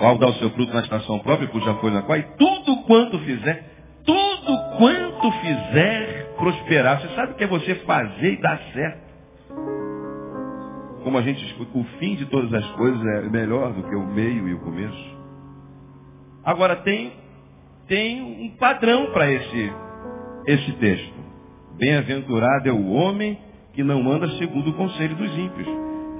ao 0.00 0.16
dar 0.16 0.28
o 0.28 0.34
seu 0.34 0.50
fruto 0.50 0.72
na 0.72 0.80
estação 0.80 1.18
própria, 1.18 1.48
cuja 1.48 1.74
folha 1.74 1.94
não 1.94 2.02
cai, 2.02 2.22
tudo 2.38 2.82
quanto 2.84 3.18
fizer, 3.20 3.64
tudo 4.04 4.76
quanto 4.78 5.32
fizer 5.32 6.34
prosperar. 6.36 7.00
Você 7.00 7.14
sabe 7.14 7.32
o 7.32 7.34
que 7.34 7.44
é 7.44 7.48
você 7.48 7.74
fazer 7.76 8.32
e 8.32 8.40
dar 8.40 8.60
certo? 8.72 9.07
Como 11.08 11.16
a 11.16 11.22
gente 11.22 11.42
escuta, 11.46 11.78
o 11.78 11.84
fim 11.98 12.16
de 12.16 12.26
todas 12.26 12.52
as 12.52 12.70
coisas 12.72 13.02
é 13.02 13.22
melhor 13.30 13.72
do 13.72 13.82
que 13.82 13.94
o 13.94 14.06
meio 14.08 14.46
e 14.46 14.52
o 14.52 14.58
começo. 14.58 15.16
Agora 16.44 16.76
tem, 16.76 17.14
tem 17.86 18.20
um 18.20 18.50
padrão 18.58 19.10
para 19.10 19.32
esse, 19.32 19.72
esse 20.48 20.72
texto. 20.72 21.14
Bem-aventurado 21.78 22.68
é 22.68 22.72
o 22.72 22.90
homem 22.90 23.38
que 23.72 23.82
não 23.82 24.06
anda 24.12 24.28
segundo 24.36 24.68
o 24.68 24.74
conselho 24.74 25.16
dos 25.16 25.34
ímpios. 25.34 25.66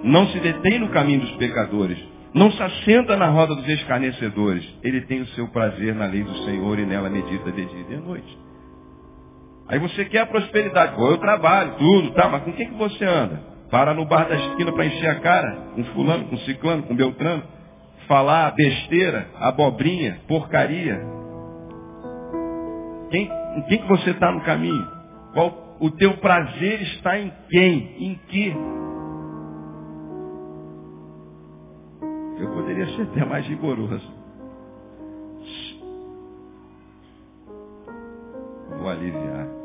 Não 0.05 0.27
se 0.29 0.41
detém 0.41 0.79
no 0.79 0.89
caminho 0.89 1.21
dos 1.21 1.33
pecadores. 1.33 2.03
Não 2.33 2.51
se 2.51 2.63
assenta 2.63 3.15
na 3.15 3.27
roda 3.27 3.57
dos 3.57 3.69
escarnecedores. 3.69 4.67
Ele 4.83 5.03
tem 5.03 5.21
o 5.21 5.27
seu 5.29 5.49
prazer 5.49 5.95
na 5.95 6.07
lei 6.07 6.23
do 6.23 6.35
Senhor 6.47 6.79
e 6.79 6.87
nela 6.87 7.11
medita 7.11 7.53
de 7.53 7.67
dia 7.67 7.81
e 7.81 7.85
de 7.85 7.97
noite. 7.99 8.39
Aí 9.69 9.79
você 9.81 10.07
quer 10.07 10.21
a 10.21 10.27
prosperidade. 10.27 10.97
Pô, 10.97 11.11
eu 11.11 11.19
trabalho, 11.19 11.75
tudo, 11.75 12.13
tá, 12.13 12.27
mas 12.31 12.43
com 12.43 12.55
quem 12.55 12.71
que 12.71 12.79
você 12.79 13.05
anda? 13.05 13.58
Para 13.71 13.93
no 13.93 14.07
bar 14.07 14.29
da 14.29 14.37
esquina 14.37 14.73
para 14.73 14.87
encher 14.87 15.11
a 15.11 15.21
cara, 15.21 15.57
com 15.75 15.85
fulano, 15.85 16.25
com 16.29 16.37
ciclano, 16.39 16.85
com 16.85 16.97
beltrano. 16.97 17.43
Falar 18.07 18.53
besteira, 18.53 19.29
abobrinha, 19.35 20.21
porcaria. 20.27 20.99
Quem, 23.11 23.31
em 23.57 23.63
quem 23.63 23.79
que 23.83 23.89
você 23.89 24.11
está 24.11 24.33
no 24.33 24.41
caminho? 24.43 24.87
Qual 25.35 25.77
o 25.81 25.91
teu 25.91 26.17
prazer 26.17 26.83
está 26.83 27.19
em 27.19 27.31
quem? 27.51 27.97
Em 27.99 28.15
que? 28.29 28.55
Eu 32.41 32.49
poderia 32.55 32.87
ser 32.97 33.03
até 33.03 33.25
mais 33.25 33.47
rigoroso. 33.47 34.19
Vou 38.79 38.89
aliviar. 38.89 39.58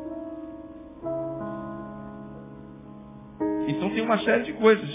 Então 3.68 3.90
tem 3.90 4.02
uma 4.02 4.18
série 4.18 4.44
de 4.44 4.52
coisas. 4.54 4.90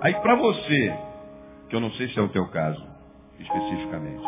Aí 0.00 0.14
para 0.14 0.36
você, 0.36 0.94
que 1.68 1.76
eu 1.76 1.80
não 1.80 1.90
sei 1.92 2.08
se 2.08 2.18
é 2.18 2.22
o 2.22 2.28
teu 2.28 2.46
caso, 2.48 2.82
especificamente, 3.38 4.22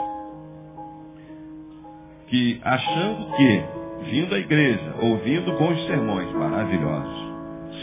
que 2.27 2.61
achando 2.63 3.37
que, 3.37 3.65
vindo 4.11 4.35
à 4.35 4.39
igreja, 4.39 4.95
ouvindo 5.01 5.53
bons 5.59 5.87
sermões 5.87 6.33
maravilhosos, 6.33 7.31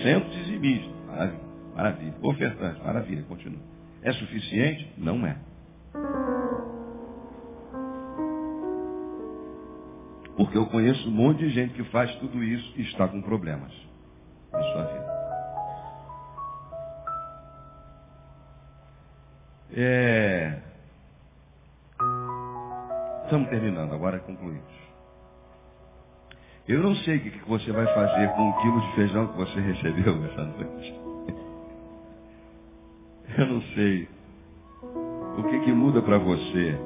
sendo 0.03 0.29
dizimista, 0.29 0.89
maravilha, 1.07 1.41
maravilha, 1.75 2.13
ofertante, 2.21 2.83
maravilha, 2.83 3.23
continua. 3.23 3.61
É 4.03 4.11
suficiente? 4.13 4.91
Não 4.97 5.25
é. 5.25 5.37
Porque 10.37 10.57
eu 10.57 10.67
conheço 10.67 11.09
um 11.09 11.11
monte 11.11 11.39
de 11.39 11.49
gente 11.49 11.73
que 11.73 11.83
faz 11.85 12.13
tudo 12.17 12.43
isso 12.43 12.73
e 12.77 12.83
está 12.83 13.07
com 13.07 13.21
problemas 13.21 13.71
em 13.73 14.71
sua 14.71 14.83
vida. 14.83 15.06
É... 19.73 20.59
Estamos 23.23 23.49
terminando, 23.49 23.93
agora 23.93 24.19
concluímos. 24.19 24.63
Eu 26.67 26.81
não 26.81 26.95
sei 26.95 27.17
o 27.17 27.19
que 27.21 27.49
você 27.49 27.71
vai 27.71 27.85
fazer 27.93 28.29
com 28.33 28.49
o 28.49 28.61
quilo 28.61 28.81
de 28.81 28.95
feijão 28.95 29.27
que 29.27 29.37
você 29.37 29.59
recebeu 29.59 30.25
essa 30.27 30.43
noite. 30.43 30.99
Eu 33.37 33.45
não 33.47 33.61
sei. 33.73 34.07
O 35.37 35.43
que, 35.43 35.59
que 35.61 35.71
muda 35.71 36.01
para 36.01 36.17
você? 36.17 36.79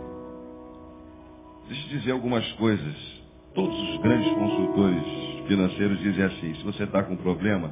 Deixa 1.68 1.88
eu 1.88 2.00
dizer 2.00 2.12
algumas 2.12 2.50
coisas. 2.54 3.22
Todos 3.54 3.78
os 3.78 4.02
grandes 4.02 4.32
consultores 4.34 5.04
financeiros 5.48 6.00
dizem 6.00 6.26
assim, 6.26 6.56
se 6.56 6.64
você 6.64 6.84
está 6.84 7.04
com 7.04 7.16
problema, 7.18 7.72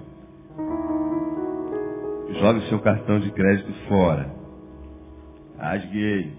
jogue 2.40 2.68
seu 2.70 2.80
cartão 2.80 3.20
de 3.20 3.32
crédito 3.32 3.74
fora. 3.88 4.39
Rasguei. 5.60 6.34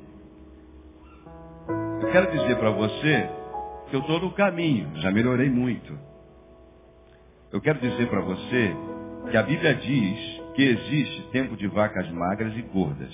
Eu 2.00 2.10
quero 2.10 2.30
dizer 2.32 2.56
para 2.58 2.70
você 2.70 3.28
que 3.88 3.96
eu 3.96 4.00
estou 4.00 4.20
no 4.20 4.32
caminho, 4.32 4.90
já 4.96 5.10
melhorei 5.10 5.50
muito. 5.50 5.96
Eu 7.52 7.60
quero 7.60 7.78
dizer 7.80 8.08
para 8.08 8.20
você 8.20 8.74
que 9.30 9.36
a 9.36 9.42
Bíblia 9.42 9.74
diz 9.74 10.40
que 10.54 10.62
existe 10.62 11.28
tempo 11.30 11.56
de 11.56 11.66
vacas 11.66 12.10
magras 12.10 12.56
e 12.56 12.62
gordas. 12.62 13.12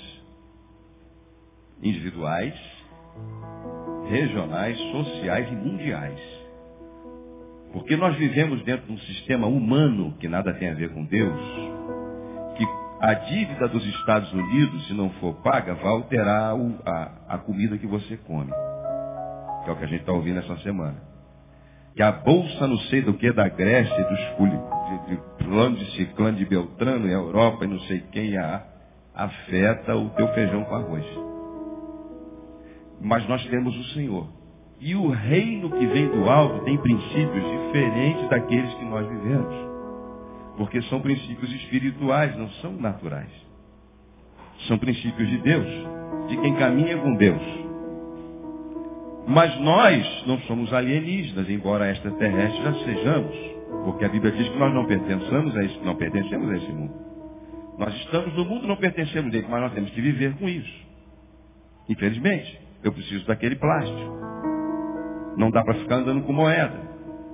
Individuais, 1.81 2.55
regionais, 4.09 4.77
sociais 4.91 5.51
e 5.51 5.55
mundiais. 5.55 6.19
Porque 7.73 7.97
nós 7.97 8.15
vivemos 8.15 8.63
dentro 8.63 8.87
de 8.87 8.93
um 8.93 8.99
sistema 8.99 9.47
humano 9.47 10.15
que 10.19 10.27
nada 10.27 10.53
tem 10.53 10.69
a 10.69 10.73
ver 10.73 10.93
com 10.93 11.03
Deus, 11.03 11.39
a 12.99 13.13
dívida 13.13 13.67
dos 13.67 13.85
Estados 13.85 14.31
Unidos, 14.33 14.87
se 14.87 14.93
não 14.93 15.09
for 15.11 15.35
paga, 15.43 15.75
vai 15.75 15.91
alterar 15.91 16.55
o, 16.55 16.79
a, 16.85 17.11
a 17.29 17.37
comida 17.37 17.77
que 17.77 17.85
você 17.85 18.17
come. 18.17 18.51
Que 19.63 19.69
é 19.69 19.73
o 19.73 19.75
que 19.75 19.83
a 19.83 19.87
gente 19.87 20.01
está 20.01 20.13
ouvindo 20.13 20.39
essa 20.39 20.57
semana. 20.57 20.95
Que 21.95 22.01
a 22.01 22.11
bolsa 22.11 22.67
não 22.67 22.77
sei 22.89 23.01
do 23.01 23.13
que 23.13 23.31
da 23.31 23.47
Grécia, 23.49 24.03
dos 24.03 24.19
de, 25.07 25.77
de 25.77 25.91
ciclano 25.95 26.37
de 26.37 26.45
Beltrano, 26.45 27.07
e 27.07 27.11
a 27.11 27.17
Europa 27.17 27.65
e 27.65 27.67
não 27.67 27.79
sei 27.81 28.01
quem 28.11 28.35
a, 28.37 28.63
afeta 29.13 29.95
o 29.95 30.09
teu 30.11 30.27
feijão 30.33 30.63
com 30.63 30.75
arroz. 30.75 31.05
Mas 32.99 33.27
nós 33.27 33.45
temos 33.47 33.75
o 33.75 33.83
Senhor. 33.93 34.27
E 34.79 34.95
o 34.95 35.09
reino 35.09 35.69
que 35.71 35.85
vem 35.87 36.07
do 36.07 36.29
alto 36.29 36.63
tem 36.65 36.77
princípios 36.77 37.43
diferentes 37.43 38.29
daqueles 38.29 38.73
que 38.75 38.85
nós 38.85 39.07
vivemos. 39.07 39.66
Porque 40.57 40.81
são 40.83 40.99
princípios 40.99 41.53
espirituais, 41.53 42.35
não 42.35 42.49
são 42.61 42.73
naturais. 42.73 43.29
São 44.67 44.77
princípios 44.79 45.29
de 45.29 45.37
Deus, 45.37 45.67
de 46.27 46.37
quem 46.37 46.55
caminha 46.55 46.97
com 46.97 47.13
Deus. 47.15 47.41
Mas 49.27 49.59
nós 49.59 50.23
não 50.25 50.39
somos 50.41 50.73
alienígenas, 50.73 51.47
embora 51.47 51.91
extraterrestres 51.91 52.63
já 52.63 52.73
sejamos. 52.85 53.35
Porque 53.85 54.05
a 54.05 54.09
Bíblia 54.09 54.31
diz 54.31 54.49
que 54.49 54.57
nós 54.57 54.73
não 54.73 54.85
pertencemos 54.85 55.55
a 55.55 55.63
esse, 55.63 55.77
não 55.79 55.95
pertencemos 55.95 56.49
a 56.49 56.57
esse 56.57 56.71
mundo. 56.71 56.93
Nós 57.77 57.93
estamos 57.95 58.33
no 58.33 58.43
mundo, 58.43 58.67
não 58.67 58.77
pertencemos 58.77 59.31
dele, 59.31 59.45
mas 59.47 59.61
nós 59.61 59.73
temos 59.73 59.91
que 59.91 60.01
viver 60.01 60.33
com 60.37 60.49
isso. 60.49 60.87
Infelizmente, 61.87 62.59
eu 62.83 62.91
preciso 62.91 63.25
daquele 63.27 63.55
plástico. 63.57 64.17
Não 65.37 65.51
dá 65.51 65.63
para 65.63 65.75
ficar 65.75 65.97
andando 65.97 66.23
com 66.23 66.33
moeda. 66.33 66.81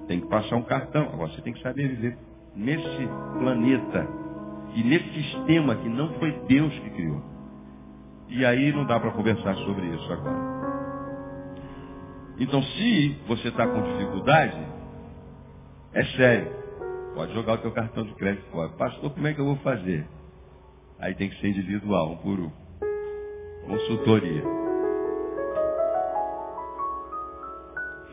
Tem 0.08 0.20
que 0.20 0.28
passar 0.28 0.58
um 0.58 0.64
cartão. 0.64 1.04
Agora 1.04 1.32
você 1.32 1.42
tem 1.42 1.54
que 1.54 1.62
saber 1.62 1.88
viver 1.88 2.18
nesse 2.56 3.08
planeta 3.40 4.08
e 4.76 4.84
nesse 4.84 5.14
sistema 5.14 5.76
que 5.76 5.90
não 5.90 6.14
foi 6.20 6.32
Deus 6.48 6.74
que 6.80 6.90
criou. 6.92 7.22
E 8.30 8.46
aí 8.46 8.72
não 8.72 8.86
dá 8.86 9.00
para 9.00 9.12
conversar 9.12 9.56
sobre 9.56 9.86
isso 9.88 10.12
agora. 10.12 10.54
Então, 12.40 12.64
se 12.64 13.10
você 13.28 13.50
está 13.50 13.68
com 13.68 13.82
dificuldade, 13.82 14.58
é 15.94 16.04
sério. 16.18 16.52
Pode 17.14 17.34
jogar 17.34 17.54
o 17.54 17.58
teu 17.60 17.72
cartão 17.72 18.04
de 18.04 18.16
crédito 18.16 18.50
fora. 18.50 18.70
Pastor, 18.70 19.12
como 19.12 19.28
é 19.28 19.34
que 19.34 19.40
eu 19.40 19.46
vou 19.46 19.58
fazer? 19.58 20.08
Aí 21.00 21.14
tem 21.14 21.30
que 21.30 21.40
ser 21.40 21.50
individual, 21.50 22.14
um 22.14 22.18
por 22.18 22.40
um. 22.40 22.52
Consultoria. 23.68 24.44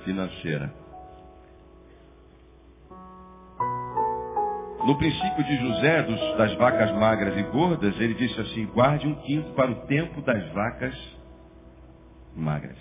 Financeira. 0.04 0.79
No 4.84 4.96
princípio 4.96 5.44
de 5.44 5.56
José, 5.56 6.02
dos, 6.04 6.38
das 6.38 6.54
vacas 6.54 6.90
magras 6.92 7.36
e 7.36 7.42
gordas, 7.44 8.00
ele 8.00 8.14
disse 8.14 8.40
assim, 8.40 8.66
guarde 8.66 9.06
um 9.06 9.14
quinto 9.16 9.52
para 9.52 9.70
o 9.70 9.74
tempo 9.86 10.22
das 10.22 10.52
vacas 10.52 10.94
magras, 12.34 12.78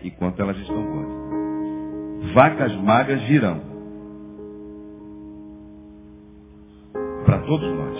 enquanto 0.00 0.40
elas 0.40 0.56
estão 0.58 0.80
gordas. 0.80 2.32
Vacas 2.34 2.72
magras 2.76 3.20
virão. 3.22 3.60
Para 7.26 7.38
todos 7.40 7.74
nós. 7.74 7.98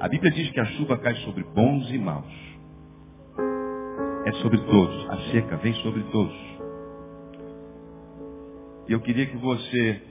A 0.00 0.08
Bíblia 0.08 0.32
diz 0.32 0.50
que 0.50 0.60
a 0.60 0.66
chuva 0.66 0.98
cai 0.98 1.14
sobre 1.16 1.44
bons 1.44 1.88
e 1.90 1.98
maus. 1.98 2.52
É 4.26 4.32
sobre 4.42 4.58
todos. 4.58 5.10
A 5.10 5.16
seca 5.30 5.56
vem 5.56 5.72
sobre 5.76 6.02
todos. 6.04 6.36
E 8.88 8.92
eu 8.92 9.00
queria 9.00 9.26
que 9.26 9.36
você 9.38 10.02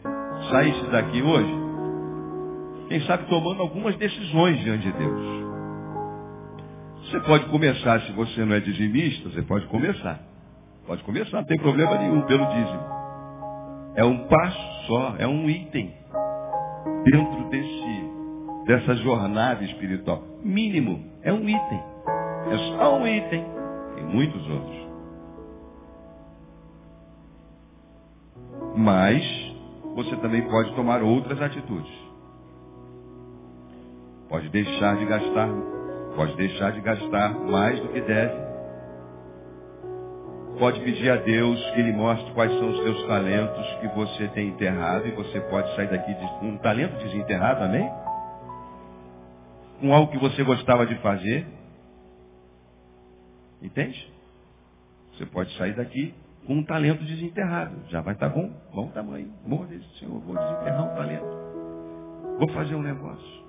saísse 0.50 0.90
daqui 0.90 1.22
hoje 1.22 1.71
quem 2.92 3.00
sabe 3.04 3.24
tomando 3.28 3.62
algumas 3.62 3.96
decisões 3.96 4.60
diante 4.60 4.84
de 4.84 4.92
Deus. 4.92 5.22
Você 7.06 7.22
pode 7.22 7.46
começar, 7.46 8.02
se 8.02 8.12
você 8.12 8.44
não 8.44 8.54
é 8.54 8.60
dizimista, 8.60 9.30
você 9.30 9.42
pode 9.44 9.66
começar. 9.68 10.20
Pode 10.86 11.02
começar, 11.04 11.38
não 11.38 11.46
tem 11.46 11.58
problema 11.58 11.98
nenhum 11.98 12.22
pelo 12.24 12.46
dízimo. 12.48 12.84
É 13.96 14.04
um 14.04 14.28
passo 14.28 14.88
só, 14.88 15.16
é 15.20 15.26
um 15.26 15.50
item 15.50 15.94
dentro 17.06 17.50
desse, 17.50 18.66
dessa 18.66 18.96
jornada 18.98 19.64
espiritual. 19.64 20.22
Mínimo, 20.44 21.02
é 21.24 21.32
um 21.32 21.48
item. 21.48 21.84
É 22.50 22.58
só 22.76 22.98
um 22.98 23.08
item. 23.08 23.46
Tem 23.96 24.04
muitos 24.04 24.50
outros. 24.50 24.88
Mas 28.76 29.24
você 29.96 30.14
também 30.18 30.42
pode 30.50 30.76
tomar 30.76 31.02
outras 31.02 31.42
atitudes. 31.42 32.01
Pode 34.32 34.48
deixar 34.48 34.96
de 34.96 35.06
gastar, 35.06 35.50
pode 36.16 36.38
deixar 36.38 36.72
de 36.72 36.80
gastar 36.80 37.34
mais 37.38 37.78
do 37.82 37.90
que 37.90 38.00
deve. 38.00 38.34
Pode 40.58 40.80
pedir 40.80 41.10
a 41.10 41.18
Deus 41.18 41.60
que 41.72 41.82
Ele 41.82 41.92
mostre 41.92 42.32
quais 42.34 42.50
são 42.50 42.70
os 42.70 42.78
seus 42.82 43.08
talentos 43.08 43.76
que 43.82 43.88
você 43.90 44.30
tem 44.30 44.48
enterrado 44.48 45.06
e 45.06 45.12
você 45.12 45.42
pode 45.42 45.76
sair 45.76 45.90
daqui 45.90 46.16
com 46.40 46.48
um 46.48 46.58
talento 46.60 46.98
desenterrado, 47.04 47.66
amém? 47.66 47.92
Com 49.82 49.94
algo 49.94 50.10
que 50.10 50.18
você 50.18 50.46
gostava 50.46 50.86
de 50.86 50.96
fazer. 51.00 51.46
Entende? 53.62 54.14
Você 55.14 55.26
pode 55.26 55.54
sair 55.58 55.76
daqui 55.76 56.14
com 56.48 56.54
um 56.54 56.64
talento 56.64 57.04
desenterrado. 57.04 57.76
Já 57.90 58.00
vai 58.00 58.14
estar 58.14 58.30
bom, 58.30 58.50
bom 58.74 58.88
tamanho. 58.92 59.30
Bom, 59.46 59.68
Senhor, 60.00 60.20
vou 60.22 60.38
desenterrar 60.38 60.86
um 60.86 60.96
talento. 60.96 62.38
Vou 62.40 62.48
fazer 62.54 62.76
um 62.76 62.82
negócio. 62.82 63.41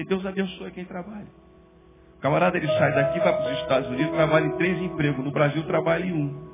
Porque 0.00 0.08
Deus 0.08 0.24
abençoa 0.24 0.70
quem 0.70 0.86
trabalha. 0.86 1.26
O 2.16 2.20
camarada 2.20 2.56
ele 2.56 2.66
sai 2.66 2.94
daqui, 2.94 3.18
vai 3.18 3.36
para 3.36 3.52
os 3.52 3.60
Estados 3.60 3.88
Unidos, 3.90 4.12
trabalha 4.14 4.46
em 4.46 4.56
três 4.56 4.80
empregos. 4.80 5.22
No 5.22 5.30
Brasil 5.30 5.62
trabalha 5.66 6.06
em 6.06 6.12
um. 6.12 6.50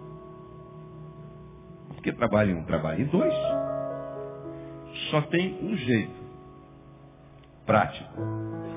Por 1.86 2.02
que 2.02 2.12
trabalha 2.12 2.50
em 2.50 2.54
um? 2.56 2.64
Trabalha 2.64 3.00
em 3.00 3.06
dois. 3.06 3.32
Só 5.10 5.20
tem 5.22 5.62
um 5.62 5.76
jeito. 5.76 6.26
Prático. 7.64 8.20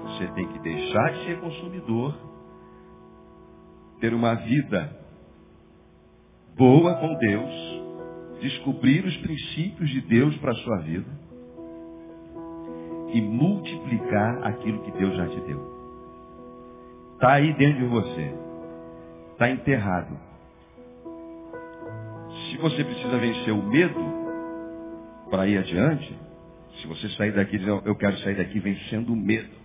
Você 0.03 0.27
tem 0.33 0.47
que 0.49 0.59
deixar 0.59 1.13
de 1.13 1.25
ser 1.25 1.39
consumidor, 1.39 2.15
ter 3.99 4.13
uma 4.13 4.35
vida 4.35 4.95
boa 6.55 6.93
com 6.93 7.15
Deus, 7.15 7.81
descobrir 8.39 9.03
os 9.03 9.17
princípios 9.17 9.89
de 9.89 10.01
Deus 10.01 10.37
para 10.37 10.51
a 10.51 10.55
sua 10.55 10.77
vida 10.81 11.28
e 13.11 13.21
multiplicar 13.21 14.43
aquilo 14.43 14.81
que 14.83 14.91
Deus 14.91 15.15
já 15.15 15.27
te 15.27 15.39
deu. 15.41 15.59
Está 17.13 17.33
aí 17.33 17.53
dentro 17.53 17.79
de 17.79 17.85
você. 17.85 18.33
Está 19.33 19.49
enterrado. 19.49 20.17
Se 22.49 22.57
você 22.57 22.83
precisa 22.83 23.17
vencer 23.17 23.53
o 23.53 23.63
medo 23.63 23.99
para 25.29 25.47
ir 25.47 25.57
adiante, 25.57 26.17
se 26.81 26.87
você 26.87 27.09
sair 27.09 27.31
daqui 27.31 27.57
dizendo, 27.57 27.81
eu 27.85 27.95
quero 27.95 28.17
sair 28.19 28.35
daqui 28.35 28.59
vencendo 28.59 29.11
o 29.11 29.15
medo. 29.15 29.59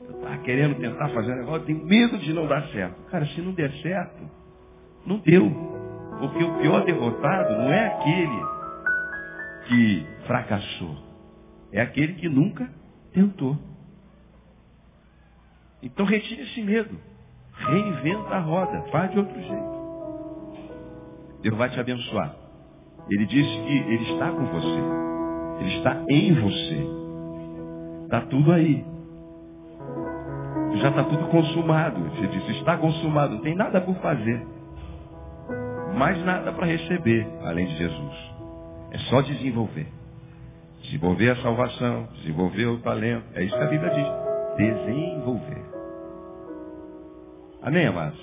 Eu 0.00 0.16
estava 0.16 0.38
querendo 0.38 0.74
tentar 0.76 1.08
fazer 1.10 1.32
um 1.32 1.36
negócio, 1.36 1.60
eu 1.60 1.66
tenho 1.66 1.84
medo 1.84 2.18
de 2.18 2.32
não 2.32 2.46
dar 2.46 2.62
certo. 2.68 3.00
Cara, 3.10 3.26
se 3.26 3.40
não 3.40 3.52
der 3.52 3.70
certo, 3.82 4.28
não 5.06 5.18
deu. 5.18 5.50
Porque 6.18 6.42
o 6.42 6.58
pior 6.58 6.84
derrotado 6.84 7.52
não 7.56 7.72
é 7.72 7.86
aquele 7.86 8.42
que 9.68 10.06
fracassou. 10.26 11.07
É 11.72 11.80
aquele 11.80 12.14
que 12.14 12.28
nunca 12.28 12.68
tentou. 13.12 13.56
Então 15.82 16.06
retire 16.06 16.42
esse 16.42 16.62
medo. 16.62 16.98
Reinventa 17.52 18.34
a 18.34 18.40
roda. 18.40 18.82
Faz 18.90 19.10
de 19.10 19.18
outro 19.18 19.40
jeito. 19.40 19.78
Deus 21.42 21.56
vai 21.56 21.70
te 21.70 21.78
abençoar. 21.78 22.34
Ele 23.10 23.26
disse 23.26 23.62
que 23.62 23.78
Ele 23.92 24.12
está 24.12 24.30
com 24.30 24.44
você. 24.46 25.60
Ele 25.60 25.76
está 25.76 26.04
em 26.08 26.34
você. 26.34 26.98
Está 28.04 28.20
tudo 28.22 28.52
aí. 28.52 28.84
Já 30.80 30.90
está 30.90 31.04
tudo 31.04 31.26
consumado. 31.28 32.00
Você 32.10 32.26
disse, 32.28 32.52
está 32.58 32.76
consumado. 32.76 33.34
Não 33.34 33.42
tem 33.42 33.54
nada 33.54 33.80
por 33.80 33.94
fazer. 33.96 34.46
Mais 35.96 36.22
nada 36.24 36.52
para 36.52 36.66
receber, 36.66 37.26
além 37.42 37.66
de 37.66 37.76
Jesus. 37.76 38.14
É 38.92 38.98
só 39.10 39.20
desenvolver. 39.22 39.97
Desenvolver 40.82 41.30
a 41.30 41.42
salvação, 41.42 42.08
desenvolver 42.14 42.66
o 42.66 42.78
talento. 42.78 43.24
É 43.34 43.44
isso 43.44 43.56
que 43.56 43.62
a 43.62 43.66
Bíblia 43.66 43.90
diz. 43.90 44.06
Desenvolver. 44.56 45.64
Amém, 47.62 47.86
amados? 47.86 48.18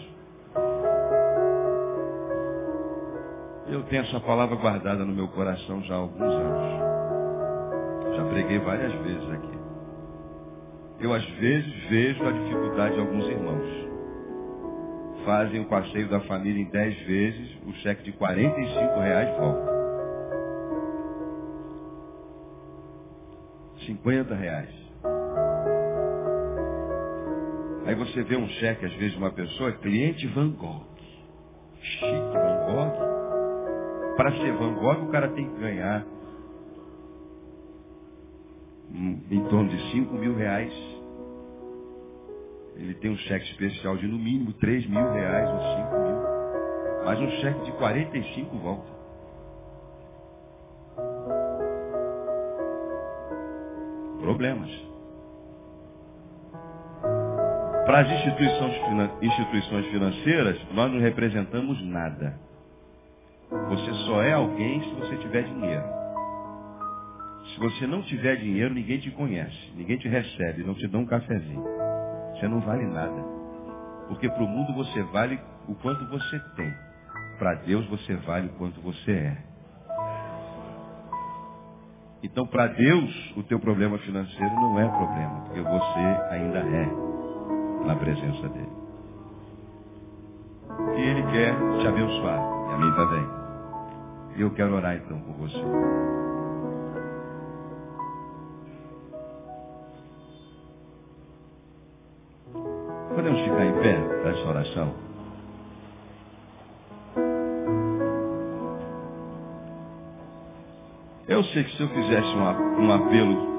Eu 3.68 3.84
tenho 3.84 4.03
essa 4.03 4.20
palavra 4.20 4.56
guardada 4.56 5.03
no 5.03 5.14
meu 5.14 5.28
coração 5.28 5.82
já 5.84 5.95
há 5.95 5.97
alguns 5.97 6.34
anos. 6.34 8.16
Já 8.16 8.26
preguei 8.26 8.60
várias 8.60 8.93
vezes 9.01 9.30
aqui. 9.32 9.58
Eu 10.99 11.14
às 11.14 11.26
vezes 11.26 11.74
vejo 11.89 12.26
a 12.26 12.32
dificuldade 12.32 12.93
de 12.93 13.01
alguns 13.01 13.28
irmãos. 13.28 13.86
Fazem 15.26 15.62
o 15.62 15.66
passeio 15.66 16.08
da 16.08 16.22
família 16.22 16.62
em 16.62 16.70
10 16.70 16.99
vezes, 17.08 17.58
o 17.66 17.74
cheque 17.82 18.03
de 18.03 18.12
45 18.14 18.99
reais 18.99 19.38
volta. 19.38 19.84
50 23.86 24.36
reais. 24.36 24.86
Aí 27.86 27.95
você 27.95 28.23
vê 28.23 28.36
um 28.36 28.47
cheque, 28.47 28.86
às 28.86 28.93
vezes, 28.93 29.11
de 29.11 29.17
uma 29.17 29.31
pessoa, 29.31 29.71
cliente 29.73 30.25
Van 30.27 30.51
Gogh. 30.51 30.86
Chique 31.81 32.33
Van 32.33 32.65
Gogh. 32.65 34.15
Para 34.17 34.31
ser 34.38 34.53
Van 34.53 34.73
Gogh, 34.73 35.03
o 35.03 35.11
cara 35.11 35.27
tem 35.29 35.47
que 35.47 35.59
ganhar 35.59 36.05
em 39.29 39.43
torno 39.49 39.69
de 39.69 39.91
5 39.91 40.13
mil 40.15 40.36
reais. 40.36 40.73
Ele 42.75 42.93
tem 42.95 43.11
um 43.11 43.17
cheque 43.17 43.45
especial 43.51 43.97
de 43.97 44.07
no 44.07 44.17
mínimo 44.17 44.53
3 44.53 44.88
mil 44.88 45.11
reais 45.11 45.49
ou 45.49 45.59
5 45.59 45.99
mil. 46.01 47.05
Mas 47.05 47.19
um 47.19 47.29
cheque 47.41 47.65
de 47.65 47.71
45 47.73 48.57
volta. 48.57 48.94
Problemas. 54.36 54.69
Para 57.86 57.99
as 58.01 58.11
instituições, 58.11 59.21
instituições 59.21 59.86
financeiras, 59.88 60.59
nós 60.73 60.91
não 60.91 60.99
representamos 60.99 61.81
nada. 61.86 62.38
Você 63.69 63.93
só 64.05 64.21
é 64.23 64.33
alguém 64.33 64.81
se 64.83 64.89
você 64.95 65.15
tiver 65.17 65.43
dinheiro. 65.43 65.83
Se 67.53 67.59
você 67.59 67.88
não 67.88 68.01
tiver 68.01 68.36
dinheiro, 68.38 68.73
ninguém 68.73 68.99
te 68.99 69.11
conhece, 69.11 69.71
ninguém 69.75 69.97
te 69.97 70.09
recebe, 70.09 70.63
não 70.63 70.73
te 70.73 70.88
dá 70.88 70.97
um 70.97 71.05
cafezinho. 71.05 71.63
Você 72.33 72.47
não 72.47 72.59
vale 72.59 72.86
nada. 72.88 73.23
Porque 74.09 74.27
para 74.27 74.43
o 74.43 74.47
mundo 74.47 74.73
você 74.73 75.01
vale 75.03 75.39
o 75.67 75.75
quanto 75.75 76.05
você 76.07 76.39
tem. 76.57 76.73
Para 77.39 77.53
Deus 77.53 77.86
você 77.88 78.15
vale 78.15 78.47
o 78.47 78.53
quanto 78.53 78.81
você 78.81 79.11
é. 79.11 79.55
Então, 82.26 82.47
para 82.47 82.65
Deus, 82.65 83.34
o 83.38 83.43
teu 83.43 83.59
problema 83.59 83.99
financeiro 83.99 84.55
não 84.55 84.80
é 84.80 84.88
problema, 84.88 85.41
porque 85.41 85.61
você 85.61 86.34
ainda 86.34 86.57
é 86.57 87.86
na 87.86 87.95
presença 87.95 88.49
dele. 88.49 88.73
E 90.97 91.01
ele 91.01 91.21
quer 91.32 91.53
te 91.80 91.88
abençoar, 91.88 92.39
e 92.39 92.73
a 92.73 92.78
mim 92.80 92.91
também. 92.95 93.30
E 94.38 94.41
eu 94.41 94.51
quero 94.55 94.73
orar 94.73 94.95
então 94.95 95.19
por 95.19 95.36
você. 95.36 95.63
Podemos 103.13 103.39
ficar 103.41 103.65
em 103.65 103.73
pé 103.84 104.01
para 104.21 104.32
essa 104.32 104.49
oração? 104.49 104.95
Eu 111.28 111.43
sei 111.45 111.63
que 111.63 111.76
se 111.76 111.82
eu 111.82 111.89
fizesse 111.89 112.36
um, 112.36 112.91
apelo 112.91 113.55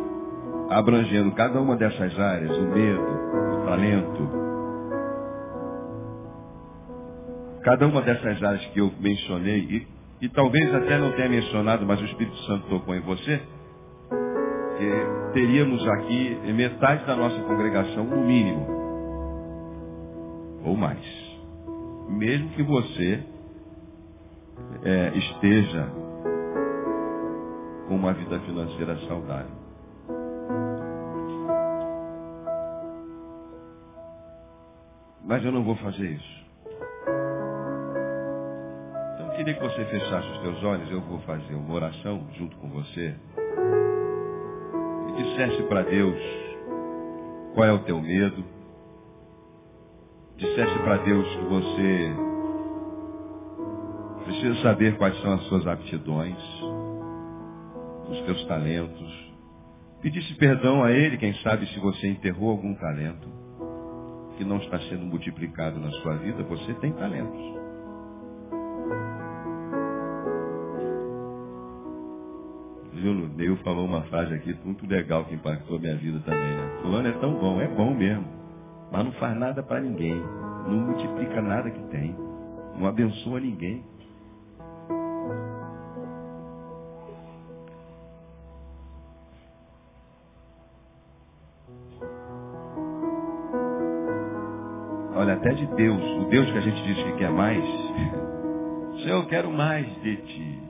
abrangendo 0.71 1.33
cada 1.33 1.61
uma 1.61 1.77
dessas 1.77 2.19
áreas, 2.19 2.57
o 2.57 2.63
medo, 2.63 3.03
o 3.03 3.65
talento, 3.65 4.31
cada 7.65 7.89
uma 7.89 8.03
dessas 8.03 8.41
áreas 8.41 8.65
que 8.67 8.79
eu 8.79 8.93
mencionei, 9.01 9.59
e, 9.59 9.89
e 10.23 10.29
talvez 10.29 10.73
até 10.73 10.97
não 10.97 11.11
tenha 11.13 11.29
mencionado, 11.29 11.85
mas 11.85 12.01
o 12.01 12.05
Espírito 12.05 12.37
Santo 12.45 12.69
tocou 12.69 12.95
em 12.95 13.01
você, 13.01 13.43
teríamos 15.33 15.87
aqui 15.89 16.39
metade 16.55 17.05
da 17.05 17.17
nossa 17.17 17.41
congregação, 17.43 18.05
no 18.05 18.25
mínimo, 18.25 18.65
ou 20.65 20.77
mais. 20.77 21.05
Mesmo 22.09 22.49
que 22.51 22.63
você 22.63 23.25
é, 24.85 25.13
esteja 25.17 26.06
com 27.89 27.95
uma 27.95 28.13
vida 28.13 28.39
financeira 28.41 28.99
saudável. 29.07 29.67
Mas 35.25 35.45
eu 35.45 35.51
não 35.51 35.65
vou 35.65 35.75
fazer 35.77 36.09
isso. 36.11 36.47
Então 39.15 39.27
eu 39.27 39.37
queria 39.37 39.55
que 39.55 39.63
você 39.63 39.85
fechasse 39.85 40.29
os 40.29 40.39
teus 40.39 40.63
olhos, 40.63 40.91
eu 40.91 41.01
vou 41.01 41.19
fazer 41.21 41.55
uma 41.55 41.75
oração 41.75 42.27
junto 42.35 42.57
com 42.59 42.69
você. 42.69 43.15
E 45.09 45.23
dissesse 45.23 45.63
para 45.65 45.83
Deus 45.83 46.17
qual 47.55 47.67
é 47.67 47.73
o 47.73 47.81
teu 47.81 48.01
medo. 48.01 48.45
Dissesse 50.37 50.79
para 50.81 50.99
Deus 50.99 51.27
que 51.27 51.45
você 51.45 52.15
precisa 54.25 54.63
saber 54.63 54.97
quais 54.97 55.21
são 55.23 55.35
as 55.35 55.43
suas 55.45 55.67
aptidões 55.67 56.37
os 58.09 58.21
teus 58.23 58.45
talentos. 58.47 59.27
Pedisse 60.03 60.35
perdão 60.35 60.83
a 60.83 60.93
Ele, 60.93 61.17
quem 61.17 61.35
sabe 61.43 61.67
se 61.67 61.79
você 61.81 62.09
enterrou 62.09 62.51
algum 62.51 62.75
talento 62.75 63.29
que 64.37 64.45
não 64.45 64.59
está 64.59 64.79
sendo 64.81 65.07
multiplicado 65.07 65.81
na 65.81 65.91
sua 65.91 66.17
vida, 66.17 66.43
você 66.43 66.75
tem 66.75 66.93
talentos. 66.93 67.57
Viu, 72.93 73.15
Neil 73.15 73.57
falou 73.59 73.85
uma 73.85 74.03
frase 74.03 74.35
aqui 74.35 74.57
muito 74.65 74.87
legal 74.87 75.25
que 75.25 75.35
impactou 75.35 75.79
minha 75.79 75.97
vida 75.97 76.21
também. 76.21 76.41
Né? 76.41 76.79
Fulano 76.83 77.09
é 77.09 77.13
tão 77.13 77.35
bom, 77.35 77.61
é 77.61 77.69
bom 77.69 77.95
mesmo, 77.95 78.27
mas 78.91 79.05
não 79.05 79.13
faz 79.13 79.37
nada 79.37 79.63
para 79.63 79.81
ninguém, 79.81 80.15
não 80.67 80.79
multiplica 80.81 81.41
nada 81.43 81.71
que 81.71 81.83
tem, 81.89 82.15
não 82.79 82.87
abençoa 82.87 83.41
ninguém. 83.41 83.85
Até 95.47 95.55
de 95.55 95.67
Deus, 95.77 96.03
o 96.03 96.25
Deus 96.29 96.51
que 96.51 96.59
a 96.59 96.61
gente 96.61 96.83
diz 96.83 96.97
que 97.05 97.13
quer 97.19 97.31
mais, 97.31 97.63
Senhor, 99.03 99.23
eu 99.23 99.27
quero 99.27 99.51
mais 99.51 99.87
de 100.03 100.17
ti. 100.17 100.63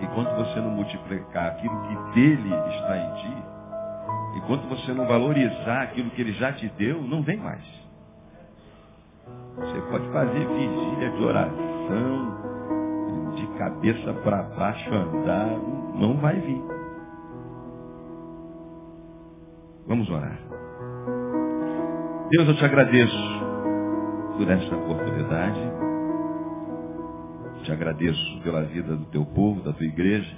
Enquanto 0.00 0.34
você 0.36 0.60
não 0.60 0.70
multiplicar 0.70 1.48
aquilo 1.48 1.80
que 1.82 2.14
dele 2.14 2.48
está 2.48 2.96
em 2.96 3.14
ti, 3.22 3.36
enquanto 4.38 4.68
você 4.68 4.92
não 4.92 5.06
valorizar 5.06 5.82
aquilo 5.82 6.10
que 6.10 6.22
ele 6.22 6.32
já 6.32 6.52
te 6.52 6.66
deu, 6.78 7.02
não 7.02 7.22
vem 7.22 7.36
mais. 7.36 7.64
Você 9.56 9.80
pode 9.90 10.08
fazer 10.10 10.46
vigília 10.46 11.10
de 11.10 11.22
oração, 11.22 12.36
de 13.34 13.46
cabeça 13.58 14.14
para 14.14 14.42
baixo 14.42 14.94
andar, 14.94 15.58
não 15.94 16.16
vai 16.16 16.40
vir. 16.40 16.62
Vamos 19.86 20.08
orar. 20.08 20.53
Deus, 22.36 22.48
eu 22.48 22.56
te 22.56 22.64
agradeço 22.64 23.16
por 24.36 24.50
esta 24.50 24.74
oportunidade. 24.74 25.60
Te 27.62 27.70
agradeço 27.70 28.40
pela 28.42 28.64
vida 28.64 28.96
do 28.96 29.04
teu 29.04 29.24
povo, 29.24 29.62
da 29.62 29.72
tua 29.72 29.86
igreja, 29.86 30.36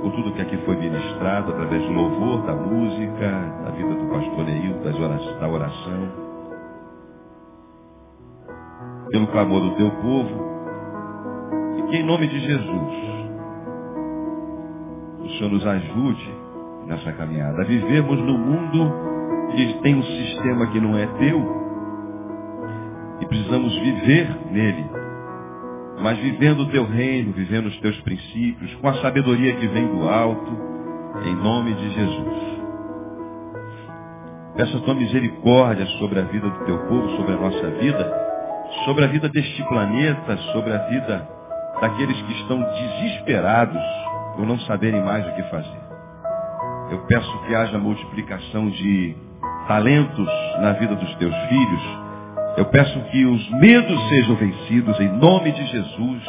por 0.00 0.12
tudo 0.12 0.32
que 0.32 0.40
aqui 0.40 0.56
foi 0.64 0.76
ministrado 0.76 1.52
através 1.52 1.82
do 1.82 1.92
louvor, 1.92 2.42
da 2.46 2.54
música, 2.54 3.30
da 3.64 3.70
vida 3.72 3.94
do 3.96 4.06
pastor 4.08 4.44
Neil, 4.46 4.78
da 5.38 5.46
oração, 5.46 6.12
pelo 9.10 9.26
clamor 9.26 9.60
do 9.60 9.76
teu 9.76 9.90
povo, 9.90 10.44
e 11.80 11.82
que 11.82 11.96
em 11.98 12.02
nome 12.02 12.28
de 12.28 12.40
Jesus, 12.40 12.94
o 15.20 15.28
Senhor 15.36 15.50
nos 15.50 15.66
ajude 15.66 16.34
nessa 16.86 17.12
caminhada, 17.12 17.60
a 17.60 17.66
vivermos 17.66 18.18
no 18.20 18.38
mundo 18.38 19.13
que 19.54 19.74
tem 19.82 19.94
um 19.94 20.02
sistema 20.02 20.66
que 20.68 20.80
não 20.80 20.96
é 20.96 21.06
teu 21.18 21.64
e 23.20 23.26
precisamos 23.26 23.72
viver 23.78 24.28
nele. 24.50 24.84
Mas 26.00 26.18
vivendo 26.18 26.60
o 26.60 26.70
teu 26.70 26.84
reino, 26.84 27.32
vivendo 27.32 27.66
os 27.66 27.78
teus 27.80 27.98
princípios, 28.00 28.74
com 28.74 28.88
a 28.88 28.94
sabedoria 29.00 29.54
que 29.54 29.66
vem 29.68 29.86
do 29.86 30.08
alto, 30.08 30.52
em 31.24 31.34
nome 31.36 31.72
de 31.74 31.90
Jesus. 31.90 32.54
Peço 34.56 34.76
a 34.76 34.80
tua 34.80 34.94
misericórdia 34.94 35.86
sobre 35.98 36.20
a 36.20 36.24
vida 36.24 36.48
do 36.48 36.64
teu 36.64 36.78
povo, 36.86 37.16
sobre 37.16 37.32
a 37.32 37.36
nossa 37.36 37.70
vida, 37.70 38.24
sobre 38.84 39.04
a 39.04 39.08
vida 39.08 39.28
deste 39.28 39.62
planeta, 39.64 40.36
sobre 40.52 40.72
a 40.72 40.78
vida 40.88 41.28
daqueles 41.80 42.20
que 42.22 42.32
estão 42.32 42.60
desesperados 42.60 43.82
por 44.36 44.46
não 44.46 44.58
saberem 44.60 45.02
mais 45.02 45.26
o 45.26 45.34
que 45.34 45.42
fazer. 45.44 45.84
Eu 46.90 46.98
peço 47.06 47.46
que 47.46 47.54
haja 47.54 47.78
multiplicação 47.78 48.68
de 48.70 49.16
talentos 49.66 50.28
na 50.60 50.72
vida 50.72 50.94
dos 50.94 51.14
teus 51.16 51.34
filhos. 51.48 52.04
Eu 52.56 52.66
peço 52.66 52.98
que 53.10 53.24
os 53.24 53.50
medos 53.52 54.08
sejam 54.08 54.36
vencidos 54.36 55.00
em 55.00 55.08
nome 55.08 55.52
de 55.52 55.66
Jesus. 55.66 56.22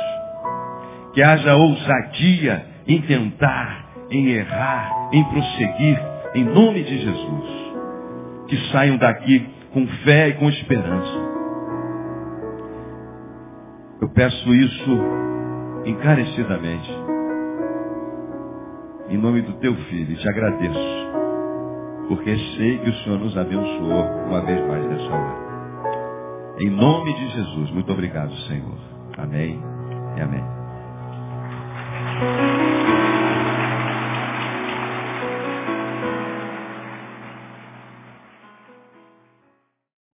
Que 1.13 1.21
haja 1.21 1.55
ousadia 1.55 2.65
em 2.87 3.01
tentar, 3.01 3.85
em 4.11 4.29
errar, 4.29 5.09
em 5.11 5.23
prosseguir, 5.23 6.01
em 6.33 6.43
nome 6.43 6.83
de 6.83 6.97
Jesus. 6.97 7.73
Que 8.47 8.57
saiam 8.71 8.97
daqui 8.97 9.47
com 9.71 9.87
fé 10.03 10.29
e 10.29 10.33
com 10.33 10.49
esperança. 10.49 11.35
Eu 14.01 14.09
peço 14.09 14.53
isso 14.53 14.99
encarecidamente. 15.85 16.91
Em 19.09 19.17
nome 19.17 19.41
do 19.41 19.53
teu 19.53 19.75
filho, 19.75 20.15
te 20.15 20.27
agradeço 20.27 21.24
porque 22.07 22.35
sei 22.57 22.77
que 22.79 22.89
o 22.89 22.93
Senhor 23.03 23.19
nos 23.19 23.37
abençoou 23.37 24.05
uma 24.27 24.41
vez 24.41 24.67
mais 24.67 24.85
nessa 24.87 25.13
hora. 25.13 25.45
Em 26.59 26.69
nome 26.69 27.13
de 27.13 27.27
Jesus, 27.31 27.71
muito 27.71 27.91
obrigado, 27.91 28.33
Senhor. 28.47 28.77
Amém 29.17 29.61
e 30.17 30.21
amém. 30.21 30.43